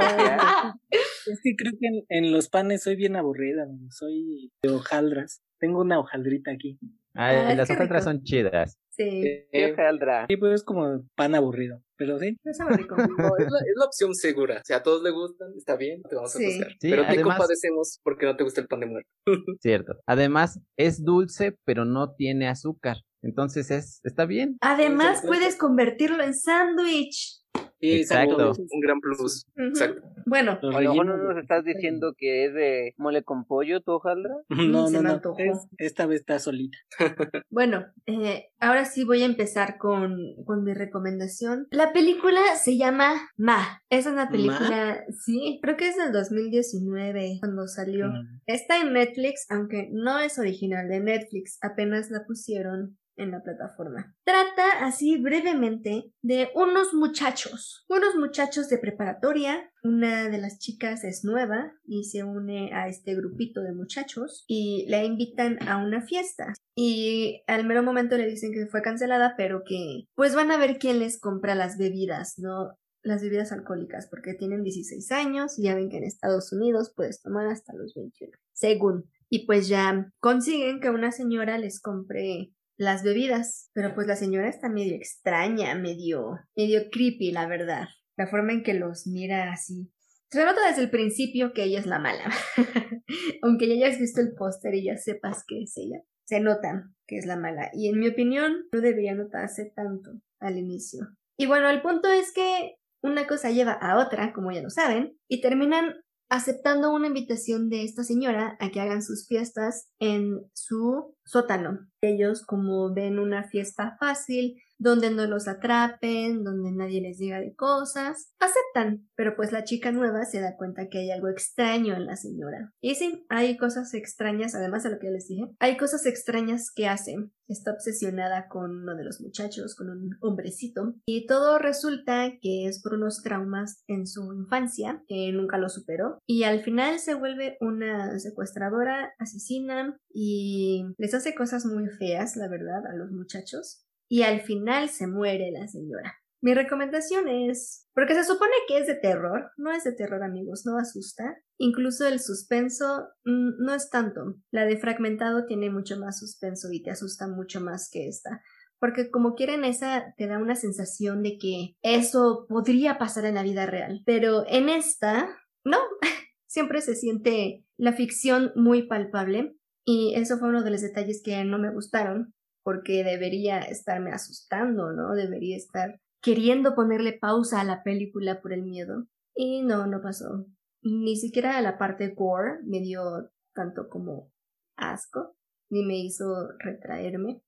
Es 1.32 1.39
que 1.44 1.56
creo 1.56 1.74
que 1.80 1.88
en, 1.88 2.04
en 2.10 2.32
los 2.32 2.50
panes 2.50 2.84
soy 2.84 2.96
bien 2.96 3.15
aburrida, 3.15 3.68
soy 3.89 4.52
de 4.62 4.70
hojaldras. 4.70 5.42
Tengo 5.60 5.82
una 5.82 6.00
hojaldrita 6.00 6.52
aquí. 6.52 6.78
Ah, 7.15 7.48
Ah, 7.50 7.56
las 7.56 7.70
hojaldras 7.70 8.04
son 8.06 8.24
chidas. 8.24 8.78
Sí, 8.92 9.22
¿Qué 9.22 9.48
Eh, 9.52 9.72
hojaldra? 9.74 10.26
Sí, 10.30 10.38
pues 10.38 10.54
es 10.56 10.63
como 10.63 11.04
pan 11.15 11.36
aburrido. 11.36 11.82
Pero 11.98 12.18
sí, 12.20 12.38
no 12.44 12.54
sabe 12.54 12.78
rico. 12.78 12.96
no, 13.34 13.38
es, 13.38 13.48
la, 13.52 13.60
es 13.60 13.76
la 13.76 13.86
opción 13.86 14.13
segura. 14.15 14.62
Si 14.63 14.74
a 14.74 14.84
todos 14.84 15.04
les 15.04 15.12
gustan, 15.13 15.50
está 15.58 15.76
bien, 15.76 16.02
te 16.04 16.15
vamos 16.15 16.34
a 16.36 16.39
juzgar. 16.39 16.72
Sí, 16.80 16.89
Pero 16.89 17.02
te 17.04 17.10
además- 17.10 17.38
compadecemos 17.38 18.00
porque 18.04 18.26
no 18.26 18.36
te 18.38 18.44
gusta 18.44 18.62
el 18.62 18.68
pan 18.68 18.80
de 18.82 18.86
muerto. 18.86 19.10
Cierto. 19.62 19.94
Además, 20.06 20.60
es 20.78 21.04
dulce, 21.04 21.58
pero 21.65 21.84
no 21.86 22.13
tiene 22.13 22.48
azúcar. 22.48 22.98
Entonces 23.22 23.70
es, 23.72 24.00
está 24.06 24.26
bien. 24.26 24.58
Además, 24.62 25.24
puedes 25.26 25.58
convertirlo 25.58 26.24
en 26.24 26.34
sándwich. 26.34 27.38
Exacto. 27.82 28.54
Un 28.72 28.80
gran 28.82 29.00
plus. 29.00 29.48
Exacto. 29.56 30.02
Bueno, 30.26 30.60
Los 30.62 30.76
A 30.76 30.82
lo 30.82 30.92
mejor 30.92 31.06
no 31.08 31.18
nos 31.18 31.38
estás 31.42 31.63
diciendo 31.63 32.13
que 32.18 32.46
es 32.46 32.54
de 32.54 32.94
mole 32.98 33.24
con 33.24 33.46
pollo 33.46 33.82
tu 33.82 33.94
hojaldra. 33.94 34.36
No, 34.50 34.88
se 34.88 35.02
no, 35.02 35.02
no. 35.02 35.34
es- 35.38 35.68
esta 35.78 36.06
vez 36.06 36.20
está 36.22 36.39
solita. 36.39 36.78
Bueno, 37.50 37.86
eh, 38.06 38.50
ahora 38.60 38.86
sí 38.86 39.04
voy 39.04 39.24
a 39.24 39.26
empezar 39.26 39.78
con, 39.78 40.18
con 40.46 40.63
mi 40.63 40.74
recomendación. 40.74 41.68
La 41.72 41.94
película 41.94 42.39
se 42.56 42.78
llama 42.78 43.30
Ma. 43.38 43.82
Es 43.89 44.06
una 44.06 44.30
película, 44.30 45.04
sí, 45.26 45.60
creo 45.63 45.76
que 45.78 45.88
es 45.89 45.98
del 45.98 46.12
2019 46.12 47.38
cuando 47.39 47.68
salió. 47.68 48.08
Mm. 48.08 48.42
Está 48.46 48.80
en 48.82 48.94
Netflix, 48.94 49.46
aunque 49.50 49.89
no 49.92 50.20
es 50.20 50.38
original 50.38 50.88
de 50.89 51.00
Netflix, 51.00 51.58
apenas 51.62 52.12
la 52.12 52.26
pusieron 52.26 52.98
en 53.20 53.32
la 53.32 53.44
plataforma. 53.44 54.16
Trata 54.24 54.86
así 54.86 55.18
brevemente 55.18 56.12
de 56.22 56.50
unos 56.56 56.94
muchachos, 56.94 57.86
unos 57.90 58.16
muchachos 58.16 58.70
de 58.70 58.78
preparatoria. 58.78 59.70
Una 59.84 60.30
de 60.30 60.38
las 60.40 60.60
chicas 60.60 61.04
es 61.04 61.24
nueva 61.24 61.74
y 61.86 62.06
se 62.06 62.24
une 62.24 62.74
a 62.74 62.88
este 62.88 63.16
grupito 63.16 63.62
de 63.62 63.74
muchachos 63.74 64.44
y 64.48 64.86
la 64.90 65.04
invitan 65.04 65.58
a 65.68 65.78
una 65.78 66.02
fiesta. 66.02 66.54
Y 66.76 67.44
al 67.48 67.66
mero 67.66 67.84
momento 67.84 68.18
le 68.18 68.28
dicen 68.28 68.52
que 68.52 68.68
fue 68.68 68.82
cancelada, 68.82 69.36
pero 69.38 69.64
que 69.66 70.06
pues 70.16 70.36
van 70.36 70.52
a 70.52 70.58
ver 70.58 70.80
quién 70.80 71.00
les 71.00 71.20
compra 71.20 71.56
las 71.56 71.78
bebidas, 71.78 72.40
¿no? 72.40 72.78
Las 73.02 73.22
bebidas 73.22 73.52
alcohólicas, 73.54 74.08
porque 74.10 74.34
tienen 74.34 74.64
16 74.64 75.12
años 75.12 75.58
y 75.58 75.64
ya 75.64 75.76
ven 75.76 75.90
que 75.90 75.98
en 75.98 76.04
Estados 76.04 76.52
Unidos 76.52 76.92
puedes 76.94 77.22
tomar 77.22 77.48
hasta 77.48 77.74
los 77.74 77.94
21, 77.96 78.34
según. 78.52 79.10
Y 79.30 79.46
pues 79.46 79.68
ya 79.68 80.12
consiguen 80.20 80.82
que 80.82 80.90
una 80.90 81.12
señora 81.12 81.58
les 81.58 81.80
compre 81.80 82.52
las 82.80 83.04
bebidas, 83.04 83.70
pero 83.74 83.94
pues 83.94 84.08
la 84.08 84.15
señora 84.15 84.48
está 84.48 84.70
medio 84.70 84.96
extraña, 84.96 85.76
medio, 85.76 86.39
medio 86.56 86.89
creepy, 86.89 87.32
la 87.32 87.46
verdad. 87.46 87.89
La 88.15 88.26
forma 88.26 88.54
en 88.54 88.63
que 88.63 88.74
los 88.74 89.06
mira 89.06 89.52
así. 89.52 89.92
Se 90.32 90.46
nota 90.46 90.65
desde 90.65 90.84
el 90.84 90.89
principio 90.89 91.52
que 91.54 91.63
ella 91.63 91.80
es 91.80 91.86
la 91.86 92.00
mala. 92.00 92.32
Aunque 93.42 93.68
ya 93.68 93.74
hayas 93.74 94.00
visto 94.00 94.22
el 94.22 94.34
póster 94.34 94.76
y 94.76 94.86
ya 94.86 94.96
sepas 94.96 95.44
que 95.46 95.63
es 95.63 95.76
ella, 95.76 96.02
se 96.24 96.39
nota 96.39 96.89
que 97.06 97.18
es 97.18 97.26
la 97.26 97.36
mala. 97.36 97.70
Y 97.74 97.89
en 97.89 98.00
mi 98.00 98.08
opinión, 98.08 98.68
no 98.72 98.80
debería 98.80 99.13
notarse 99.13 99.74
tanto 99.76 100.12
al 100.39 100.58
inicio. 100.58 101.02
Y 101.38 101.48
bueno, 101.48 101.70
el 101.70 101.82
punto 101.82 102.08
es 102.10 102.32
que 102.32 102.76
una 103.04 103.28
cosa 103.28 103.52
lleva 103.52 103.74
a 103.74 103.98
otra, 103.98 104.32
como 104.32 104.54
ya 104.54 104.62
lo 104.62 104.70
saben, 104.70 105.18
y 105.28 105.42
terminan 105.42 105.96
aceptando 106.30 106.94
una 106.94 107.08
invitación 107.08 107.70
de 107.70 107.84
esta 107.84 108.04
señora 108.04 108.56
a 108.60 108.70
que 108.70 108.80
hagan 108.80 109.02
sus 109.02 109.28
fiestas 109.28 109.89
en 110.00 110.42
su 110.54 111.15
sótano. 111.26 111.88
Ellos 112.02 112.46
como 112.46 112.94
ven 112.94 113.20
una 113.20 113.44
fiesta 113.44 113.98
fácil, 114.00 114.62
donde 114.80 115.12
no 115.12 115.26
los 115.28 115.48
atrapen, 115.48 116.44
donde 116.44 116.72
nadie 116.72 117.02
les 117.02 117.18
diga 117.18 117.39
de 117.39 117.54
cosas, 117.54 118.34
aceptan, 118.39 119.08
pero 119.15 119.36
pues 119.36 119.52
la 119.52 119.65
chica 119.65 119.92
nueva 119.92 120.24
se 120.24 120.39
da 120.39 120.56
cuenta 120.56 120.88
que 120.88 121.00
hay 121.00 121.12
algo 121.12 121.28
extraño 121.28 121.96
en 121.96 122.06
la 122.06 122.15
señora. 122.15 122.74
Y 122.82 122.96
sí, 122.96 123.26
hay 123.30 123.58
cosas 123.58 123.94
extrañas, 123.94 124.56
además 124.56 124.84
de 124.84 124.92
lo 124.92 125.00
que 125.00 125.08
ya 125.08 125.12
les 125.12 125.28
dije, 125.28 125.44
hay 125.60 125.78
cosas 125.78 126.06
extrañas 126.06 126.72
que 126.74 126.88
hace. 126.88 127.15
Está 127.48 127.72
obsesionada 127.72 128.48
con 128.48 128.84
uno 128.84 128.96
de 128.96 129.04
los 129.04 129.22
muchachos, 129.22 129.76
con 129.76 129.89
un 129.89 130.18
hombrecito, 130.22 130.94
y 131.08 131.26
todo 131.26 131.58
resulta 131.58 132.34
que 132.39 132.68
es 132.68 132.82
por 132.82 132.94
unos 132.94 133.24
traumas 133.24 133.84
en 133.88 134.06
su 134.06 134.34
infancia, 134.34 135.04
que 135.08 135.32
nunca 135.32 135.58
lo 135.58 135.68
superó, 135.68 136.20
y 136.28 136.44
al 136.44 136.62
final 136.62 137.00
se 137.00 137.15
vuelve 137.15 137.58
una 137.60 138.20
secuestradora, 138.20 139.13
asesina, 139.18 140.00
y 140.13 140.86
les 141.00 141.15
hace 141.15 141.34
cosas 141.34 141.65
muy 141.65 141.88
feas, 141.88 142.36
la 142.36 142.48
verdad, 142.48 142.86
a 142.86 142.96
los 142.96 143.12
muchachos 143.12 143.88
y 144.10 144.24
al 144.24 144.41
final 144.41 144.89
se 144.89 145.08
muere 145.08 145.52
la 145.52 145.67
señora. 145.67 146.15
Mi 146.41 146.54
recomendación 146.54 147.28
es, 147.28 147.88
porque 147.93 148.15
se 148.15 148.24
supone 148.24 148.54
que 148.67 148.78
es 148.78 148.88
de 148.88 148.95
terror, 148.95 149.52
no 149.58 149.72
es 149.72 149.84
de 149.84 149.91
terror 149.91 150.24
amigos, 150.24 150.65
no 150.65 150.78
asusta. 150.78 151.38
Incluso 151.58 152.08
el 152.08 152.22
suspenso 152.22 153.10
mm, 153.26 153.63
no 153.63 153.74
es 153.74 153.89
tanto. 153.89 154.36
La 154.52 154.65
de 154.65 154.78
fragmentado 154.78 155.45
tiene 155.45 155.69
mucho 155.69 156.00
más 156.00 156.17
suspenso 156.17 156.69
y 156.72 156.82
te 156.82 156.91
asusta 156.91 157.28
mucho 157.28 157.60
más 157.62 157.89
que 157.91 158.08
esta. 158.08 158.41
porque 158.80 159.12
como 159.12 159.36
quieren 159.36 159.65
esa 159.65 160.13
te 160.17 160.28
da 160.28 160.38
una 160.39 160.56
sensación 160.56 161.22
de 161.22 161.38
que 161.38 161.76
eso 161.82 162.45
podría 162.48 162.98
pasar 162.98 163.26
en 163.26 163.36
la 163.36 163.43
vida 163.43 163.65
real, 163.65 164.02
pero 164.06 164.45
en 164.48 164.69
esta, 164.69 165.28
no, 165.65 165.78
siempre 166.48 166.80
se 166.80 166.95
siente 166.95 167.65
la 167.78 167.91
ficción 167.91 168.54
muy 168.56 168.84
palpable 168.84 169.58
y 169.84 170.13
eso 170.15 170.38
fue 170.38 170.48
uno 170.48 170.63
de 170.63 170.72
los 170.72 170.80
detalles 170.80 171.22
que 171.22 171.43
no 171.43 171.60
me 171.60 171.74
gustaron, 171.74 172.34
porque 172.70 173.04
debería 173.04 173.62
estarme 173.62 174.12
asustando, 174.12 174.92
¿no? 174.92 175.16
Debería 175.16 175.58
estar 175.58 176.00
queriendo 176.22 176.76
ponerle 176.76 177.18
pausa 177.18 177.62
a 177.62 177.64
la 177.64 177.82
película 177.82 178.44
por 178.44 178.54
el 178.54 178.62
miedo. 178.62 179.08
Y 179.36 179.64
no, 179.64 179.88
no 179.88 180.04
pasó. 180.04 180.46
Ni 180.84 181.16
siquiera 181.16 181.60
la 181.64 181.80
parte 181.80 182.10
gore 182.10 182.60
me 182.64 182.80
dio 182.80 183.32
tanto 183.56 183.90
como 183.90 184.32
asco, 184.78 185.36
ni 185.72 185.84
me 185.84 185.98
hizo 185.98 186.50
retraerme 186.60 187.42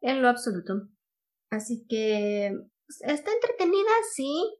en 0.00 0.22
lo 0.22 0.28
absoluto. 0.28 0.88
Así 1.50 1.84
que 1.86 2.56
pues, 2.86 3.02
está 3.02 3.30
entretenida, 3.30 3.90
sí. 4.14 4.56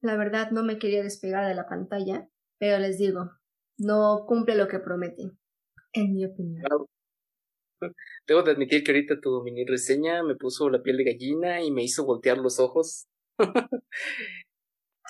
La 0.00 0.16
verdad 0.16 0.52
no 0.52 0.62
me 0.62 0.78
quería 0.78 1.02
despegar 1.02 1.46
de 1.46 1.54
la 1.54 1.68
pantalla, 1.68 2.30
pero 2.58 2.78
les 2.78 2.96
digo, 2.96 3.30
no 3.76 4.24
cumple 4.26 4.54
lo 4.54 4.68
que 4.68 4.78
promete, 4.78 5.32
en 5.92 6.14
mi 6.14 6.24
opinión. 6.24 6.64
Debo 8.26 8.42
de 8.42 8.52
admitir 8.52 8.82
que 8.84 8.92
ahorita 8.92 9.20
tu 9.20 9.42
mini 9.42 9.64
reseña 9.64 10.22
me 10.22 10.34
puso 10.36 10.68
la 10.70 10.82
piel 10.82 10.96
de 10.98 11.04
gallina 11.04 11.62
y 11.62 11.70
me 11.70 11.82
hizo 11.84 12.04
voltear 12.04 12.38
los 12.38 12.60
ojos. 12.60 13.06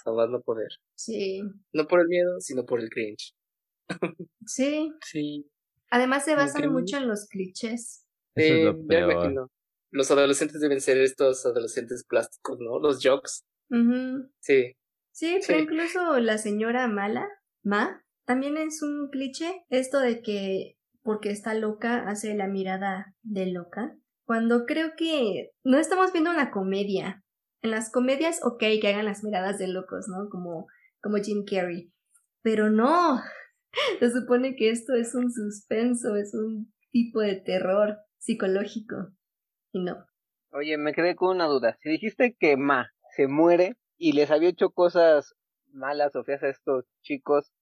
Jamás 0.04 0.30
no 0.30 0.40
poder. 0.40 0.68
Sí. 0.96 1.42
No 1.72 1.86
por 1.86 2.00
el 2.00 2.08
miedo, 2.08 2.40
sino 2.40 2.64
por 2.64 2.80
el 2.80 2.88
cringe. 2.90 3.34
sí. 4.46 4.92
Sí. 5.04 5.46
Además 5.90 6.24
se 6.24 6.36
basan 6.36 6.72
mucho 6.72 6.96
en 6.98 7.08
los 7.08 7.26
clichés. 7.26 8.06
Eso 8.36 8.54
es 8.54 8.64
lo 8.64 8.72
ya 8.72 8.76
me 8.78 8.86
peor. 8.86 9.12
imagino. 9.12 9.48
Los 9.92 10.10
adolescentes 10.12 10.60
deben 10.60 10.80
ser 10.80 10.98
estos 10.98 11.44
adolescentes 11.44 12.04
plásticos, 12.04 12.58
¿no? 12.60 12.78
Los 12.78 13.00
jocks. 13.02 13.42
Ujú. 13.70 14.30
Sí. 14.40 14.72
Sí, 15.12 15.38
pero 15.46 15.58
Sí. 15.58 15.64
incluso 15.64 16.18
la 16.20 16.38
señora 16.38 16.86
mala, 16.86 17.28
Ma, 17.64 18.04
también 18.24 18.56
es 18.56 18.82
un 18.82 19.08
cliché. 19.10 19.64
Esto 19.68 19.98
de 19.98 20.22
que 20.22 20.76
porque 21.02 21.30
está 21.30 21.54
loca 21.54 22.08
hace 22.08 22.34
la 22.34 22.46
mirada 22.46 23.14
de 23.22 23.46
loca. 23.46 23.96
Cuando 24.24 24.64
creo 24.66 24.92
que 24.96 25.50
no 25.64 25.78
estamos 25.78 26.12
viendo 26.12 26.30
una 26.30 26.50
comedia. 26.50 27.22
En 27.62 27.70
las 27.70 27.90
comedias, 27.90 28.40
ok, 28.42 28.58
que 28.80 28.88
hagan 28.88 29.04
las 29.04 29.22
miradas 29.22 29.58
de 29.58 29.68
locos, 29.68 30.06
¿no? 30.08 30.28
Como, 30.30 30.66
como 31.02 31.18
Jim 31.18 31.44
Carrey. 31.44 31.92
Pero 32.42 32.70
no. 32.70 33.20
Se 33.98 34.10
supone 34.10 34.56
que 34.56 34.70
esto 34.70 34.94
es 34.94 35.14
un 35.14 35.30
suspenso, 35.30 36.16
es 36.16 36.34
un 36.34 36.72
tipo 36.90 37.20
de 37.20 37.36
terror 37.36 37.98
psicológico. 38.18 39.12
Y 39.72 39.82
no. 39.82 40.06
Oye, 40.52 40.78
me 40.78 40.94
quedé 40.94 41.14
con 41.16 41.36
una 41.36 41.46
duda. 41.46 41.76
Si 41.80 41.90
dijiste 41.90 42.36
que 42.38 42.56
Ma 42.56 42.90
se 43.14 43.26
muere 43.28 43.76
y 43.98 44.12
les 44.12 44.30
había 44.30 44.48
hecho 44.48 44.70
cosas 44.70 45.34
malas 45.72 46.16
o 46.16 46.24
feas 46.24 46.42
a 46.42 46.48
estos 46.48 46.86
chicos. 47.02 47.52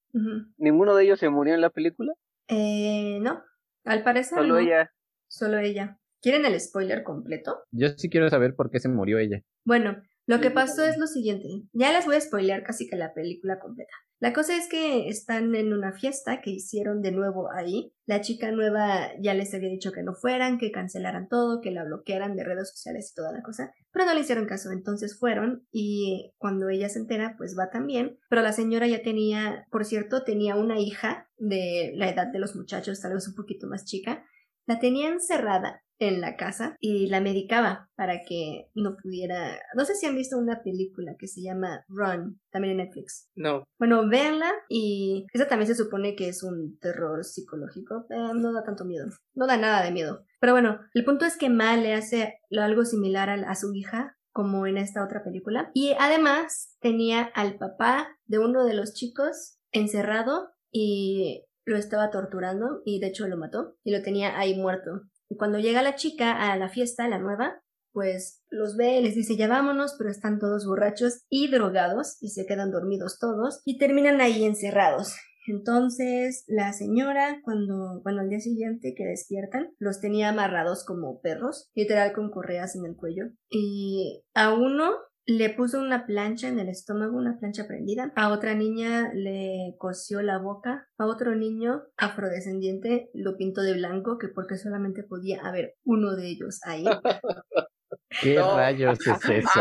¿ninguno 0.56 0.94
de 0.94 1.04
ellos 1.04 1.20
se 1.20 1.28
murió 1.28 1.54
en 1.54 1.60
la 1.60 1.68
película? 1.70 2.14
Eh, 2.48 3.18
no. 3.20 3.42
Al 3.84 4.02
parecer. 4.02 4.38
Solo 4.38 4.54
no. 4.54 4.58
ella. 4.58 4.92
Solo 5.28 5.58
ella. 5.58 5.98
¿Quieren 6.20 6.44
el 6.46 6.60
spoiler 6.60 7.04
completo? 7.04 7.64
Yo 7.70 7.88
sí 7.96 8.10
quiero 8.10 8.28
saber 8.28 8.56
por 8.56 8.70
qué 8.70 8.80
se 8.80 8.88
murió 8.88 9.18
ella. 9.18 9.42
Bueno, 9.64 10.02
lo 10.28 10.42
que 10.42 10.50
pasó 10.50 10.84
es 10.84 10.98
lo 10.98 11.06
siguiente. 11.06 11.48
Ya 11.72 11.90
les 11.90 12.04
voy 12.04 12.16
a 12.16 12.20
spoilear 12.20 12.62
casi 12.62 12.86
que 12.86 12.96
la 12.96 13.14
película 13.14 13.58
completa. 13.58 13.94
La 14.20 14.34
cosa 14.34 14.54
es 14.58 14.68
que 14.68 15.08
están 15.08 15.54
en 15.54 15.72
una 15.72 15.92
fiesta 15.92 16.42
que 16.42 16.50
hicieron 16.50 17.00
de 17.00 17.12
nuevo 17.12 17.50
ahí. 17.50 17.94
La 18.04 18.20
chica 18.20 18.50
nueva 18.50 19.10
ya 19.20 19.32
les 19.32 19.54
había 19.54 19.70
dicho 19.70 19.90
que 19.90 20.02
no 20.02 20.12
fueran, 20.14 20.58
que 20.58 20.70
cancelaran 20.70 21.28
todo, 21.28 21.62
que 21.62 21.70
la 21.70 21.84
bloquearan 21.84 22.36
de 22.36 22.44
redes 22.44 22.68
sociales 22.68 23.10
y 23.10 23.14
toda 23.14 23.32
la 23.32 23.42
cosa, 23.42 23.72
pero 23.90 24.04
no 24.04 24.12
le 24.12 24.20
hicieron 24.20 24.44
caso. 24.44 24.70
Entonces 24.70 25.18
fueron 25.18 25.66
y 25.72 26.34
cuando 26.36 26.68
ella 26.68 26.90
se 26.90 26.98
entera, 26.98 27.34
pues 27.38 27.56
va 27.58 27.70
también. 27.70 28.18
Pero 28.28 28.42
la 28.42 28.52
señora 28.52 28.86
ya 28.86 29.00
tenía, 29.00 29.66
por 29.70 29.86
cierto, 29.86 30.24
tenía 30.24 30.56
una 30.56 30.78
hija 30.78 31.30
de 31.38 31.92
la 31.94 32.10
edad 32.10 32.26
de 32.26 32.38
los 32.38 32.54
muchachos, 32.54 33.00
tal 33.00 33.14
vez 33.14 33.26
un 33.28 33.34
poquito 33.34 33.66
más 33.66 33.86
chica. 33.86 34.26
La 34.68 34.78
tenía 34.78 35.08
encerrada 35.08 35.82
en 35.98 36.20
la 36.20 36.36
casa 36.36 36.76
y 36.78 37.06
la 37.08 37.22
medicaba 37.22 37.88
para 37.96 38.20
que 38.22 38.68
no 38.74 38.96
pudiera. 39.02 39.58
No 39.74 39.86
sé 39.86 39.94
si 39.94 40.04
han 40.04 40.14
visto 40.14 40.36
una 40.36 40.62
película 40.62 41.16
que 41.18 41.26
se 41.26 41.40
llama 41.40 41.86
Run, 41.88 42.38
también 42.50 42.72
en 42.72 42.84
Netflix. 42.84 43.30
No. 43.34 43.64
Bueno, 43.78 44.06
véanla 44.10 44.52
y 44.68 45.26
esa 45.32 45.48
también 45.48 45.68
se 45.68 45.74
supone 45.74 46.14
que 46.14 46.28
es 46.28 46.42
un 46.42 46.78
terror 46.80 47.24
psicológico. 47.24 48.04
Eh, 48.10 48.32
no 48.34 48.52
da 48.52 48.62
tanto 48.62 48.84
miedo, 48.84 49.06
no 49.34 49.46
da 49.46 49.56
nada 49.56 49.82
de 49.82 49.90
miedo. 49.90 50.26
Pero 50.38 50.52
bueno, 50.52 50.80
el 50.92 51.04
punto 51.06 51.24
es 51.24 51.38
que 51.38 51.48
Ma 51.48 51.74
le 51.78 51.94
hace 51.94 52.38
algo 52.50 52.84
similar 52.84 53.30
a, 53.30 53.50
a 53.50 53.54
su 53.54 53.74
hija 53.74 54.18
como 54.32 54.66
en 54.66 54.76
esta 54.76 55.02
otra 55.02 55.24
película. 55.24 55.70
Y 55.72 55.94
además 55.98 56.76
tenía 56.78 57.22
al 57.22 57.56
papá 57.56 58.18
de 58.26 58.38
uno 58.38 58.66
de 58.66 58.74
los 58.74 58.92
chicos 58.92 59.58
encerrado 59.72 60.50
y 60.70 61.44
lo 61.68 61.76
estaba 61.76 62.10
torturando 62.10 62.82
y 62.84 63.00
de 63.00 63.08
hecho 63.08 63.28
lo 63.28 63.36
mató 63.36 63.76
y 63.84 63.92
lo 63.92 64.02
tenía 64.02 64.38
ahí 64.38 64.58
muerto. 64.58 65.02
Y 65.28 65.36
cuando 65.36 65.58
llega 65.58 65.82
la 65.82 65.94
chica 65.94 66.50
a 66.50 66.56
la 66.56 66.68
fiesta, 66.68 67.08
la 67.08 67.18
nueva, 67.18 67.62
pues 67.92 68.42
los 68.48 68.76
ve, 68.76 69.00
les 69.02 69.14
dice 69.14 69.36
ya 69.36 69.48
vámonos, 69.48 69.94
pero 69.98 70.10
están 70.10 70.38
todos 70.38 70.66
borrachos 70.66 71.24
y 71.28 71.50
drogados 71.50 72.16
y 72.20 72.30
se 72.30 72.46
quedan 72.46 72.70
dormidos 72.70 73.18
todos 73.18 73.60
y 73.64 73.78
terminan 73.78 74.20
ahí 74.20 74.44
encerrados. 74.44 75.14
Entonces 75.46 76.44
la 76.46 76.72
señora 76.72 77.40
cuando, 77.42 78.00
bueno, 78.02 78.20
al 78.20 78.28
día 78.28 78.40
siguiente 78.40 78.94
que 78.96 79.04
despiertan, 79.04 79.74
los 79.78 80.00
tenía 80.00 80.28
amarrados 80.28 80.84
como 80.84 81.20
perros, 81.20 81.70
literal 81.74 82.12
con 82.12 82.30
correas 82.30 82.76
en 82.76 82.84
el 82.84 82.96
cuello. 82.96 83.24
Y 83.50 84.22
a 84.34 84.54
uno 84.54 84.90
le 85.28 85.50
puso 85.50 85.78
una 85.78 86.06
plancha 86.06 86.48
en 86.48 86.58
el 86.58 86.70
estómago, 86.70 87.18
una 87.18 87.38
plancha 87.38 87.66
prendida. 87.66 88.10
A 88.16 88.30
otra 88.30 88.54
niña 88.54 89.12
le 89.12 89.74
cosió 89.78 90.22
la 90.22 90.38
boca. 90.38 90.88
A 90.96 91.04
otro 91.04 91.36
niño 91.36 91.82
afrodescendiente 91.98 93.10
lo 93.12 93.36
pintó 93.36 93.60
de 93.60 93.74
blanco, 93.74 94.16
que 94.16 94.28
porque 94.28 94.56
solamente 94.56 95.02
podía 95.02 95.42
haber 95.42 95.74
uno 95.84 96.16
de 96.16 96.28
ellos 96.28 96.60
ahí. 96.64 96.84
¿Qué 98.22 98.36
No. 98.36 98.56
rayos 98.56 98.98
es 99.06 99.06
eso? 99.30 99.60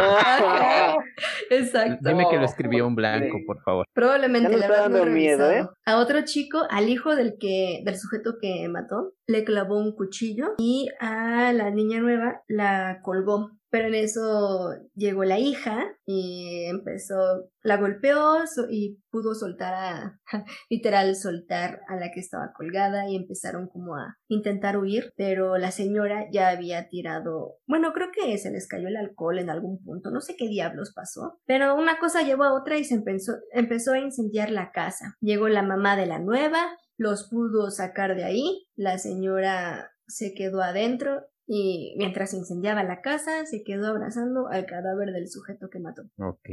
Exacto. 1.50 2.10
Dime 2.10 2.26
que 2.30 2.38
lo 2.38 2.46
escribió 2.46 2.88
un 2.88 2.96
blanco, 2.96 3.38
por 3.46 3.62
favor. 3.62 3.86
Probablemente 3.94 4.50
no 4.50 4.58
he 4.58 5.10
miedo, 5.10 5.46
revisado. 5.50 5.74
A 5.86 5.98
otro 5.98 6.22
chico, 6.24 6.64
al 6.70 6.88
hijo 6.90 7.16
del 7.16 7.36
que, 7.40 7.82
del 7.86 7.98
sujeto 7.98 8.36
que 8.42 8.68
mató, 8.70 9.14
le 9.28 9.44
clavó 9.44 9.78
un 9.78 9.94
cuchillo 9.94 10.56
y 10.58 10.88
a 11.00 11.52
la 11.54 11.72
niña 11.72 12.00
nueva 12.00 12.42
la 12.48 13.00
colgó. 13.04 13.52
Pero 13.70 13.88
en 13.88 13.96
eso 13.96 14.76
llegó 14.96 15.24
la 15.24 15.40
hija 15.40 15.86
y 16.06 16.66
empezó, 16.66 17.50
la 17.62 17.78
golpeó 17.78 18.38
y 18.70 19.00
pudo 19.12 19.36
soltar 19.36 19.74
a, 19.74 20.22
literal 20.70 21.16
soltar 21.16 21.82
a 21.88 21.98
la 21.98 22.12
que 22.12 22.20
estaba 22.20 22.54
colgada 22.56 23.10
y 23.10 23.16
empezaron 23.16 23.68
como 23.68 23.96
a 23.96 24.18
intentar 24.30 24.78
huir, 24.78 25.12
pero 25.18 25.58
la 25.58 25.72
señora 25.72 26.28
ya 26.32 26.50
había 26.50 26.88
tirado, 26.88 27.58
bueno, 27.68 27.92
creo 27.94 28.08
que 28.12 28.38
se 28.38 28.52
les 28.52 28.68
cayó 28.68 28.88
el 28.88 28.98
alcohol 28.98 29.40
en 29.40 29.50
algún 29.50 29.84
punto, 29.84 30.12
no 30.12 30.22
sé 30.22 30.36
qué 30.38 30.48
diablos 30.48 30.94
pasó, 30.96 31.40
pero 31.46 31.76
una 31.76 32.00
cosa 32.00 32.22
llevó 32.22 32.44
a 32.44 32.54
otra 32.54 32.78
y 32.78 32.84
se 32.84 32.96
empezó, 32.96 33.34
empezó 33.52 33.94
a 33.94 34.00
incendiar 34.00 34.50
la 34.50 34.72
casa. 34.72 35.16
Llegó 35.20 35.50
la 35.50 35.64
mamá 35.64 35.96
de 35.96 36.06
la 36.06 36.20
nueva, 36.20 36.78
los 36.98 37.30
pudo 37.30 37.70
sacar 37.70 38.16
de 38.16 38.24
ahí, 38.24 38.68
la 38.76 38.98
señora 38.98 39.92
se 40.08 40.34
quedó 40.34 40.62
adentro 40.62 41.26
y 41.48 41.96
mientras 41.98 42.32
se 42.32 42.38
incendiaba 42.38 42.84
la 42.84 43.02
casa 43.02 43.46
se 43.46 43.64
quedó 43.64 43.88
abrazando 43.88 44.48
al 44.50 44.66
cadáver 44.66 45.12
del 45.14 45.30
sujeto 45.30 45.70
que 45.72 45.80
mató. 45.80 46.04
Ok, 46.18 46.50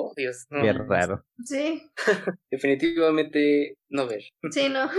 Oh, 0.00 0.12
Dios. 0.16 0.46
No. 0.48 0.62
qué 0.62 0.72
raro. 0.74 1.24
Sí, 1.44 1.82
Definitivamente 2.52 3.76
no 3.88 4.06
ver. 4.06 4.22
sí, 4.50 4.68
no. 4.68 4.88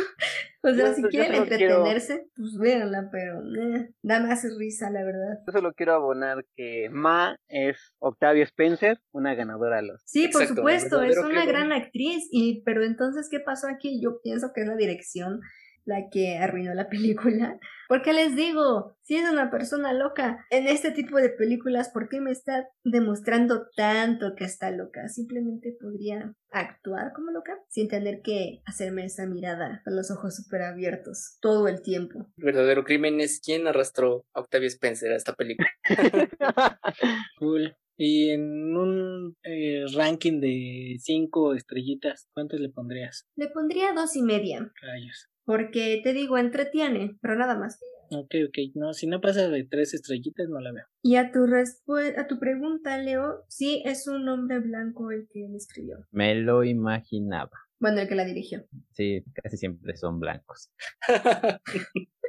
O 0.61 0.73
sea, 0.73 0.87
Yo- 0.89 0.93
si 0.93 1.03
quieren 1.03 1.31
quiero- 1.31 1.43
entretenerse, 1.43 2.27
pues 2.35 2.57
véanla, 2.59 3.07
pero 3.13 3.39
eh, 3.39 3.91
da 4.03 4.19
más 4.19 4.43
risa, 4.57 4.89
la 4.89 5.05
verdad. 5.05 5.39
Yo 5.47 5.53
solo 5.53 5.71
quiero 5.73 5.93
abonar 5.93 6.43
que 6.57 6.89
Ma 6.91 7.37
es 7.47 7.77
Octavia 7.99 8.43
Spencer, 8.43 8.99
una 9.13 9.35
ganadora 9.35 9.77
a 9.79 9.81
los. 9.83 10.01
Sí, 10.05 10.27
por 10.27 10.45
supuesto, 10.45 11.01
es 11.01 11.17
una 11.17 11.45
gran 11.45 11.71
actriz, 11.71 12.27
y 12.29 12.61
pero 12.65 12.83
entonces, 12.83 13.29
¿qué 13.31 13.39
pasó 13.39 13.69
aquí? 13.69 14.01
Yo 14.03 14.19
pienso 14.21 14.51
que 14.53 14.63
es 14.63 14.67
la 14.67 14.75
dirección 14.75 15.39
la 15.85 16.09
que 16.11 16.37
arruinó 16.37 16.73
la 16.73 16.89
película. 16.89 17.59
Porque 17.87 18.13
les 18.13 18.35
digo, 18.35 18.95
si 19.01 19.15
es 19.15 19.29
una 19.29 19.49
persona 19.49 19.93
loca 19.93 20.45
en 20.51 20.67
este 20.67 20.91
tipo 20.91 21.17
de 21.17 21.29
películas, 21.29 21.89
¿por 21.89 22.07
qué 22.07 22.21
me 22.21 22.31
está 22.31 22.69
demostrando 22.83 23.67
tanto 23.75 24.35
que 24.35 24.43
está 24.45 24.69
loca? 24.69 25.07
Simplemente 25.07 25.75
podría 25.81 26.35
actuar 26.51 27.13
como 27.15 27.31
loca 27.31 27.57
sin 27.67 27.87
tener 27.87 28.21
que 28.21 28.61
hacerme 28.65 29.05
esa 29.05 29.25
mirada 29.25 29.81
con 29.83 29.95
los 29.95 30.11
ojos 30.11 30.35
súper 30.35 30.61
abiertos 30.61 31.37
todo 31.41 31.67
el 31.67 31.81
tiempo. 31.81 32.31
El 32.37 32.45
verdadero 32.45 32.83
crimen 32.83 33.19
es 33.21 33.41
quién 33.43 33.67
arrastró 33.67 34.25
a 34.33 34.41
Octavia 34.41 34.67
Spencer 34.67 35.11
a 35.11 35.15
esta 35.15 35.33
película. 35.33 35.69
Cool. 37.39 37.75
Y 38.01 38.29
en 38.29 38.77
un 38.77 39.35
eh, 39.43 39.83
ranking 39.93 40.39
de 40.39 40.95
cinco 40.99 41.53
estrellitas, 41.53 42.29
¿cuántas 42.33 42.61
le 42.61 42.69
pondrías? 42.69 43.27
Le 43.35 43.49
pondría 43.49 43.91
dos 43.93 44.15
y 44.15 44.21
media, 44.21 44.71
Rayos. 44.81 45.28
Porque 45.49 45.99
te 46.03 46.13
digo, 46.13 46.37
entretiene, 46.37 47.17
pero 47.23 47.35
nada 47.35 47.57
más. 47.57 47.79
Ok, 48.11 48.35
ok. 48.49 48.57
No, 48.75 48.93
si 48.93 49.07
no 49.07 49.19
pasa 49.19 49.49
de 49.49 49.63
tres 49.63 49.95
estrellitas, 49.95 50.47
no 50.47 50.59
la 50.59 50.71
veo. 50.71 50.85
Y 51.01 51.15
a 51.15 51.31
tu, 51.31 51.39
a 51.45 52.27
tu 52.27 52.39
pregunta, 52.39 52.99
Leo, 52.99 53.45
sí 53.47 53.81
es 53.83 54.07
un 54.07 54.29
hombre 54.29 54.59
blanco 54.59 55.09
el 55.09 55.27
que 55.27 55.47
escribió. 55.55 56.05
Me 56.11 56.35
lo 56.35 56.63
imaginaba. 56.63 57.49
Bueno, 57.79 57.99
el 57.99 58.07
que 58.07 58.13
la 58.13 58.25
dirigió. 58.25 58.63
Sí, 58.91 59.23
casi 59.33 59.57
siempre 59.57 59.97
son 59.97 60.19
blancos. 60.19 60.69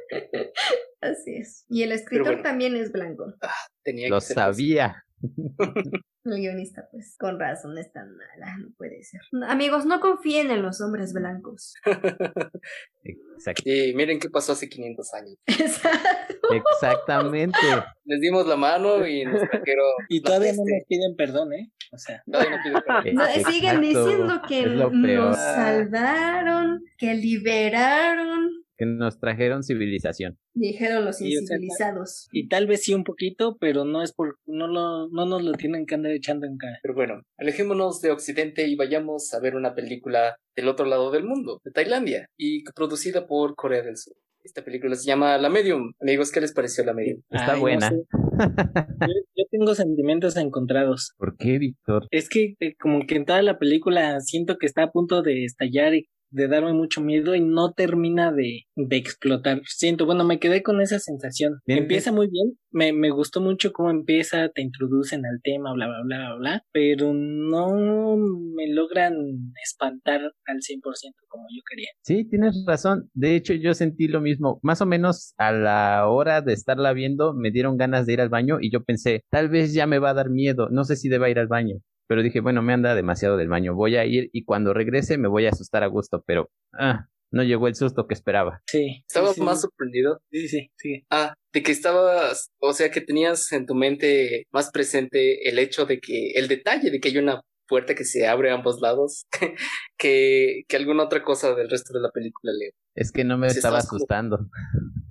Así 1.01 1.35
es. 1.35 1.67
Y 1.69 1.83
el 1.83 1.91
escritor 1.91 2.41
también 2.41 2.75
es 2.75 2.91
blanco. 2.91 3.35
Ah, 3.43 3.51
tenía 3.83 4.09
lo 4.09 4.19
sabía. 4.19 5.05
El 6.23 6.37
guionista, 6.37 6.87
pues, 6.91 7.15
con 7.17 7.39
razón 7.39 7.77
es 7.77 7.91
tan 7.91 8.15
mala, 8.15 8.57
no 8.57 8.69
puede 8.77 9.03
ser. 9.03 9.21
Amigos, 9.47 9.85
no 9.85 9.99
confíen 9.99 10.51
en 10.51 10.61
los 10.61 10.79
hombres 10.81 11.13
blancos. 11.13 11.73
Exacto. 13.03 13.63
Y 13.65 13.93
miren 13.95 14.19
qué 14.19 14.29
pasó 14.29 14.51
hace 14.51 14.69
500 14.69 15.13
años. 15.15 15.35
Exacto. 15.47 16.53
Exactamente. 16.53 17.57
Les 18.05 18.21
dimos 18.21 18.45
la 18.45 18.55
mano 18.55 19.05
y 19.07 19.25
nos 19.25 19.41
trajeron. 19.49 19.85
Y 20.09 20.21
todavía 20.21 20.51
no 20.53 20.63
nos 20.63 20.85
piden 20.87 21.15
perdón, 21.15 21.53
¿eh? 21.53 21.71
O 21.91 21.97
sea, 21.97 22.21
todavía 22.29 22.57
no 22.57 22.63
piden 22.63 22.81
perdón. 22.85 23.51
Siguen 23.51 23.81
diciendo 23.81 24.41
que 24.47 24.67
nos 24.67 25.37
salvaron, 25.37 26.83
que 26.97 27.15
liberaron, 27.15 28.60
que 28.81 28.87
nos 28.87 29.19
trajeron 29.19 29.61
civilización. 29.61 30.39
Dijeron 30.55 31.05
los 31.05 31.21
incivilizados. 31.21 32.27
y 32.31 32.47
tal 32.47 32.65
vez 32.65 32.81
sí 32.81 32.95
un 32.95 33.03
poquito, 33.03 33.57
pero 33.59 33.85
no 33.85 34.01
es 34.01 34.11
por, 34.11 34.39
no 34.47 34.67
lo, 34.67 35.07
no 35.09 35.27
nos 35.27 35.43
lo 35.43 35.51
tienen 35.51 35.85
que 35.85 35.93
andar 35.93 36.11
echando 36.13 36.47
en 36.47 36.57
cara. 36.57 36.79
Pero 36.81 36.95
bueno, 36.95 37.21
alejémonos 37.37 38.01
de 38.01 38.09
Occidente 38.09 38.67
y 38.67 38.75
vayamos 38.75 39.31
a 39.35 39.39
ver 39.39 39.55
una 39.55 39.75
película 39.75 40.35
del 40.55 40.67
otro 40.67 40.87
lado 40.87 41.11
del 41.11 41.25
mundo, 41.25 41.61
de 41.63 41.69
Tailandia, 41.69 42.25
y 42.37 42.63
producida 42.75 43.27
por 43.27 43.53
Corea 43.53 43.83
del 43.83 43.97
Sur. 43.97 44.15
Esta 44.43 44.63
película 44.63 44.95
se 44.95 45.05
llama 45.05 45.37
La 45.37 45.49
Medium. 45.49 45.93
Amigos, 46.01 46.31
¿qué 46.31 46.41
les 46.41 46.51
pareció 46.51 46.83
La 46.83 46.95
Medium? 46.95 47.21
Está 47.29 47.57
buena. 47.57 47.91
yo, 49.35 49.43
tengo 49.51 49.75
sentimientos 49.75 50.35
encontrados. 50.37 51.13
¿Por 51.19 51.37
qué, 51.37 51.59
Víctor? 51.59 52.07
Es 52.09 52.29
que 52.29 52.55
eh, 52.59 52.73
como 52.79 53.05
que 53.05 53.17
en 53.17 53.25
toda 53.25 53.43
la 53.43 53.59
película 53.59 54.19
siento 54.21 54.57
que 54.57 54.65
está 54.65 54.85
a 54.85 54.91
punto 54.91 55.21
de 55.21 55.45
estallar 55.45 55.93
y 55.93 56.09
de 56.31 56.47
darme 56.47 56.73
mucho 56.73 57.01
miedo 57.01 57.35
y 57.35 57.41
no 57.41 57.73
termina 57.73 58.31
de, 58.31 58.63
de 58.75 58.97
explotar. 58.97 59.61
Siento, 59.65 60.05
bueno, 60.05 60.23
me 60.23 60.39
quedé 60.39 60.63
con 60.63 60.81
esa 60.81 60.99
sensación. 60.99 61.59
Empieza 61.65 62.11
muy 62.11 62.27
bien, 62.29 62.57
me, 62.71 62.93
me 62.93 63.11
gustó 63.11 63.41
mucho 63.41 63.71
cómo 63.71 63.89
empieza, 63.89 64.49
te 64.49 64.61
introducen 64.61 65.25
al 65.25 65.41
tema, 65.43 65.73
bla, 65.73 65.87
bla, 65.87 66.01
bla, 66.03 66.17
bla, 66.17 66.35
bla, 66.35 66.65
pero 66.71 67.13
no 67.13 68.17
me 68.17 68.67
logran 68.73 69.15
espantar 69.63 70.21
al 70.21 70.57
100% 70.57 70.81
como 71.27 71.43
yo 71.55 71.61
quería. 71.69 71.89
Sí, 72.01 72.27
tienes 72.27 72.63
razón. 72.65 73.09
De 73.13 73.35
hecho, 73.35 73.53
yo 73.53 73.73
sentí 73.73 74.07
lo 74.07 74.21
mismo. 74.21 74.59
Más 74.63 74.81
o 74.81 74.85
menos 74.85 75.33
a 75.37 75.51
la 75.51 76.07
hora 76.07 76.41
de 76.41 76.53
estarla 76.53 76.93
viendo, 76.93 77.33
me 77.33 77.51
dieron 77.51 77.77
ganas 77.77 78.05
de 78.05 78.13
ir 78.13 78.21
al 78.21 78.29
baño 78.29 78.57
y 78.61 78.71
yo 78.71 78.83
pensé, 78.83 79.23
tal 79.29 79.49
vez 79.49 79.73
ya 79.73 79.87
me 79.87 79.99
va 79.99 80.11
a 80.11 80.15
dar 80.15 80.29
miedo, 80.29 80.69
no 80.69 80.83
sé 80.83 80.95
si 80.95 81.09
deba 81.09 81.29
ir 81.29 81.39
al 81.39 81.47
baño 81.47 81.81
pero 82.11 82.23
dije, 82.23 82.41
bueno, 82.41 82.61
me 82.61 82.73
anda 82.73 82.93
demasiado 82.93 83.37
del 83.37 83.47
baño, 83.47 83.73
voy 83.73 83.95
a 83.95 84.03
ir 84.03 84.29
y 84.33 84.43
cuando 84.43 84.73
regrese 84.73 85.17
me 85.17 85.29
voy 85.29 85.45
a 85.45 85.51
asustar 85.51 85.81
a 85.81 85.87
gusto, 85.87 86.21
pero 86.27 86.51
ah, 86.73 87.07
no 87.31 87.41
llegó 87.41 87.69
el 87.69 87.75
susto 87.75 88.05
que 88.05 88.13
esperaba. 88.13 88.61
Sí. 88.67 89.05
¿Estabas 89.07 89.37
más 89.37 89.61
sorprendido? 89.61 90.19
Sí, 90.29 90.49
sí, 90.49 90.71
sí. 90.75 91.05
Ah, 91.09 91.33
de 91.53 91.63
que 91.63 91.71
estabas, 91.71 92.51
o 92.59 92.73
sea, 92.73 92.91
que 92.91 92.99
tenías 92.99 93.49
en 93.53 93.65
tu 93.65 93.75
mente 93.75 94.45
más 94.51 94.71
presente 94.71 95.47
el 95.47 95.57
hecho 95.57 95.85
de 95.85 96.01
que, 96.01 96.31
el 96.31 96.49
detalle 96.49 96.91
de 96.91 96.99
que 96.99 97.07
hay 97.07 97.17
una 97.17 97.43
puerta 97.65 97.95
que 97.95 98.03
se 98.03 98.27
abre 98.27 98.51
a 98.51 98.55
ambos 98.55 98.81
lados 98.81 99.25
que, 99.97 100.63
que 100.67 100.75
alguna 100.75 101.03
otra 101.03 101.23
cosa 101.23 101.55
del 101.55 101.69
resto 101.69 101.93
de 101.93 102.01
la 102.01 102.11
película, 102.11 102.51
Leo. 102.51 102.73
Es 102.93 103.13
que 103.13 103.23
no 103.23 103.37
me 103.37 103.47
estaba 103.47 103.77
asustando. 103.77 104.49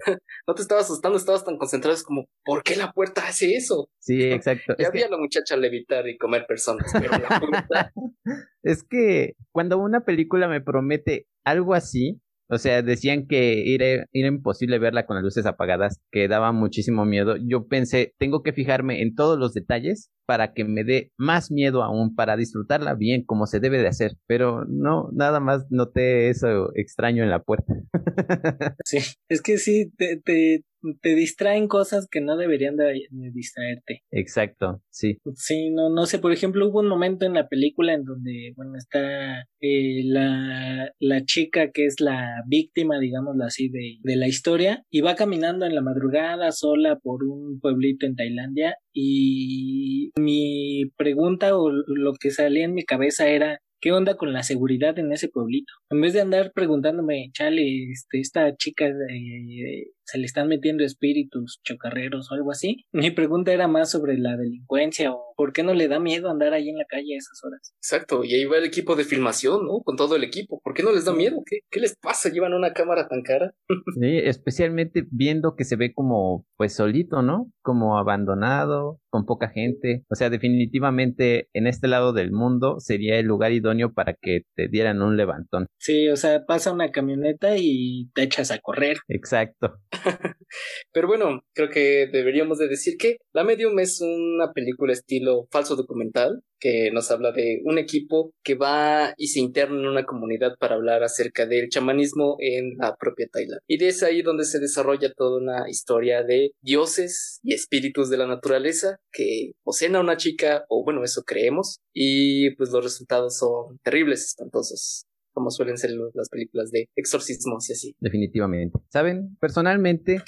no 0.47 0.55
te 0.55 0.63
estaba 0.63 0.81
asustando, 0.81 1.19
estabas 1.19 1.45
tan 1.45 1.57
concentrado, 1.57 1.95
es 1.95 2.03
como, 2.03 2.27
¿por 2.45 2.63
qué 2.63 2.77
la 2.77 2.93
puerta 2.93 3.27
hace 3.27 3.55
eso? 3.55 3.89
Sí, 3.99 4.23
exacto. 4.23 4.75
ya 4.79 4.89
había 4.89 5.09
la 5.09 5.19
muchacha 5.19 5.57
levitar 5.57 6.09
y 6.09 6.19
comer 6.19 6.47
personas, 6.47 6.91
pero 6.93 7.11
la 7.19 7.41
puerta... 7.41 7.93
es 8.63 8.83
que 8.83 9.35
cuando 9.53 9.79
una 9.79 10.05
película 10.05 10.49
me 10.49 10.61
promete 10.61 11.27
algo 11.45 11.75
así, 11.75 12.21
o 12.51 12.59
sea, 12.59 12.83
decían 12.83 13.27
que 13.27 13.75
era, 13.75 14.07
imposible 14.13 14.79
verla 14.79 15.07
con 15.07 15.17
las 15.17 15.25
luces 15.25 15.47
apagadas, 15.47 16.01
que 16.11 16.29
daba 16.29 16.53
muchísimo 16.53 17.05
miedo. 17.05 17.37
Yo 17.37 17.69
pensé, 17.69 18.15
tengo 18.19 18.43
que 18.43 18.53
fijarme 18.53 19.03
en 19.03 19.15
todos 19.15 19.39
los 19.39 19.55
detalles 19.55 20.11
para 20.27 20.53
que 20.53 20.65
me 20.65 20.85
dé 20.85 21.13
más 21.17 21.51
miedo 21.51 21.83
aún, 21.83 22.15
para 22.15 22.37
disfrutarla 22.37 22.95
bien, 22.95 23.25
como 23.25 23.47
se 23.47 23.61
debe 23.61 23.79
de 23.79 23.89
hacer. 23.89 24.13
Pero 24.27 24.65
no, 24.67 25.09
nada 25.13 25.41
más 25.41 25.67
noté 25.71 26.29
eso 26.29 26.71
extraño 26.75 27.23
en 27.23 27.31
la 27.31 27.43
puerta. 27.43 27.73
sí, 28.85 28.99
es 29.29 29.43
que 29.43 29.59
sí, 29.59 29.93
te, 29.97 30.17
te, 30.17 30.65
te 31.01 31.15
distraen 31.15 31.69
cosas 31.69 32.09
que 32.11 32.21
no 32.21 32.37
deberían 32.37 32.77
de, 32.77 33.07
distraerte. 33.33 34.03
Exacto, 34.11 34.83
sí. 34.91 35.19
Sí, 35.35 35.71
no, 35.71 35.91
no 35.91 36.07
sé, 36.07 36.19
por 36.19 36.33
ejemplo, 36.33 36.69
hubo 36.69 36.81
un 36.81 36.89
momento 36.89 37.27
en 37.27 37.35
la 37.35 37.49
película 37.49 37.95
en 37.95 38.05
donde, 38.05 38.53
bueno, 38.57 38.73
está 38.77 39.47
eh, 39.61 40.03
la, 40.05 40.93
la 40.99 41.25
chica 41.25 41.71
que 41.73 41.87
es 41.87 42.01
la 42.01 42.43
víctima, 42.47 42.99
digámoslo 42.99 43.45
así, 43.45 43.69
de, 43.69 43.99
de 44.03 44.17
la 44.17 44.29
historia, 44.29 44.85
y 44.91 45.01
va 45.01 45.15
caminando 45.15 45.67
en 45.67 45.75
la 45.75 45.83
madrugada 45.83 46.51
sola 46.53 46.99
por 46.99 47.25
un 47.25 47.61
pueblito 47.61 48.07
en 48.07 48.17
Tailandia, 48.17 48.77
y 48.93 50.11
mi 50.19 50.91
pregunta 50.97 51.57
o 51.57 51.71
lo 51.71 52.15
que 52.15 52.31
salía 52.31 52.65
en 52.65 52.75
mi 52.75 52.85
cabeza 52.85 53.29
era, 53.29 53.61
¿qué 53.81 53.93
onda 53.93 54.17
con 54.17 54.33
la 54.33 54.43
seguridad 54.43 54.99
en 54.99 55.13
ese 55.13 55.29
pueblito? 55.29 55.73
En 55.91 56.01
vez 56.01 56.13
de 56.13 56.21
andar 56.21 56.53
preguntándome, 56.53 57.31
chale, 57.33 57.91
este, 57.91 58.21
esta 58.21 58.55
chica 58.57 58.87
eh, 58.87 59.87
se 60.11 60.19
le 60.19 60.27
están 60.27 60.49
metiendo 60.49 60.85
espíritus 60.85 61.61
chocarreros 61.63 62.31
o 62.31 62.35
algo 62.35 62.51
así. 62.51 62.85
Mi 62.93 63.11
pregunta 63.11 63.53
era 63.53 63.69
más 63.69 63.91
sobre 63.91 64.19
la 64.19 64.37
delincuencia 64.37 65.13
o 65.13 65.33
por 65.37 65.53
qué 65.53 65.63
no 65.63 65.73
le 65.73 65.89
da 65.89 66.01
miedo 66.01 66.29
andar 66.29 66.53
ahí 66.53 66.69
en 66.69 66.79
la 66.79 66.85
calle 66.85 67.15
a 67.15 67.19
esas 67.19 67.43
horas. 67.45 67.73
Exacto, 67.79 68.25
y 68.25 68.35
ahí 68.35 68.45
va 68.45 68.59
el 68.59 68.65
equipo 68.65 68.97
de 68.97 69.05
filmación, 69.05 69.67
¿no? 69.67 69.81
Con 69.85 69.97
todo 69.97 70.17
el 70.17 70.25
equipo. 70.25 70.61
¿Por 70.63 70.75
qué 70.75 70.83
no 70.83 70.93
les 70.93 71.05
da 71.05 71.13
miedo? 71.13 71.43
¿Qué, 71.47 71.61
qué 71.71 71.81
les 71.81 71.97
pasa? 71.97 72.29
¿Llevan 72.29 72.55
una 72.55 72.73
cámara 72.73 73.09
tan 73.09 73.23
cara? 73.23 73.55
sí, 74.01 74.19
especialmente 74.25 75.05
viendo 75.11 75.55
que 75.57 75.65
se 75.65 75.77
ve 75.77 75.95
como, 75.95 76.45
pues 76.57 76.75
solito, 76.75 77.23
¿no? 77.23 77.53
Como 77.63 77.99
abandonado, 77.99 79.01
con 79.11 79.27
poca 79.27 79.49
gente. 79.49 80.05
O 80.11 80.15
sea, 80.15 80.31
definitivamente 80.31 81.49
en 81.53 81.67
este 81.67 81.89
lado 81.89 82.13
del 82.13 82.33
mundo 82.33 82.81
sería 82.81 83.19
el 83.19 83.27
lugar 83.27 83.53
idóneo 83.53 83.93
para 83.93 84.15
que 84.21 84.43
te 84.57 84.69
dieran 84.69 85.03
un 85.03 85.17
levantón. 85.17 85.67
Sí, 85.79 86.09
o 86.09 86.17
sea, 86.17 86.45
pasa 86.47 86.73
una 86.73 86.91
camioneta 86.91 87.57
y 87.57 88.11
te 88.15 88.23
echas 88.23 88.51
a 88.51 88.59
correr. 88.59 88.99
Exacto. 89.09 89.79
Pero 90.93 91.09
bueno, 91.09 91.43
creo 91.55 91.69
que 91.69 92.09
deberíamos 92.13 92.59
de 92.59 92.69
decir 92.69 92.97
que 92.99 93.19
La 93.33 93.45
Medium 93.45 93.79
es 93.79 94.01
una 94.01 94.53
película 94.53 94.93
estilo 94.93 95.47
falso 95.51 95.77
documental 95.77 96.43
que 96.59 96.91
nos 96.93 97.11
habla 97.11 97.33
de 97.33 97.61
un 97.65 97.79
equipo 97.79 98.35
que 98.45 98.55
va 98.55 99.15
y 99.17 99.29
se 99.29 99.41
interna 99.41 99.81
en 99.81 99.87
una 99.87 100.05
comunidad 100.05 100.57
para 100.59 100.75
hablar 100.75 101.03
acerca 101.03 101.47
del 101.47 101.71
chamanismo 101.71 102.37
en 102.39 102.77
la 102.77 102.97
propia 102.97 103.29
Tailandia. 103.33 103.65
Y 103.67 103.83
es 103.83 104.03
ahí 104.03 104.21
donde 104.23 104.45
se 104.45 104.61
desarrolla 104.61 105.13
toda 105.13 105.39
una 105.41 105.69
historia 105.69 106.23
de 106.23 106.53
dioses 106.61 107.41
y 107.43 107.55
espíritus 107.55 108.11
de 108.11 108.19
la 108.19 108.27
naturaleza 108.27 108.99
que 109.11 109.53
poseen 109.63 109.97
a 109.97 110.01
una 110.01 110.19
chica, 110.19 110.65
o 110.69 110.85
bueno, 110.85 111.03
eso 111.03 111.23
creemos, 111.23 111.81
y 111.95 112.55
pues 112.57 112.71
los 112.71 112.85
resultados 112.85 113.39
son 113.39 113.79
terribles, 113.83 114.27
espantosos 114.27 115.07
como 115.41 115.51
suelen 115.51 115.79
ser 115.79 115.93
las 116.13 116.29
películas 116.29 116.71
de 116.71 116.91
exorcismos 116.97 117.71
y 117.71 117.73
así. 117.73 117.97
Definitivamente. 117.99 118.79
Saben, 118.91 119.39
personalmente 119.41 120.23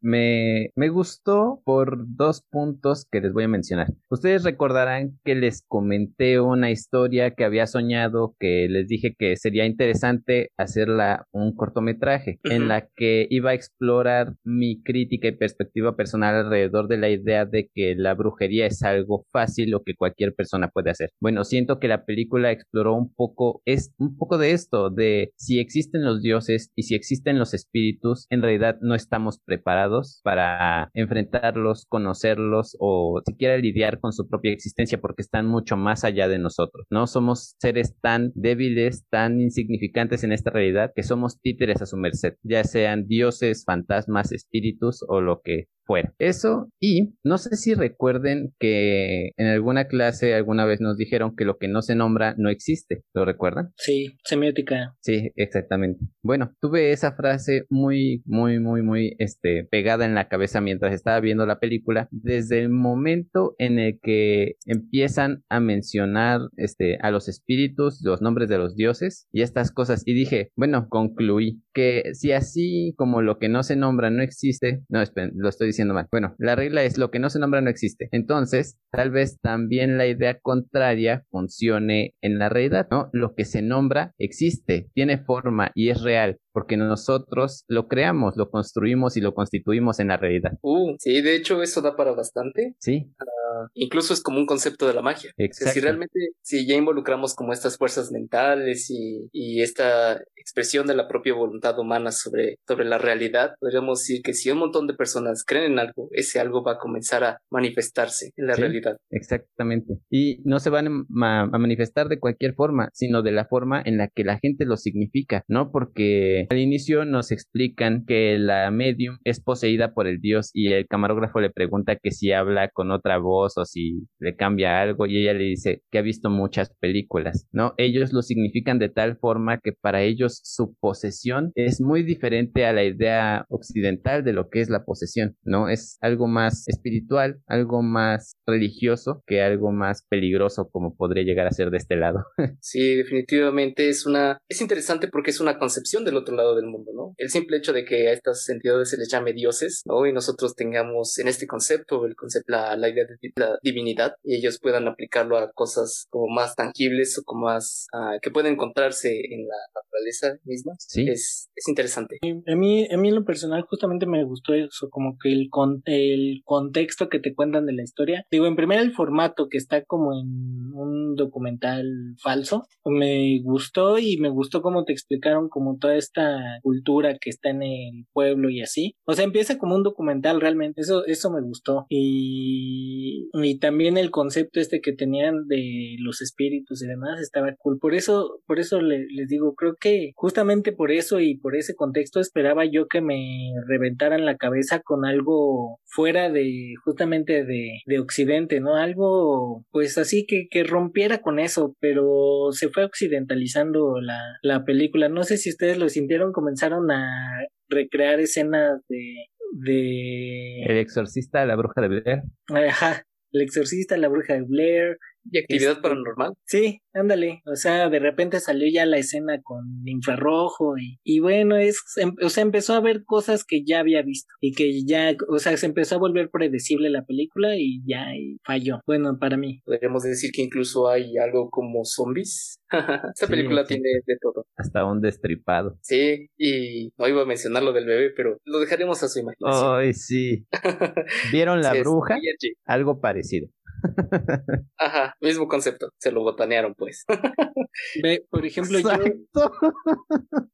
me, 0.00 0.70
me 0.76 0.88
gustó 0.88 1.60
por 1.64 2.04
dos 2.06 2.42
puntos 2.42 3.06
que 3.10 3.20
les 3.20 3.32
voy 3.32 3.44
a 3.44 3.48
mencionar. 3.48 3.88
Ustedes 4.10 4.44
recordarán 4.44 5.18
que 5.24 5.34
les 5.34 5.62
comenté 5.66 6.40
una 6.40 6.70
historia 6.70 7.32
que 7.32 7.44
había 7.44 7.66
soñado, 7.66 8.34
que 8.38 8.68
les 8.68 8.88
dije 8.88 9.14
que 9.18 9.36
sería 9.36 9.66
interesante 9.66 10.50
hacerla 10.56 11.26
un 11.32 11.54
cortometraje, 11.54 12.38
en 12.44 12.68
la 12.68 12.88
que 12.96 13.26
iba 13.30 13.50
a 13.50 13.54
explorar 13.54 14.34
mi 14.44 14.82
crítica 14.82 15.28
y 15.28 15.32
perspectiva 15.32 15.96
personal 15.96 16.34
alrededor 16.34 16.88
de 16.88 16.98
la 16.98 17.08
idea 17.08 17.44
de 17.44 17.70
que 17.74 17.94
la 17.96 18.14
brujería 18.14 18.66
es 18.66 18.82
algo 18.82 19.24
fácil 19.32 19.74
o 19.74 19.82
que 19.82 19.94
cualquier 19.94 20.34
persona 20.34 20.68
puede 20.68 20.90
hacer. 20.90 21.10
Bueno, 21.20 21.44
siento 21.44 21.78
que 21.78 21.88
la 21.88 22.04
película 22.04 22.52
exploró 22.52 22.94
un 22.94 23.12
poco, 23.12 23.62
es 23.64 23.92
un 23.98 24.16
poco 24.16 24.38
de 24.38 24.52
esto, 24.58 24.90
de 24.90 25.32
si 25.36 25.60
existen 25.60 26.04
los 26.04 26.20
dioses 26.20 26.72
y 26.74 26.82
si 26.82 26.94
existen 26.94 27.38
los 27.38 27.54
espíritus, 27.54 28.26
en 28.30 28.42
realidad 28.42 28.78
no 28.80 28.94
estamos 28.94 29.38
preparados 29.38 30.20
para 30.24 30.90
enfrentarlos, 30.94 31.86
conocerlos 31.86 32.76
o 32.80 33.22
siquiera 33.24 33.56
lidiar 33.56 34.00
con 34.00 34.12
su 34.12 34.28
propia 34.28 34.52
existencia 34.52 35.00
porque 35.00 35.22
están 35.22 35.46
mucho 35.46 35.76
más 35.76 36.04
allá 36.04 36.28
de 36.28 36.38
nosotros. 36.38 36.86
No 36.90 37.06
somos 37.06 37.54
seres 37.58 37.94
tan 38.00 38.32
débiles, 38.34 39.04
tan 39.08 39.40
insignificantes 39.40 40.24
en 40.24 40.32
esta 40.32 40.50
realidad 40.50 40.92
que 40.94 41.02
somos 41.02 41.40
títeres 41.40 41.80
a 41.80 41.86
su 41.86 41.96
merced, 41.96 42.34
ya 42.42 42.64
sean 42.64 43.06
dioses, 43.06 43.64
fantasmas, 43.64 44.32
espíritus 44.32 45.04
o 45.08 45.20
lo 45.20 45.40
que 45.42 45.68
fuera. 45.88 46.14
Eso 46.18 46.68
y 46.78 47.14
no 47.24 47.38
sé 47.38 47.56
si 47.56 47.74
recuerden 47.74 48.52
que 48.60 49.30
en 49.38 49.46
alguna 49.46 49.88
clase 49.88 50.34
alguna 50.34 50.66
vez 50.66 50.80
nos 50.82 50.98
dijeron 50.98 51.34
que 51.34 51.46
lo 51.46 51.56
que 51.56 51.66
no 51.66 51.80
se 51.80 51.94
nombra 51.94 52.34
no 52.36 52.50
existe. 52.50 53.02
¿Lo 53.14 53.24
recuerdan? 53.24 53.72
Sí, 53.76 54.18
semiótica. 54.22 54.94
Sí, 55.00 55.32
exactamente. 55.34 56.04
Bueno, 56.22 56.52
tuve 56.60 56.92
esa 56.92 57.12
frase 57.12 57.64
muy, 57.70 58.22
muy, 58.26 58.60
muy, 58.60 58.82
muy 58.82 59.16
este, 59.18 59.64
pegada 59.64 60.04
en 60.04 60.14
la 60.14 60.28
cabeza 60.28 60.60
mientras 60.60 60.92
estaba 60.92 61.20
viendo 61.20 61.46
la 61.46 61.58
película. 61.58 62.08
Desde 62.10 62.60
el 62.60 62.68
momento 62.68 63.54
en 63.58 63.78
el 63.78 63.98
que 64.02 64.56
empiezan 64.66 65.42
a 65.48 65.58
mencionar 65.58 66.40
este, 66.56 66.98
a 67.00 67.10
los 67.10 67.28
espíritus, 67.28 68.02
los 68.04 68.20
nombres 68.20 68.50
de 68.50 68.58
los 68.58 68.76
dioses 68.76 69.26
y 69.32 69.40
estas 69.40 69.72
cosas. 69.72 70.02
Y 70.04 70.12
dije, 70.12 70.50
bueno, 70.54 70.88
concluí 70.90 71.62
que 71.72 72.10
si 72.12 72.32
así 72.32 72.94
como 72.98 73.22
lo 73.22 73.38
que 73.38 73.48
no 73.48 73.62
se 73.62 73.76
nombra 73.76 74.10
no 74.10 74.22
existe, 74.22 74.82
no, 74.90 75.00
esperen, 75.00 75.32
lo 75.34 75.48
estoy 75.48 75.68
diciendo 75.68 75.77
Bueno, 76.10 76.34
la 76.38 76.56
regla 76.56 76.82
es 76.84 76.98
lo 76.98 77.10
que 77.10 77.18
no 77.18 77.30
se 77.30 77.38
nombra 77.38 77.60
no 77.60 77.70
existe. 77.70 78.08
Entonces, 78.12 78.78
tal 78.90 79.10
vez 79.10 79.38
también 79.40 79.98
la 79.98 80.06
idea 80.06 80.38
contraria 80.40 81.24
funcione 81.30 82.14
en 82.20 82.38
la 82.38 82.48
realidad, 82.48 82.88
¿no? 82.90 83.10
Lo 83.12 83.34
que 83.34 83.44
se 83.44 83.62
nombra 83.62 84.14
existe, 84.18 84.88
tiene 84.94 85.18
forma 85.18 85.70
y 85.74 85.90
es 85.90 86.02
real 86.02 86.38
porque 86.58 86.76
nosotros 86.76 87.64
lo 87.68 87.86
creamos, 87.86 88.36
lo 88.36 88.50
construimos 88.50 89.16
y 89.16 89.20
lo 89.20 89.32
constituimos 89.32 90.00
en 90.00 90.08
la 90.08 90.16
realidad. 90.16 90.58
Uh, 90.60 90.96
sí, 90.98 91.22
de 91.22 91.36
hecho 91.36 91.62
eso 91.62 91.82
da 91.82 91.94
para 91.94 92.10
bastante. 92.10 92.74
Sí. 92.80 93.06
Uh, 93.20 93.68
incluso 93.74 94.12
es 94.12 94.20
como 94.20 94.38
un 94.38 94.46
concepto 94.46 94.88
de 94.88 94.94
la 94.94 95.00
magia. 95.00 95.30
Exacto. 95.36 95.72
si 95.72 95.80
realmente, 95.80 96.18
si 96.42 96.66
ya 96.66 96.74
involucramos 96.74 97.36
como 97.36 97.52
estas 97.52 97.78
fuerzas 97.78 98.10
mentales 98.10 98.90
y, 98.90 99.28
y, 99.30 99.62
esta 99.62 100.20
expresión 100.34 100.88
de 100.88 100.96
la 100.96 101.06
propia 101.06 101.34
voluntad 101.34 101.78
humana 101.78 102.10
sobre, 102.10 102.56
sobre 102.66 102.84
la 102.86 102.98
realidad, 102.98 103.54
podríamos 103.60 104.00
decir 104.00 104.22
que 104.22 104.34
si 104.34 104.50
un 104.50 104.58
montón 104.58 104.88
de 104.88 104.94
personas 104.94 105.44
creen 105.44 105.74
en 105.74 105.78
algo, 105.78 106.08
ese 106.10 106.40
algo 106.40 106.64
va 106.64 106.72
a 106.72 106.78
comenzar 106.78 107.22
a 107.22 107.40
manifestarse 107.50 108.32
en 108.36 108.48
la 108.48 108.54
sí, 108.54 108.62
realidad. 108.62 108.96
Exactamente. 109.10 110.00
Y 110.10 110.40
no 110.44 110.58
se 110.58 110.70
van 110.70 110.88
a, 110.88 111.42
a 111.42 111.58
manifestar 111.58 112.08
de 112.08 112.18
cualquier 112.18 112.54
forma, 112.54 112.88
sino 112.92 113.22
de 113.22 113.30
la 113.30 113.44
forma 113.44 113.80
en 113.84 113.96
la 113.96 114.08
que 114.08 114.24
la 114.24 114.40
gente 114.40 114.64
lo 114.64 114.76
significa, 114.76 115.44
¿no? 115.46 115.70
Porque 115.70 116.47
al 116.50 116.58
inicio 116.58 117.04
nos 117.04 117.30
explican 117.30 118.04
que 118.06 118.38
la 118.38 118.70
medium 118.70 119.18
es 119.24 119.40
poseída 119.40 119.92
por 119.92 120.06
el 120.06 120.20
dios 120.20 120.50
y 120.52 120.72
el 120.72 120.86
camarógrafo 120.86 121.40
le 121.40 121.50
pregunta 121.50 121.96
que 121.96 122.10
si 122.10 122.32
habla 122.32 122.68
con 122.68 122.90
otra 122.90 123.18
voz 123.18 123.56
o 123.58 123.64
si 123.64 124.06
le 124.18 124.36
cambia 124.36 124.80
algo 124.80 125.06
y 125.06 125.18
ella 125.18 125.34
le 125.34 125.44
dice 125.44 125.82
que 125.90 125.98
ha 125.98 126.02
visto 126.02 126.30
muchas 126.30 126.70
películas, 126.80 127.46
¿no? 127.52 127.74
Ellos 127.76 128.12
lo 128.12 128.22
significan 128.22 128.78
de 128.78 128.88
tal 128.88 129.18
forma 129.18 129.58
que 129.58 129.72
para 129.72 130.02
ellos 130.02 130.40
su 130.42 130.74
posesión 130.80 131.52
es 131.54 131.80
muy 131.80 132.02
diferente 132.02 132.66
a 132.66 132.72
la 132.72 132.84
idea 132.84 133.44
occidental 133.48 134.24
de 134.24 134.32
lo 134.32 134.48
que 134.48 134.60
es 134.60 134.70
la 134.70 134.84
posesión, 134.84 135.36
¿no? 135.42 135.68
Es 135.68 135.98
algo 136.00 136.26
más 136.26 136.66
espiritual, 136.68 137.40
algo 137.46 137.82
más 137.82 138.36
religioso 138.46 139.22
que 139.26 139.42
algo 139.42 139.72
más 139.72 140.04
peligroso 140.08 140.68
como 140.70 140.96
podría 140.96 141.24
llegar 141.24 141.46
a 141.46 141.52
ser 141.52 141.70
de 141.70 141.78
este 141.78 141.96
lado. 141.96 142.24
sí, 142.60 142.96
definitivamente 142.96 143.88
es 143.88 144.06
una 144.06 144.38
es 144.48 144.60
interesante 144.60 145.08
porque 145.08 145.30
es 145.30 145.40
una 145.40 145.58
concepción 145.58 146.04
del 146.04 146.16
otro 146.16 146.27
lado 146.36 146.54
del 146.56 146.66
mundo, 146.66 146.92
¿no? 146.94 147.14
El 147.16 147.30
simple 147.30 147.58
hecho 147.58 147.72
de 147.72 147.84
que 147.84 148.08
a 148.08 148.12
estas 148.12 148.48
entidades 148.48 148.90
se 148.90 148.96
les 148.96 149.10
llame 149.10 149.32
dioses, 149.32 149.82
¿no? 149.86 150.06
Y 150.06 150.12
nosotros 150.12 150.54
tengamos 150.54 151.18
en 151.18 151.28
este 151.28 151.46
concepto, 151.46 152.06
el 152.06 152.16
concepto, 152.16 152.52
la, 152.52 152.76
la 152.76 152.88
idea 152.88 153.04
de 153.04 153.32
la 153.36 153.58
divinidad, 153.62 154.14
y 154.22 154.36
ellos 154.36 154.58
puedan 154.60 154.88
aplicarlo 154.88 155.36
a 155.38 155.50
cosas 155.52 156.06
como 156.10 156.28
más 156.28 156.54
tangibles 156.56 157.18
o 157.18 157.22
como 157.24 157.46
más, 157.46 157.86
uh, 157.92 158.18
que 158.20 158.30
pueden 158.30 158.54
encontrarse 158.54 159.10
en 159.10 159.46
la 159.46 159.56
naturaleza 159.74 160.38
misma, 160.44 160.72
sí. 160.78 161.08
es, 161.08 161.50
es 161.54 161.68
interesante. 161.68 162.18
A 162.22 162.56
mí, 162.56 162.88
a 162.90 162.96
mí 162.96 163.08
en 163.08 163.14
lo 163.14 163.24
personal 163.24 163.62
justamente 163.62 164.06
me 164.06 164.24
gustó 164.24 164.54
eso, 164.54 164.88
como 164.90 165.16
que 165.18 165.32
el, 165.32 165.48
con, 165.50 165.82
el 165.86 166.42
contexto 166.44 167.08
que 167.08 167.20
te 167.20 167.34
cuentan 167.34 167.66
de 167.66 167.72
la 167.72 167.82
historia. 167.82 168.24
Digo, 168.30 168.46
en 168.46 168.56
primer 168.56 168.78
el 168.78 168.92
formato 168.92 169.48
que 169.48 169.58
está 169.58 169.84
como 169.84 170.12
en 170.12 170.72
un 170.74 171.14
documental 171.16 171.86
falso, 172.22 172.66
me 172.84 173.40
gustó 173.42 173.98
y 173.98 174.18
me 174.18 174.28
gustó 174.28 174.62
cómo 174.62 174.84
te 174.84 174.92
explicaron 174.92 175.48
como 175.48 175.78
toda 175.78 175.96
esta 175.96 176.17
cultura 176.62 177.16
que 177.20 177.30
está 177.30 177.50
en 177.50 177.62
el 177.62 178.06
pueblo 178.12 178.50
y 178.50 178.60
así. 178.60 178.94
O 179.06 179.14
sea, 179.14 179.24
empieza 179.24 179.58
como 179.58 179.74
un 179.74 179.82
documental 179.82 180.40
realmente. 180.40 180.80
Eso, 180.80 181.04
eso 181.06 181.30
me 181.30 181.42
gustó. 181.42 181.86
Y, 181.88 183.28
y 183.32 183.58
también 183.58 183.96
el 183.96 184.10
concepto 184.10 184.60
este 184.60 184.80
que 184.80 184.92
tenían 184.92 185.46
de 185.46 185.96
los 186.00 186.20
espíritus 186.20 186.82
y 186.82 186.86
demás 186.86 187.20
estaba 187.20 187.54
cool. 187.58 187.78
Por 187.78 187.94
eso, 187.94 188.40
por 188.46 188.58
eso 188.58 188.80
le, 188.80 189.06
les 189.10 189.28
digo, 189.28 189.54
creo 189.54 189.76
que 189.80 190.12
justamente 190.14 190.72
por 190.72 190.90
eso 190.90 191.20
y 191.20 191.36
por 191.38 191.56
ese 191.56 191.74
contexto 191.74 192.20
esperaba 192.20 192.64
yo 192.64 192.86
que 192.86 193.00
me 193.00 193.52
reventaran 193.66 194.24
la 194.24 194.36
cabeza 194.36 194.80
con 194.80 195.04
algo 195.04 195.78
fuera 195.84 196.30
de, 196.30 196.74
justamente 196.84 197.44
de, 197.44 197.80
de 197.86 197.98
Occidente, 197.98 198.60
¿no? 198.60 198.76
Algo, 198.76 199.64
pues 199.70 199.98
así 199.98 200.26
que, 200.26 200.48
que 200.50 200.64
rompiera 200.64 201.18
con 201.20 201.38
eso, 201.38 201.74
pero 201.80 202.48
se 202.52 202.68
fue 202.68 202.84
occidentalizando 202.84 204.00
la, 204.00 204.18
la 204.42 204.64
película. 204.64 205.08
No 205.08 205.24
sé 205.24 205.36
si 205.36 205.50
ustedes 205.50 205.78
lo 205.78 205.88
sintieron 205.88 206.07
comenzaron 206.32 206.90
a 206.90 207.46
recrear 207.68 208.20
escenas 208.20 208.80
de 208.88 209.26
de 209.50 210.62
el 210.62 210.76
exorcista 210.76 211.46
la 211.46 211.56
bruja 211.56 211.80
de 211.80 211.88
Blair. 211.88 212.22
Ajá 212.48 213.02
el 213.32 213.42
exorcista 213.42 213.96
la 213.96 214.08
bruja 214.08 214.34
de 214.34 214.42
Blair 214.42 214.98
y 215.30 215.38
actividad 215.38 215.72
este, 215.72 215.82
paranormal. 215.82 216.34
Sí, 216.44 216.80
ándale. 216.92 217.42
O 217.46 217.56
sea, 217.56 217.88
de 217.88 217.98
repente 217.98 218.40
salió 218.40 218.68
ya 218.72 218.86
la 218.86 218.98
escena 218.98 219.40
con 219.42 219.64
infrarrojo 219.86 220.76
y, 220.78 220.98
y 221.04 221.20
bueno, 221.20 221.56
es, 221.56 221.82
o 222.22 222.28
sea, 222.28 222.42
empezó 222.42 222.74
a 222.74 222.80
ver 222.80 223.04
cosas 223.04 223.44
que 223.44 223.64
ya 223.64 223.80
había 223.80 224.02
visto 224.02 224.32
y 224.40 224.52
que 224.52 224.84
ya, 224.84 225.14
o 225.28 225.38
sea, 225.38 225.56
se 225.56 225.66
empezó 225.66 225.96
a 225.96 225.98
volver 225.98 226.30
predecible 226.30 226.90
la 226.90 227.04
película 227.04 227.56
y 227.56 227.82
ya 227.86 228.14
y 228.14 228.38
falló. 228.44 228.80
Bueno, 228.86 229.18
para 229.18 229.36
mí. 229.36 229.60
Podríamos 229.64 230.02
decir 230.02 230.30
que 230.32 230.42
incluso 230.42 230.88
hay 230.88 231.16
algo 231.18 231.50
como 231.50 231.84
zombies. 231.84 232.60
Esta 232.70 233.12
sí, 233.14 233.26
película 233.26 233.64
sí. 233.64 233.74
tiene 233.74 233.88
de 234.06 234.16
todo. 234.20 234.46
Hasta 234.56 234.84
un 234.84 235.00
destripado. 235.00 235.78
Sí, 235.82 236.28
y 236.36 236.92
no 236.98 237.08
iba 237.08 237.22
a 237.22 237.26
mencionar 237.26 237.62
lo 237.62 237.72
del 237.72 237.86
bebé, 237.86 238.10
pero 238.10 238.38
lo 238.44 238.60
dejaremos 238.60 239.02
a 239.02 239.08
su 239.08 239.20
imaginación. 239.20 239.78
Ay, 239.78 239.92
sí. 239.94 240.46
¿Vieron 241.32 241.60
la 241.60 241.74
bruja? 241.74 242.16
Algo 242.64 243.00
parecido. 243.00 243.48
Ajá, 244.78 245.14
mismo 245.20 245.48
concepto. 245.48 245.90
Se 245.98 246.12
lo 246.12 246.22
botanearon, 246.22 246.74
pues. 246.74 247.04
Ve, 248.02 248.24
por 248.30 248.44
ejemplo, 248.46 248.78
Exacto. 248.78 249.10
yo. 249.34 249.50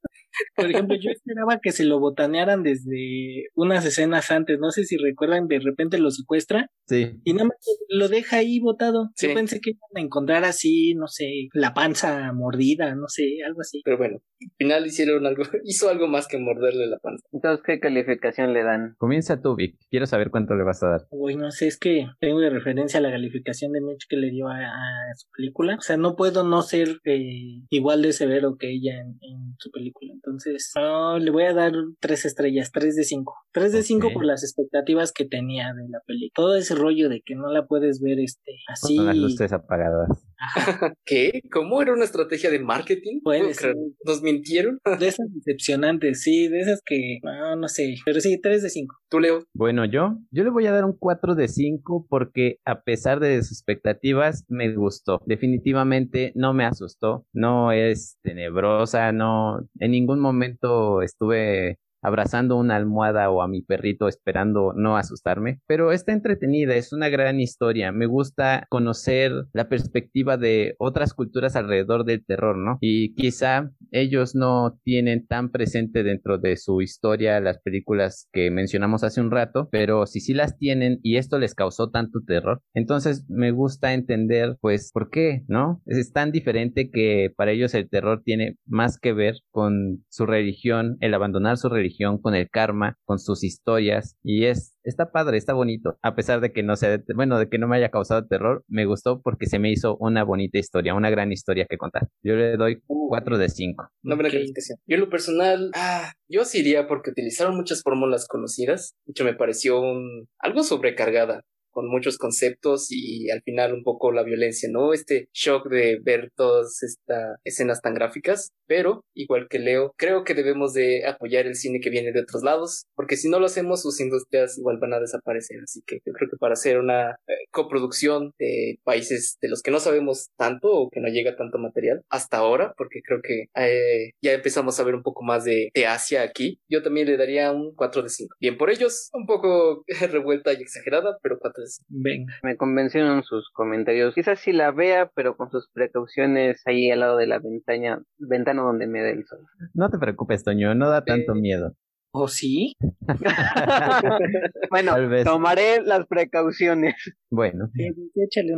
Por 0.57 0.69
ejemplo, 0.69 0.97
yo 0.97 1.11
esperaba 1.11 1.61
que 1.63 1.71
se 1.71 1.85
lo 1.85 2.01
botanearan 2.01 2.65
desde 2.65 3.47
unas 3.55 3.85
escenas 3.85 4.33
antes. 4.33 4.59
No 4.59 4.73
sé 4.73 4.85
si 4.85 4.97
recuerdan, 4.97 5.47
de 5.47 5.61
repente 5.61 5.99
lo 5.99 6.11
secuestra. 6.11 6.71
Sí. 6.89 7.21
Y 7.23 7.35
nada 7.35 7.45
más 7.45 7.57
lo 7.89 8.09
deja 8.09 8.39
ahí 8.39 8.59
botado. 8.59 9.11
Sí. 9.15 9.29
Yo 9.29 9.35
pensé 9.35 9.61
que 9.61 9.71
iban 9.71 9.91
a 9.95 10.01
encontrar 10.01 10.45
así, 10.45 10.95
no 10.95 11.07
sé, 11.07 11.49
la 11.53 11.73
panza 11.73 12.33
mordida, 12.33 12.97
no 12.97 13.07
sé, 13.09 13.45
algo 13.47 13.61
así. 13.61 13.81
Pero 13.85 13.97
bueno, 13.97 14.19
final 14.57 14.87
hicieron 14.87 15.27
algo, 15.27 15.43
hizo 15.65 15.89
algo 15.89 16.09
más 16.09 16.29
que 16.29 16.39
morderle 16.39 16.87
la 16.87 16.99
panza. 16.99 17.27
Entonces, 17.33 17.65
¿qué 17.65 17.81
calificación 17.81 18.53
le 18.53 18.63
dan? 18.63 18.95
Comienza 18.99 19.41
tú, 19.41 19.55
Vic. 19.57 19.77
Quiero 19.91 20.07
saber 20.07 20.31
cuánto 20.31 20.55
le 20.55 20.65
vas 20.65 20.83
a 20.83 20.89
dar. 20.89 21.01
Uy, 21.11 21.37
no 21.37 21.51
sé, 21.51 21.67
es 21.67 21.79
que 21.79 22.07
tengo 22.21 22.41
de 22.41 22.51
referencia 22.51 23.01
la 23.01 23.11
calificación 23.11 23.73
de 23.73 23.81
Mitch 23.81 24.07
que 24.09 24.17
le 24.17 24.31
dio 24.31 24.49
a, 24.49 24.59
a 24.59 25.15
su 25.17 25.29
película. 25.37 25.77
O 25.77 25.83
sea, 25.83 25.97
no 25.97 26.17
puedo 26.17 26.45
no 26.45 26.63
ser 26.63 27.01
eh, 27.05 27.63
igual 27.71 28.03
de 28.03 28.13
severo 28.13 28.57
que 28.57 28.71
ella 28.71 29.01
en, 29.01 29.19
en 29.21 29.55
su 29.59 29.71
película. 29.71 30.13
Entonces, 30.13 30.73
no, 30.77 31.19
le 31.19 31.31
voy 31.31 31.45
a 31.45 31.55
dar 31.55 31.73
tres 32.01 32.25
estrellas, 32.25 32.71
tres 32.73 32.97
de 32.97 33.05
cinco. 33.05 33.35
Tres 33.53 33.73
de 33.73 33.83
cinco 33.83 34.11
por 34.13 34.25
las 34.25 34.43
expectativas 34.43 35.13
que 35.13 35.25
tenía 35.25 35.73
de 35.75 35.89
la 35.89 36.01
película. 36.07 36.33
Todo 36.35 36.57
ese 36.57 36.75
rollo 36.75 37.09
de 37.09 37.23
que 37.25 37.35
no 37.35 37.53
la 37.53 37.67
puedes 37.67 38.01
ver 38.01 38.19
este 38.19 38.53
así. 38.69 38.97
Con 38.97 39.07
las 39.07 39.17
luces 39.17 39.53
apagadas. 39.53 40.27
¿Qué? 41.05 41.43
¿Cómo 41.53 41.83
era 41.83 41.93
una 41.93 42.05
estrategia 42.05 42.51
de 42.51 42.59
marketing? 42.59 43.21
Puede 43.23 43.41
¿Puedo 43.41 43.55
ser. 43.55 43.73
creer? 43.73 43.77
¿Nos 44.05 44.23
mintieron? 44.23 44.79
de 45.01 45.09
esas 45.09 45.27
decepcionantes, 45.33 46.23
sí, 46.23 46.49
de 46.49 46.61
esas 46.61 46.81
que 46.85 47.19
no, 47.23 47.57
no 47.57 47.69
sé. 47.69 47.97
Pero 48.05 48.21
sí, 48.21 48.41
tres 48.41 48.63
de 48.63 48.71
cinco. 48.71 48.97
¿Tú, 49.09 49.21
Leo? 49.21 49.45
Bueno, 49.55 49.85
yo, 49.85 50.19
yo 50.31 50.45
le 50.45 50.51
voy 50.51 50.67
a 50.67 50.73
dar 50.73 50.85
un 50.85 50.97
4 50.99 51.35
de 51.35 51.49
5 51.49 52.07
porque 52.09 52.59
a 52.65 52.83
pesar 52.83 53.21
de 53.21 53.43
sus 53.43 53.53
expectativas 53.59 54.45
me 54.49 54.75
gustó. 54.75 55.21
Definitivamente 55.27 56.33
no 56.35 56.53
me 56.55 56.65
asustó, 56.65 57.27
no 57.33 57.73
es 57.73 58.19
tenebrosa, 58.23 59.13
no, 59.13 59.61
en 59.79 59.91
ningún 59.91 60.21
momento 60.21 61.03
estuve 61.03 61.79
abrazando 62.05 62.57
una 62.57 62.77
almohada 62.77 63.31
o 63.31 63.43
a 63.43 63.49
mi 63.49 63.63
perrito 63.63 64.09
esperando 64.09 64.73
no 64.77 64.97
asustarme, 64.97 65.61
pero 65.67 65.91
está 65.91 66.13
entretenida, 66.13 66.77
es 66.77 66.93
una 66.93 67.09
gran 67.09 67.41
historia, 67.41 67.93
me 67.93 68.07
gusta 68.07 68.67
conocer 68.69 69.33
la 69.53 69.69
perspectiva 69.69 70.37
de 70.37 70.77
otras 70.79 71.15
culturas 71.15 71.57
alrededor 71.57 72.05
del 72.05 72.25
terror, 72.25 72.57
¿no? 72.59 72.77
Y 72.81 73.15
quizá 73.15 73.71
ellos 73.91 74.35
no 74.35 74.79
tienen 74.85 75.27
tan 75.27 75.51
presente 75.51 76.03
dentro 76.03 76.39
de 76.39 76.57
su 76.57 76.83
historia 76.83 77.41
las 77.41 77.59
películas 77.61 78.29
que 78.33 78.51
mencionamos 78.51 79.03
hace 79.03 79.23
un 79.23 79.31
rato, 79.31 79.69
pero 79.73 80.07
si 80.07 80.21
sí 80.21 80.35
las 80.35 80.59
tienen 80.59 81.01
y 81.03 81.17
esto 81.17 81.39
les 81.39 81.55
causó 81.55 81.91
tanto 81.91 82.21
terror, 82.27 82.61
entonces 82.75 83.25
me 83.31 83.51
gusta 83.51 83.95
entender 83.95 84.59
pues 84.61 84.91
por 84.93 85.09
qué, 85.09 85.45
¿no? 85.49 85.81
Es 85.87 86.13
tan 86.13 86.33
diferente 86.33 86.91
que 86.91 87.33
para 87.35 87.53
ellos 87.53 87.73
el 87.75 87.89
terror 87.89 88.23
tiene 88.23 88.59
más 88.67 88.99
que 88.99 89.15
ver 89.15 89.37
con 89.51 90.05
su 90.11 90.27
religión, 90.27 90.99
el 91.01 91.15
abandonar 91.15 91.57
su 91.57 91.71
religión 91.71 91.94
religión, 91.95 92.19
con 92.21 92.35
el 92.35 92.49
karma, 92.51 92.99
con 93.05 93.19
sus 93.19 93.45
historias 93.45 94.17
y 94.23 94.47
es 94.47 94.75
está 94.85 95.11
padre, 95.11 95.39
está 95.39 95.55
bonito, 95.55 95.97
a 96.03 96.15
pesar 96.15 96.41
de 96.41 96.53
que 96.53 96.63
no 96.63 96.77
sea, 96.77 97.03
bueno, 97.15 97.39
de 97.39 97.49
que 97.49 97.59
no 97.59 97.67
me 97.67 97.77
haya 97.77 97.91
causado 97.91 98.27
terror, 98.27 98.65
me 98.69 98.85
gustó 98.85 99.23
porque 99.23 99.47
se 99.47 99.59
me 99.59 99.71
hizo 99.71 99.97
una 99.99 100.25
bonita 100.25 100.59
historia, 100.59 100.95
una 100.95 101.09
gran 101.11 101.33
historia 101.33 101.67
que 101.69 101.79
contar. 101.79 102.09
Yo 102.23 102.35
le 102.35 102.57
doy 102.57 102.83
4 102.87 103.39
de 103.39 103.49
5. 103.49 103.89
Una 104.03 104.15
buena 104.15 104.31
calificación. 104.31 104.79
Yo 104.87 104.97
en 104.97 105.01
lo 105.01 105.09
personal, 105.09 105.71
ah, 105.75 106.13
yo 106.29 106.45
sí 106.45 106.59
iría 106.59 106.87
porque 106.87 107.11
utilizaron 107.11 107.57
muchas 107.57 107.83
fórmulas 107.83 108.27
conocidas. 108.29 108.95
De 109.07 109.13
hecho, 109.13 109.25
me 109.25 109.35
pareció 109.35 109.81
un, 109.81 110.27
algo 110.39 110.63
sobrecargada 110.63 111.43
con 111.75 111.89
muchos 111.89 112.17
conceptos 112.17 112.87
y 112.91 113.31
al 113.31 113.43
final 113.43 113.75
un 113.75 113.83
poco 113.83 114.13
la 114.13 114.23
violencia, 114.23 114.69
¿no? 114.73 114.95
Este 114.95 115.29
shock 115.35 115.69
de 115.69 115.99
ver 116.03 116.31
todas 116.37 116.83
estas 116.83 117.39
escenas 117.45 117.83
tan 117.83 117.95
gráficas, 117.95 118.53
pero 118.67 119.05
igual 119.15 119.49
que 119.51 119.59
Leo, 119.59 119.93
creo 119.97 120.25
que 120.25 120.35
debemos 120.35 120.73
de 120.73 121.07
apoyar 121.07 121.47
el 121.47 121.57
cine 121.57 121.81
que 121.81 121.91
viene 121.91 122.13
de 122.13 122.21
otros 122.21 122.43
lados, 122.43 122.87
porque 122.95 123.17
si 123.17 123.29
no 123.29 123.39
lo 123.39 123.47
hacemos, 123.47 123.83
sus 123.83 124.01
industrias 124.01 124.57
igual 124.57 124.79
van 124.81 124.95
a 124.95 125.01
desaparecer. 125.01 125.59
Así 125.63 125.83
que 125.87 125.99
yo 126.07 126.13
creo 126.13 126.31
que 126.31 126.37
para 126.39 126.55
hacer 126.55 126.79
una 126.79 127.11
eh, 127.27 127.35
coproducción 127.51 128.33
de 128.39 128.79
países 128.85 129.37
de 129.41 129.49
los 129.49 129.63
que 129.63 129.71
no 129.71 129.81
sabemos 129.81 130.29
tanto 130.39 130.71
o 130.71 130.91
que 130.91 131.01
no 131.01 131.09
llega 131.09 131.37
tanto 131.37 131.59
material 131.59 132.03
hasta 132.09 132.39
ahora, 132.39 132.73
porque 132.77 133.01
creo 133.03 133.21
que 133.21 133.47
eh, 133.57 134.13
ya 134.23 134.33
empezamos 134.33 134.79
a 134.79 134.85
ver 134.85 134.95
un 134.95 135.03
poco 135.03 135.25
más 135.25 135.45
de, 135.45 135.71
de 135.75 135.87
Asia 135.87 136.23
aquí, 136.23 136.59
yo 136.71 136.83
también 136.83 137.07
le 137.07 137.17
daría 137.17 137.53
un 137.53 137.75
4 137.75 138.03
de 138.03 138.09
5. 138.09 138.37
Bien 138.41 138.57
por 138.57 138.71
ellos, 138.71 139.11
un 139.13 139.27
poco 139.27 139.85
revuelta 140.11 140.53
y 140.53 140.63
exagerada, 140.63 141.19
pero 141.23 141.39
4 141.39 141.63
de 141.63 141.64
5. 141.67 141.87
Venga. 141.89 142.35
Me 142.43 142.57
convencieron 142.57 143.23
sus 143.23 143.51
comentarios. 143.51 144.15
Quizás 144.15 144.39
si 144.41 144.53
la 144.53 144.71
vea, 144.73 145.11
pero 145.15 145.37
con 145.37 145.51
sus 145.51 145.69
precauciones 145.73 146.63
ahí 146.67 146.91
al 146.91 147.01
lado 147.01 147.17
de 147.17 147.27
la 147.27 147.39
ventana, 147.39 148.03
ventana 148.19 148.63
donde 148.63 148.87
me 148.87 149.03
dé 149.03 149.13
el 149.13 149.27
sol. 149.27 149.41
No 149.73 149.89
te 149.91 149.99
preocupes, 149.99 150.45
Toño, 150.45 150.75
no 150.75 150.89
da 150.91 151.05
tanto 151.05 151.33
Eh, 151.33 151.41
miedo. 151.41 151.75
¿O 152.13 152.29
sí? 152.29 152.77
bueno, 154.71 154.95
tomaré 155.25 155.83
las 155.83 156.07
precauciones. 156.07 156.95
Bueno, 157.31 157.69
Sí, 157.75 157.89
sí, 157.93 158.11
échale. 158.23 158.55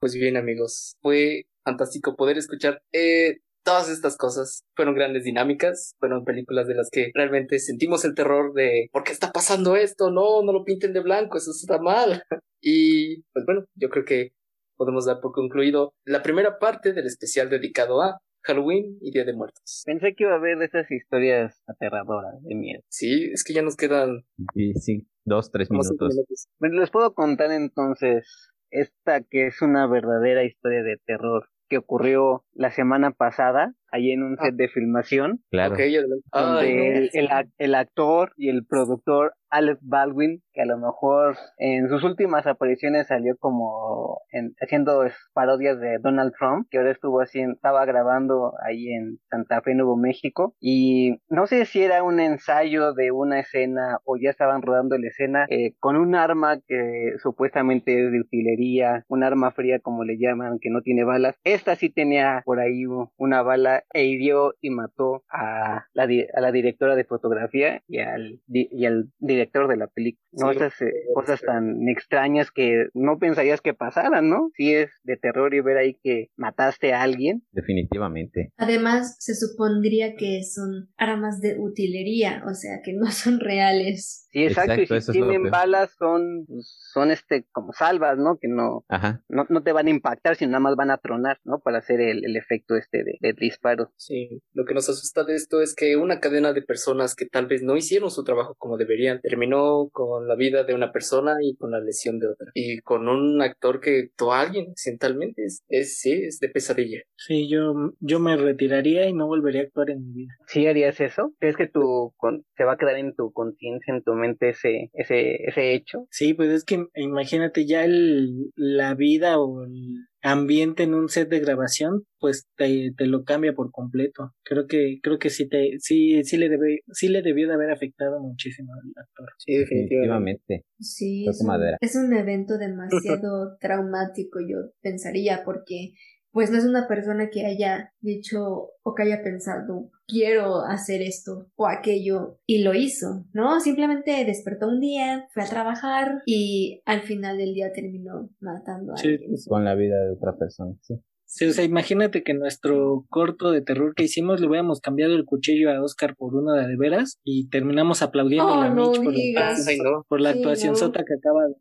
Pues 0.00 0.14
bien, 0.14 0.36
amigos, 0.36 0.96
fue 1.00 1.46
fantástico 1.64 2.14
poder 2.16 2.38
escuchar 2.38 2.82
eh, 2.92 3.38
todas 3.68 3.90
estas 3.90 4.16
cosas. 4.16 4.64
Fueron 4.74 4.94
grandes 4.94 5.24
dinámicas, 5.24 5.94
fueron 5.98 6.24
películas 6.24 6.66
de 6.66 6.74
las 6.74 6.88
que 6.90 7.10
realmente 7.14 7.58
sentimos 7.58 8.02
el 8.06 8.14
terror 8.14 8.54
de 8.54 8.88
¿por 8.92 9.04
qué 9.04 9.12
está 9.12 9.30
pasando 9.30 9.76
esto? 9.76 10.10
No, 10.10 10.42
no 10.42 10.52
lo 10.52 10.64
pinten 10.64 10.94
de 10.94 11.00
blanco, 11.00 11.36
eso 11.36 11.50
está 11.50 11.78
mal. 11.78 12.22
y 12.62 13.22
pues 13.32 13.44
bueno, 13.44 13.66
yo 13.74 13.90
creo 13.90 14.06
que 14.06 14.30
podemos 14.76 15.04
dar 15.04 15.20
por 15.20 15.32
concluido 15.32 15.92
la 16.06 16.22
primera 16.22 16.58
parte 16.58 16.94
del 16.94 17.06
especial 17.06 17.50
dedicado 17.50 18.00
a 18.00 18.18
Halloween 18.42 18.96
y 19.02 19.10
Día 19.10 19.26
de 19.26 19.34
Muertos. 19.34 19.82
Pensé 19.84 20.14
que 20.14 20.24
iba 20.24 20.32
a 20.32 20.36
haber 20.36 20.62
esas 20.62 20.90
historias 20.90 21.60
aterradoras 21.66 22.42
de 22.42 22.54
miedo. 22.54 22.80
Sí, 22.88 23.30
es 23.32 23.44
que 23.44 23.52
ya 23.52 23.60
nos 23.60 23.76
quedan 23.76 24.24
y 24.54 24.72
sí, 24.74 25.06
dos, 25.26 25.50
tres 25.50 25.70
minutos. 25.70 26.14
minutos. 26.14 26.48
Bueno, 26.58 26.80
les 26.80 26.90
puedo 26.90 27.12
contar 27.12 27.50
entonces 27.52 28.50
esta 28.70 29.22
que 29.22 29.48
es 29.48 29.60
una 29.60 29.86
verdadera 29.86 30.44
historia 30.44 30.82
de 30.82 30.96
terror 31.04 31.50
que 31.68 31.78
ocurrió 31.78 32.44
la 32.54 32.70
semana 32.70 33.10
pasada 33.10 33.74
ahí 33.90 34.12
en 34.12 34.22
un 34.22 34.36
Ah. 34.38 34.44
set 34.44 34.54
de 34.54 34.68
filmación 34.68 35.40
Claro. 35.50 35.74
adelante. 35.74 36.22
donde 36.32 36.66
Ay, 36.66 36.74
no. 36.74 36.82
el, 36.82 37.10
el 37.12 37.28
el 37.58 37.74
actor 37.74 38.32
y 38.36 38.48
el 38.48 38.64
productor 38.66 39.32
Alec 39.50 39.78
Baldwin, 39.80 40.42
que 40.52 40.60
a 40.60 40.66
lo 40.66 40.76
mejor 40.76 41.34
en 41.56 41.88
sus 41.88 42.04
últimas 42.04 42.46
apariciones 42.46 43.06
salió 43.06 43.34
como 43.38 44.20
en- 44.30 44.52
haciendo 44.60 45.06
parodias 45.32 45.80
de 45.80 45.98
Donald 46.00 46.34
Trump, 46.38 46.66
que 46.70 46.76
ahora 46.76 46.90
estuvo 46.90 47.20
haciendo, 47.22 47.54
estaba 47.54 47.86
grabando 47.86 48.52
ahí 48.62 48.88
en 48.92 49.18
Santa 49.30 49.62
Fe, 49.62 49.74
Nuevo 49.74 49.96
México, 49.96 50.54
y 50.60 51.16
no 51.30 51.46
sé 51.46 51.64
si 51.64 51.82
era 51.82 52.02
un 52.02 52.20
ensayo 52.20 52.92
de 52.92 53.10
una 53.10 53.40
escena 53.40 53.98
o 54.04 54.18
ya 54.18 54.28
estaban 54.28 54.60
rodando 54.60 54.98
la 54.98 55.08
escena 55.08 55.46
eh, 55.48 55.72
con 55.80 55.96
un 55.96 56.14
arma 56.14 56.58
que 56.66 57.12
supuestamente 57.22 58.04
es 58.04 58.12
de 58.12 58.20
utilería, 58.20 59.04
un 59.08 59.22
arma 59.24 59.50
fría 59.52 59.78
como 59.78 60.04
le 60.04 60.18
llaman, 60.18 60.58
que 60.60 60.68
no 60.68 60.82
tiene 60.82 61.04
balas. 61.04 61.36
Esta 61.44 61.74
sí 61.76 61.88
tenía 61.88 62.42
por 62.44 62.60
ahí 62.60 62.84
una 63.16 63.40
bala 63.42 63.77
e 63.92 64.04
hirió 64.06 64.54
y 64.60 64.70
mató 64.70 65.24
a 65.30 65.86
la, 65.92 66.06
di- 66.06 66.26
a 66.34 66.40
la 66.40 66.52
directora 66.52 66.96
de 66.96 67.04
fotografía 67.04 67.82
y 67.86 67.98
al, 68.00 68.40
di- 68.46 68.68
y 68.70 68.86
al 68.86 69.10
director 69.18 69.68
de 69.68 69.76
la 69.76 69.86
película. 69.86 70.22
No, 70.32 70.50
Sí, 70.50 70.56
esas 70.56 70.80
eh, 70.82 70.92
cosas 71.14 71.40
tan 71.40 71.88
extrañas 71.88 72.50
que 72.50 72.88
no 72.94 73.18
pensarías 73.18 73.60
que 73.60 73.74
pasaran, 73.74 74.28
¿no? 74.28 74.50
Sí 74.56 74.74
es 74.74 74.90
de 75.02 75.16
terror 75.16 75.54
y 75.54 75.60
ver 75.60 75.76
ahí 75.78 75.98
que 76.02 76.28
mataste 76.36 76.92
a 76.92 77.02
alguien. 77.02 77.42
Definitivamente. 77.52 78.52
Además, 78.56 79.16
se 79.18 79.34
supondría 79.34 80.14
que 80.16 80.42
son 80.44 80.88
armas 80.96 81.40
de 81.40 81.58
utilería, 81.58 82.42
o 82.46 82.54
sea, 82.54 82.80
que 82.84 82.92
no 82.92 83.06
son 83.10 83.40
reales. 83.40 84.26
Sí, 84.30 84.44
exacto, 84.44 84.72
Exacto, 84.74 84.96
y 84.96 85.00
si 85.00 85.12
tienen 85.12 85.50
balas 85.50 85.90
son, 85.98 86.46
son 86.92 87.10
este 87.10 87.46
como 87.52 87.72
salvas, 87.72 88.18
¿no? 88.18 88.36
Que 88.38 88.48
no, 88.48 88.84
Ajá. 88.88 89.22
no, 89.28 89.46
no 89.48 89.62
te 89.62 89.72
van 89.72 89.86
a 89.86 89.90
impactar, 89.90 90.36
sino 90.36 90.50
nada 90.52 90.60
más 90.60 90.76
van 90.76 90.90
a 90.90 90.98
tronar, 90.98 91.38
¿no? 91.44 91.60
Para 91.60 91.78
hacer 91.78 92.00
el, 92.00 92.24
el 92.24 92.36
efecto 92.36 92.76
este 92.76 93.04
de, 93.04 93.16
de 93.20 93.32
disparo. 93.32 93.67
Sí, 93.96 94.40
lo 94.52 94.64
que 94.64 94.74
nos 94.74 94.88
asusta 94.88 95.24
de 95.24 95.34
esto 95.34 95.60
es 95.60 95.74
que 95.74 95.96
una 95.96 96.20
cadena 96.20 96.52
de 96.52 96.62
personas 96.62 97.14
que 97.14 97.26
tal 97.26 97.46
vez 97.46 97.62
no 97.62 97.76
hicieron 97.76 98.10
su 98.10 98.24
trabajo 98.24 98.54
como 98.58 98.76
deberían 98.76 99.20
terminó 99.20 99.88
con 99.92 100.26
la 100.26 100.34
vida 100.34 100.64
de 100.64 100.74
una 100.74 100.92
persona 100.92 101.36
y 101.42 101.56
con 101.56 101.70
la 101.70 101.80
lesión 101.80 102.18
de 102.18 102.28
otra. 102.28 102.50
Y 102.54 102.78
con 102.80 103.08
un 103.08 103.40
actor 103.42 103.80
que 103.80 104.08
actuó 104.10 104.32
a 104.32 104.40
alguien 104.40 104.70
accidentalmente. 104.70 105.44
Es, 105.44 105.62
es, 105.68 105.98
sí, 105.98 106.12
es 106.12 106.38
de 106.40 106.48
pesadilla. 106.48 107.00
Sí, 107.16 107.48
yo, 107.48 107.74
yo 108.00 108.20
me 108.20 108.36
retiraría 108.36 109.08
y 109.08 109.12
no 109.12 109.26
volvería 109.26 109.62
a 109.62 109.64
actuar 109.64 109.90
en 109.90 110.06
mi 110.06 110.12
vida. 110.12 110.34
¿Sí 110.46 110.66
harías 110.66 111.00
eso? 111.00 111.32
¿Crees 111.38 111.56
que 111.56 111.66
tu, 111.66 112.12
con, 112.16 112.44
se 112.56 112.64
va 112.64 112.74
a 112.74 112.76
quedar 112.76 112.96
en 112.96 113.14
tu 113.14 113.32
conciencia, 113.32 113.94
en 113.94 114.02
tu 114.02 114.14
mente 114.14 114.50
ese, 114.50 114.90
ese, 114.94 115.44
ese 115.44 115.74
hecho? 115.74 116.06
Sí, 116.10 116.34
pues 116.34 116.50
es 116.50 116.64
que 116.64 116.86
imagínate 116.94 117.66
ya 117.66 117.84
el, 117.84 118.50
la 118.56 118.94
vida 118.94 119.38
o 119.38 119.64
el 119.64 120.07
ambiente 120.22 120.82
en 120.82 120.94
un 120.94 121.08
set 121.08 121.28
de 121.28 121.40
grabación, 121.40 122.04
pues 122.18 122.48
te, 122.56 122.92
te 122.96 123.06
lo 123.06 123.24
cambia 123.24 123.52
por 123.52 123.70
completo. 123.70 124.32
Creo 124.42 124.66
que, 124.66 124.98
creo 125.02 125.18
que 125.18 125.30
sí 125.30 125.48
te, 125.48 125.78
sí, 125.78 126.24
sí 126.24 126.36
le 126.36 126.48
debe, 126.48 126.80
sí 126.92 127.08
le 127.08 127.22
debió 127.22 127.46
de 127.48 127.54
haber 127.54 127.70
afectado 127.70 128.20
muchísimo 128.20 128.72
al 128.74 128.92
actor. 128.96 129.28
Sí, 129.38 129.56
definitivamente. 129.56 130.64
Sí, 130.80 131.26
es 131.28 131.40
un, 131.40 131.50
es 131.80 131.96
un 131.96 132.12
evento 132.12 132.58
demasiado 132.58 133.56
traumático, 133.60 134.40
yo 134.40 134.72
pensaría, 134.80 135.42
porque 135.44 135.92
pues 136.32 136.50
no 136.50 136.58
es 136.58 136.64
una 136.64 136.86
persona 136.86 137.30
que 137.30 137.46
haya 137.46 137.92
dicho 138.00 138.70
o 138.82 138.94
que 138.94 139.02
haya 139.02 139.22
pensado, 139.22 139.90
quiero 140.06 140.62
hacer 140.62 141.02
esto 141.02 141.50
o 141.56 141.66
aquello, 141.66 142.38
y 142.46 142.62
lo 142.62 142.74
hizo, 142.74 143.26
¿no? 143.32 143.60
Simplemente 143.60 144.24
despertó 144.24 144.68
un 144.68 144.80
día, 144.80 145.26
fue 145.32 145.42
a 145.42 145.46
trabajar 145.46 146.22
y 146.26 146.82
al 146.86 147.02
final 147.02 147.38
del 147.38 147.54
día 147.54 147.72
terminó 147.72 148.30
matando 148.40 148.94
a 148.94 148.96
Sí, 148.96 149.08
alguien. 149.08 149.34
Con 149.46 149.64
la 149.64 149.74
vida 149.74 150.02
de 150.02 150.12
otra 150.12 150.36
persona. 150.36 150.74
Sí. 150.80 150.94
Sí, 151.30 151.44
o 151.44 151.52
sea, 151.52 151.62
imagínate 151.62 152.22
que 152.22 152.32
nuestro 152.32 153.04
corto 153.10 153.50
de 153.50 153.60
terror 153.60 153.94
que 153.94 154.04
hicimos 154.04 154.40
le 154.40 154.46
hubiéramos 154.48 154.80
cambiado 154.80 155.14
el 155.14 155.26
cuchillo 155.26 155.70
a 155.70 155.82
Oscar 155.82 156.16
por 156.16 156.34
uno 156.34 156.54
de 156.54 156.74
veras 156.78 157.18
y 157.22 157.50
terminamos 157.50 158.00
aplaudiendo 158.00 158.48
Oh, 158.48 158.62
a 158.62 158.70
no 158.70 158.90
Mitch 158.92 159.02
por, 159.04 159.12
digas. 159.14 159.64
la, 159.66 159.70
Ay, 159.70 159.78
no. 159.78 160.04
por 160.08 160.20
la 160.22 160.32
Sí, 160.32 160.38
actuación 160.38 160.72
no. 160.72 160.78
sota 160.78 161.04
que 161.04 161.14
acaba 161.18 161.42
de 161.46 161.54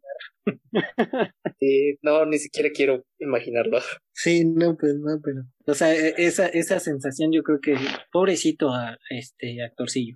Sí, 1.59 1.97
no, 2.01 2.25
ni 2.25 2.37
siquiera 2.37 2.69
quiero 2.73 3.03
imaginarlo. 3.19 3.79
Sí, 4.13 4.45
no, 4.45 4.75
pues 4.77 4.95
no, 4.95 5.19
pero. 5.21 5.41
O 5.69 5.73
sea, 5.73 5.93
e- 5.93 6.13
esa, 6.17 6.47
esa 6.47 6.79
sensación 6.79 7.31
yo 7.31 7.43
creo 7.43 7.59
que 7.61 7.75
pobrecito 8.11 8.69
a 8.73 8.97
este 9.09 9.61
actorcillo. 9.63 10.15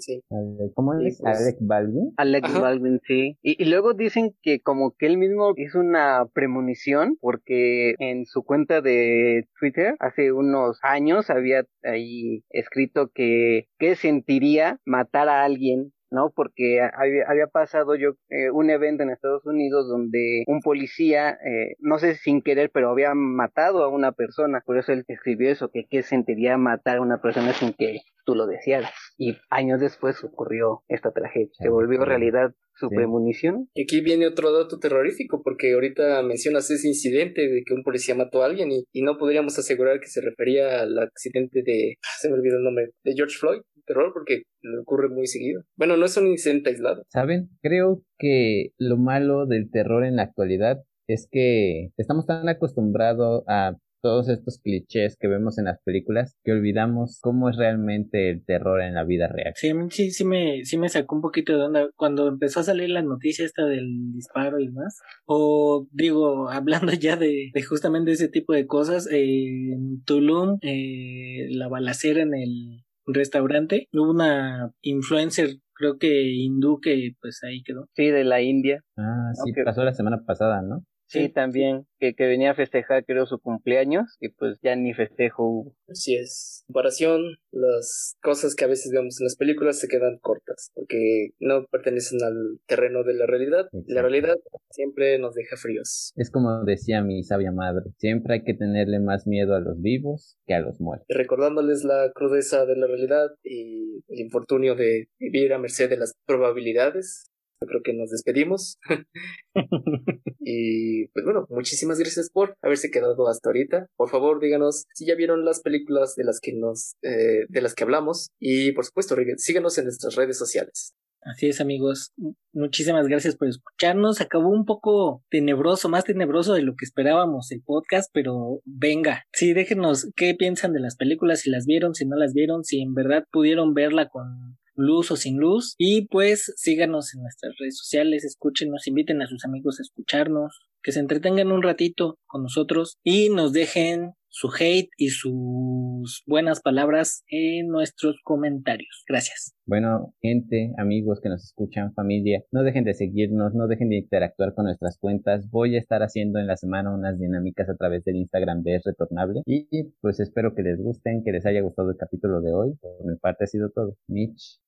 Sí. 0.00 0.20
Ale- 0.30 0.70
¿Cómo 0.74 0.92
Sí, 1.00 1.06
es? 1.06 1.18
pues. 1.20 1.40
Alec 1.40 1.56
Baldwin. 1.60 2.12
Alec 2.16 2.44
Ajá. 2.44 2.60
Baldwin, 2.60 3.00
sí. 3.06 3.38
Y, 3.42 3.62
y 3.62 3.66
luego 3.70 3.94
dicen 3.94 4.34
que 4.42 4.60
como 4.60 4.94
que 4.98 5.06
él 5.06 5.16
mismo 5.18 5.52
hizo 5.56 5.80
una 5.80 6.26
premonición 6.32 7.16
porque 7.20 7.94
en 7.98 8.26
su 8.26 8.42
cuenta 8.44 8.80
de 8.80 9.48
Twitter 9.58 9.94
hace 9.98 10.32
unos 10.32 10.78
años 10.82 11.30
había 11.30 11.64
ahí 11.82 12.44
escrito 12.50 13.10
que, 13.14 13.68
que 13.78 13.96
sentiría 13.96 14.78
matar 14.84 15.28
a 15.28 15.44
alguien 15.44 15.92
¿no? 16.16 16.32
Porque 16.34 16.80
había, 16.80 17.24
había 17.28 17.46
pasado 17.46 17.94
yo 17.94 18.12
eh, 18.30 18.50
un 18.50 18.70
evento 18.70 19.02
en 19.02 19.10
Estados 19.10 19.44
Unidos 19.44 19.86
donde 19.86 20.44
un 20.46 20.60
policía, 20.60 21.30
eh, 21.30 21.76
no 21.80 21.98
sé 21.98 22.14
si 22.14 22.20
sin 22.26 22.42
querer, 22.42 22.70
pero 22.72 22.90
había 22.90 23.12
matado 23.14 23.84
a 23.84 23.88
una 23.88 24.12
persona. 24.12 24.62
Por 24.64 24.78
eso 24.78 24.92
él 24.92 25.04
escribió 25.08 25.50
eso, 25.50 25.70
que 25.70 25.84
qué 25.90 26.02
sentiría 26.02 26.56
matar 26.56 26.96
a 26.96 27.02
una 27.02 27.20
persona 27.20 27.52
sin 27.52 27.74
que 27.74 27.98
tú 28.24 28.34
lo 28.34 28.46
desearas. 28.46 28.90
Y 29.18 29.36
años 29.50 29.78
después 29.80 30.24
ocurrió 30.24 30.82
esta 30.88 31.12
tragedia. 31.12 31.50
Se 31.52 31.68
volvió 31.68 32.04
realidad 32.04 32.52
su 32.74 32.88
Sí. 32.88 32.94
premonición. 32.96 33.68
Y 33.74 33.84
aquí 33.84 34.00
viene 34.02 34.26
otro 34.26 34.52
dato 34.52 34.78
terrorífico, 34.78 35.42
porque 35.42 35.72
ahorita 35.74 36.22
mencionas 36.22 36.70
ese 36.70 36.88
incidente 36.88 37.42
de 37.42 37.62
que 37.64 37.74
un 37.74 37.82
policía 37.82 38.14
mató 38.14 38.42
a 38.42 38.46
alguien 38.46 38.70
y, 38.72 38.84
y 38.92 39.02
no 39.02 39.16
podríamos 39.18 39.58
asegurar 39.58 40.00
que 40.00 40.08
se 40.08 40.20
refería 40.20 40.80
al 40.82 40.98
accidente 40.98 41.62
de, 41.64 41.94
se 42.20 42.28
me 42.28 42.34
olvidó 42.34 42.56
el 42.58 42.64
nombre, 42.64 42.90
de 43.04 43.14
George 43.14 43.36
Floyd, 43.38 43.60
terror, 43.86 44.12
porque 44.12 44.42
le 44.62 44.78
ocurre 44.78 45.08
muy 45.08 45.26
seguido. 45.26 45.62
Bueno, 45.76 45.96
no 45.96 46.04
es 46.06 46.16
un 46.16 46.26
incidente 46.26 46.70
aislado. 46.70 47.04
¿Saben? 47.08 47.48
Creo 47.62 48.02
que 48.18 48.70
lo 48.78 48.96
malo 48.96 49.46
del 49.46 49.70
terror 49.70 50.04
en 50.04 50.16
la 50.16 50.22
actualidad 50.22 50.82
es 51.08 51.28
que 51.30 51.90
estamos 51.96 52.26
tan 52.26 52.48
acostumbrados 52.48 53.44
a 53.46 53.76
todos 54.06 54.28
estos 54.28 54.58
clichés 54.58 55.16
que 55.18 55.26
vemos 55.26 55.58
en 55.58 55.64
las 55.64 55.80
películas 55.82 56.36
que 56.44 56.52
olvidamos 56.52 57.18
cómo 57.20 57.48
es 57.50 57.56
realmente 57.56 58.30
el 58.30 58.44
terror 58.44 58.80
en 58.80 58.94
la 58.94 59.02
vida 59.02 59.26
real. 59.26 59.52
Sí, 59.56 59.70
a 59.70 59.74
mí 59.74 59.88
sí, 59.90 60.12
sí 60.12 60.24
me, 60.24 60.64
sí 60.64 60.78
me 60.78 60.88
sacó 60.88 61.16
un 61.16 61.22
poquito 61.22 61.56
de 61.56 61.64
onda 61.64 61.90
cuando 61.96 62.28
empezó 62.28 62.60
a 62.60 62.62
salir 62.62 62.90
la 62.90 63.02
noticia 63.02 63.44
esta 63.44 63.64
del 63.64 64.12
disparo 64.12 64.60
y 64.60 64.66
demás. 64.66 65.00
O 65.24 65.88
digo, 65.90 66.48
hablando 66.50 66.92
ya 66.92 67.16
de, 67.16 67.50
de 67.52 67.62
justamente 67.62 68.12
ese 68.12 68.28
tipo 68.28 68.52
de 68.52 68.68
cosas, 68.68 69.08
eh, 69.10 69.72
en 69.72 70.02
Tulum, 70.04 70.58
eh, 70.62 71.48
la 71.50 71.66
balacera 71.66 72.22
en 72.22 72.34
el 72.34 72.85
restaurante, 73.06 73.88
hubo 73.92 74.10
una 74.10 74.72
influencer 74.82 75.58
creo 75.76 75.98
que 75.98 76.22
hindú 76.32 76.80
que 76.80 77.12
pues 77.20 77.42
ahí 77.44 77.62
quedó. 77.62 77.86
Sí, 77.94 78.06
de 78.06 78.24
la 78.24 78.40
India. 78.40 78.82
Ah, 78.96 79.30
sí, 79.34 79.50
Ok. 79.50 79.64
pasó 79.64 79.84
la 79.84 79.92
semana 79.94 80.22
pasada, 80.26 80.62
¿no? 80.62 80.84
Sí, 81.08 81.28
también, 81.28 81.86
que, 81.98 82.14
que 82.14 82.26
venía 82.26 82.50
a 82.50 82.54
festejar 82.54 83.04
creo 83.04 83.26
su 83.26 83.38
cumpleaños 83.38 84.16
y 84.20 84.30
pues 84.30 84.58
ya 84.62 84.74
ni 84.76 84.92
festejo 84.92 85.44
hubo. 85.44 85.76
Así 85.88 86.16
es. 86.16 86.64
En 86.68 86.72
comparación, 86.72 87.22
las 87.52 88.16
cosas 88.22 88.54
que 88.54 88.64
a 88.64 88.68
veces 88.68 88.92
vemos 88.92 89.20
en 89.20 89.24
las 89.24 89.36
películas 89.36 89.78
se 89.78 89.88
quedan 89.88 90.18
cortas 90.18 90.70
porque 90.74 91.30
no 91.38 91.64
pertenecen 91.66 92.22
al 92.22 92.58
terreno 92.66 93.04
de 93.04 93.14
la 93.14 93.26
realidad. 93.26 93.66
Y 93.72 93.76
La 93.92 94.00
Exacto. 94.00 94.08
realidad 94.08 94.34
siempre 94.70 95.18
nos 95.18 95.34
deja 95.34 95.56
fríos. 95.56 96.12
Es 96.16 96.30
como 96.30 96.64
decía 96.64 97.02
mi 97.02 97.22
sabia 97.22 97.52
madre, 97.52 97.84
siempre 97.98 98.34
hay 98.34 98.44
que 98.44 98.54
tenerle 98.54 98.98
más 99.00 99.26
miedo 99.26 99.54
a 99.54 99.60
los 99.60 99.80
vivos 99.80 100.38
que 100.46 100.54
a 100.54 100.60
los 100.60 100.80
muertos. 100.80 101.06
Y 101.08 101.14
recordándoles 101.14 101.84
la 101.84 102.10
crudeza 102.14 102.66
de 102.66 102.76
la 102.76 102.86
realidad 102.86 103.28
y 103.42 104.02
el 104.08 104.20
infortunio 104.20 104.74
de 104.74 105.08
vivir 105.18 105.52
a 105.52 105.58
merced 105.58 105.88
de 105.88 105.96
las 105.96 106.14
probabilidades. 106.26 107.30
Yo 107.60 107.66
creo 107.66 107.82
que 107.82 107.94
nos 107.94 108.10
despedimos. 108.10 108.78
Y 110.48 111.08
pues 111.08 111.24
bueno, 111.24 111.44
muchísimas 111.50 111.98
gracias 111.98 112.30
por 112.30 112.56
haberse 112.62 112.88
quedado 112.92 113.26
hasta 113.26 113.48
ahorita. 113.48 113.88
Por 113.96 114.08
favor, 114.08 114.40
díganos 114.40 114.84
si 114.94 115.04
ya 115.04 115.16
vieron 115.16 115.44
las 115.44 115.60
películas 115.60 116.14
de 116.14 116.22
las 116.22 116.38
que 116.38 116.52
nos, 116.52 116.94
eh, 117.02 117.46
de 117.48 117.60
las 117.60 117.74
que 117.74 117.82
hablamos. 117.82 118.28
Y 118.38 118.70
por 118.70 118.84
supuesto, 118.84 119.16
síganos 119.38 119.76
en 119.76 119.84
nuestras 119.86 120.14
redes 120.14 120.38
sociales. 120.38 120.94
Así 121.22 121.48
es, 121.48 121.60
amigos. 121.60 122.12
Muchísimas 122.52 123.08
gracias 123.08 123.34
por 123.34 123.48
escucharnos. 123.48 124.20
Acabó 124.20 124.50
un 124.50 124.64
poco 124.64 125.24
tenebroso, 125.28 125.88
más 125.88 126.04
tenebroso 126.04 126.54
de 126.54 126.62
lo 126.62 126.76
que 126.76 126.84
esperábamos 126.84 127.50
el 127.50 127.62
podcast, 127.62 128.08
pero 128.14 128.60
venga. 128.64 129.24
Sí, 129.32 129.52
déjenos 129.52 130.08
qué 130.14 130.36
piensan 130.36 130.72
de 130.72 130.78
las 130.78 130.94
películas, 130.94 131.40
si 131.40 131.50
las 131.50 131.66
vieron, 131.66 131.96
si 131.96 132.06
no 132.06 132.14
las 132.14 132.32
vieron, 132.32 132.62
si 132.62 132.80
en 132.80 132.94
verdad 132.94 133.24
pudieron 133.32 133.74
verla 133.74 134.08
con 134.08 134.56
luz 134.76 135.10
o 135.10 135.16
sin 135.16 135.38
luz. 135.38 135.74
Y 135.78 136.06
pues 136.08 136.52
síganos 136.56 137.14
en 137.14 137.22
nuestras 137.22 137.54
redes 137.58 137.76
sociales, 137.78 138.24
escúchenos, 138.24 138.86
inviten 138.86 139.22
a 139.22 139.26
sus 139.26 139.44
amigos 139.44 139.78
a 139.78 139.82
escucharnos, 139.82 140.60
que 140.82 140.92
se 140.92 141.00
entretengan 141.00 141.50
un 141.50 141.62
ratito 141.62 142.18
con 142.26 142.42
nosotros 142.42 142.98
y 143.02 143.30
nos 143.30 143.52
dejen 143.52 144.12
su 144.36 144.50
hate 144.52 144.90
y 144.98 145.08
sus 145.08 146.22
buenas 146.26 146.60
palabras 146.60 147.24
en 147.28 147.68
nuestros 147.68 148.16
comentarios. 148.22 149.02
Gracias. 149.08 149.54
Bueno, 149.64 150.12
gente, 150.20 150.74
amigos 150.76 151.20
que 151.22 151.30
nos 151.30 151.42
escuchan, 151.42 151.94
familia, 151.94 152.42
no 152.52 152.62
dejen 152.62 152.84
de 152.84 152.92
seguirnos, 152.92 153.54
no 153.54 153.66
dejen 153.66 153.88
de 153.88 153.96
interactuar 153.96 154.54
con 154.54 154.66
nuestras 154.66 154.98
cuentas. 154.98 155.48
Voy 155.50 155.74
a 155.76 155.78
estar 155.78 156.02
haciendo 156.02 156.38
en 156.38 156.46
la 156.46 156.58
semana 156.58 156.94
unas 156.94 157.18
dinámicas 157.18 157.70
a 157.70 157.76
través 157.76 158.04
del 158.04 158.16
Instagram 158.16 158.62
de 158.62 158.80
Retornable. 158.84 159.40
Y 159.46 159.66
pues 160.02 160.20
espero 160.20 160.54
que 160.54 160.62
les 160.62 160.78
gusten, 160.82 161.24
que 161.24 161.32
les 161.32 161.46
haya 161.46 161.62
gustado 161.62 161.90
el 161.90 161.96
capítulo 161.96 162.42
de 162.42 162.52
hoy. 162.52 162.74
Por 162.78 163.06
mi 163.06 163.16
parte 163.16 163.44
ha 163.44 163.46
sido 163.46 163.70
todo. 163.70 163.96
Mitch. 164.06 164.60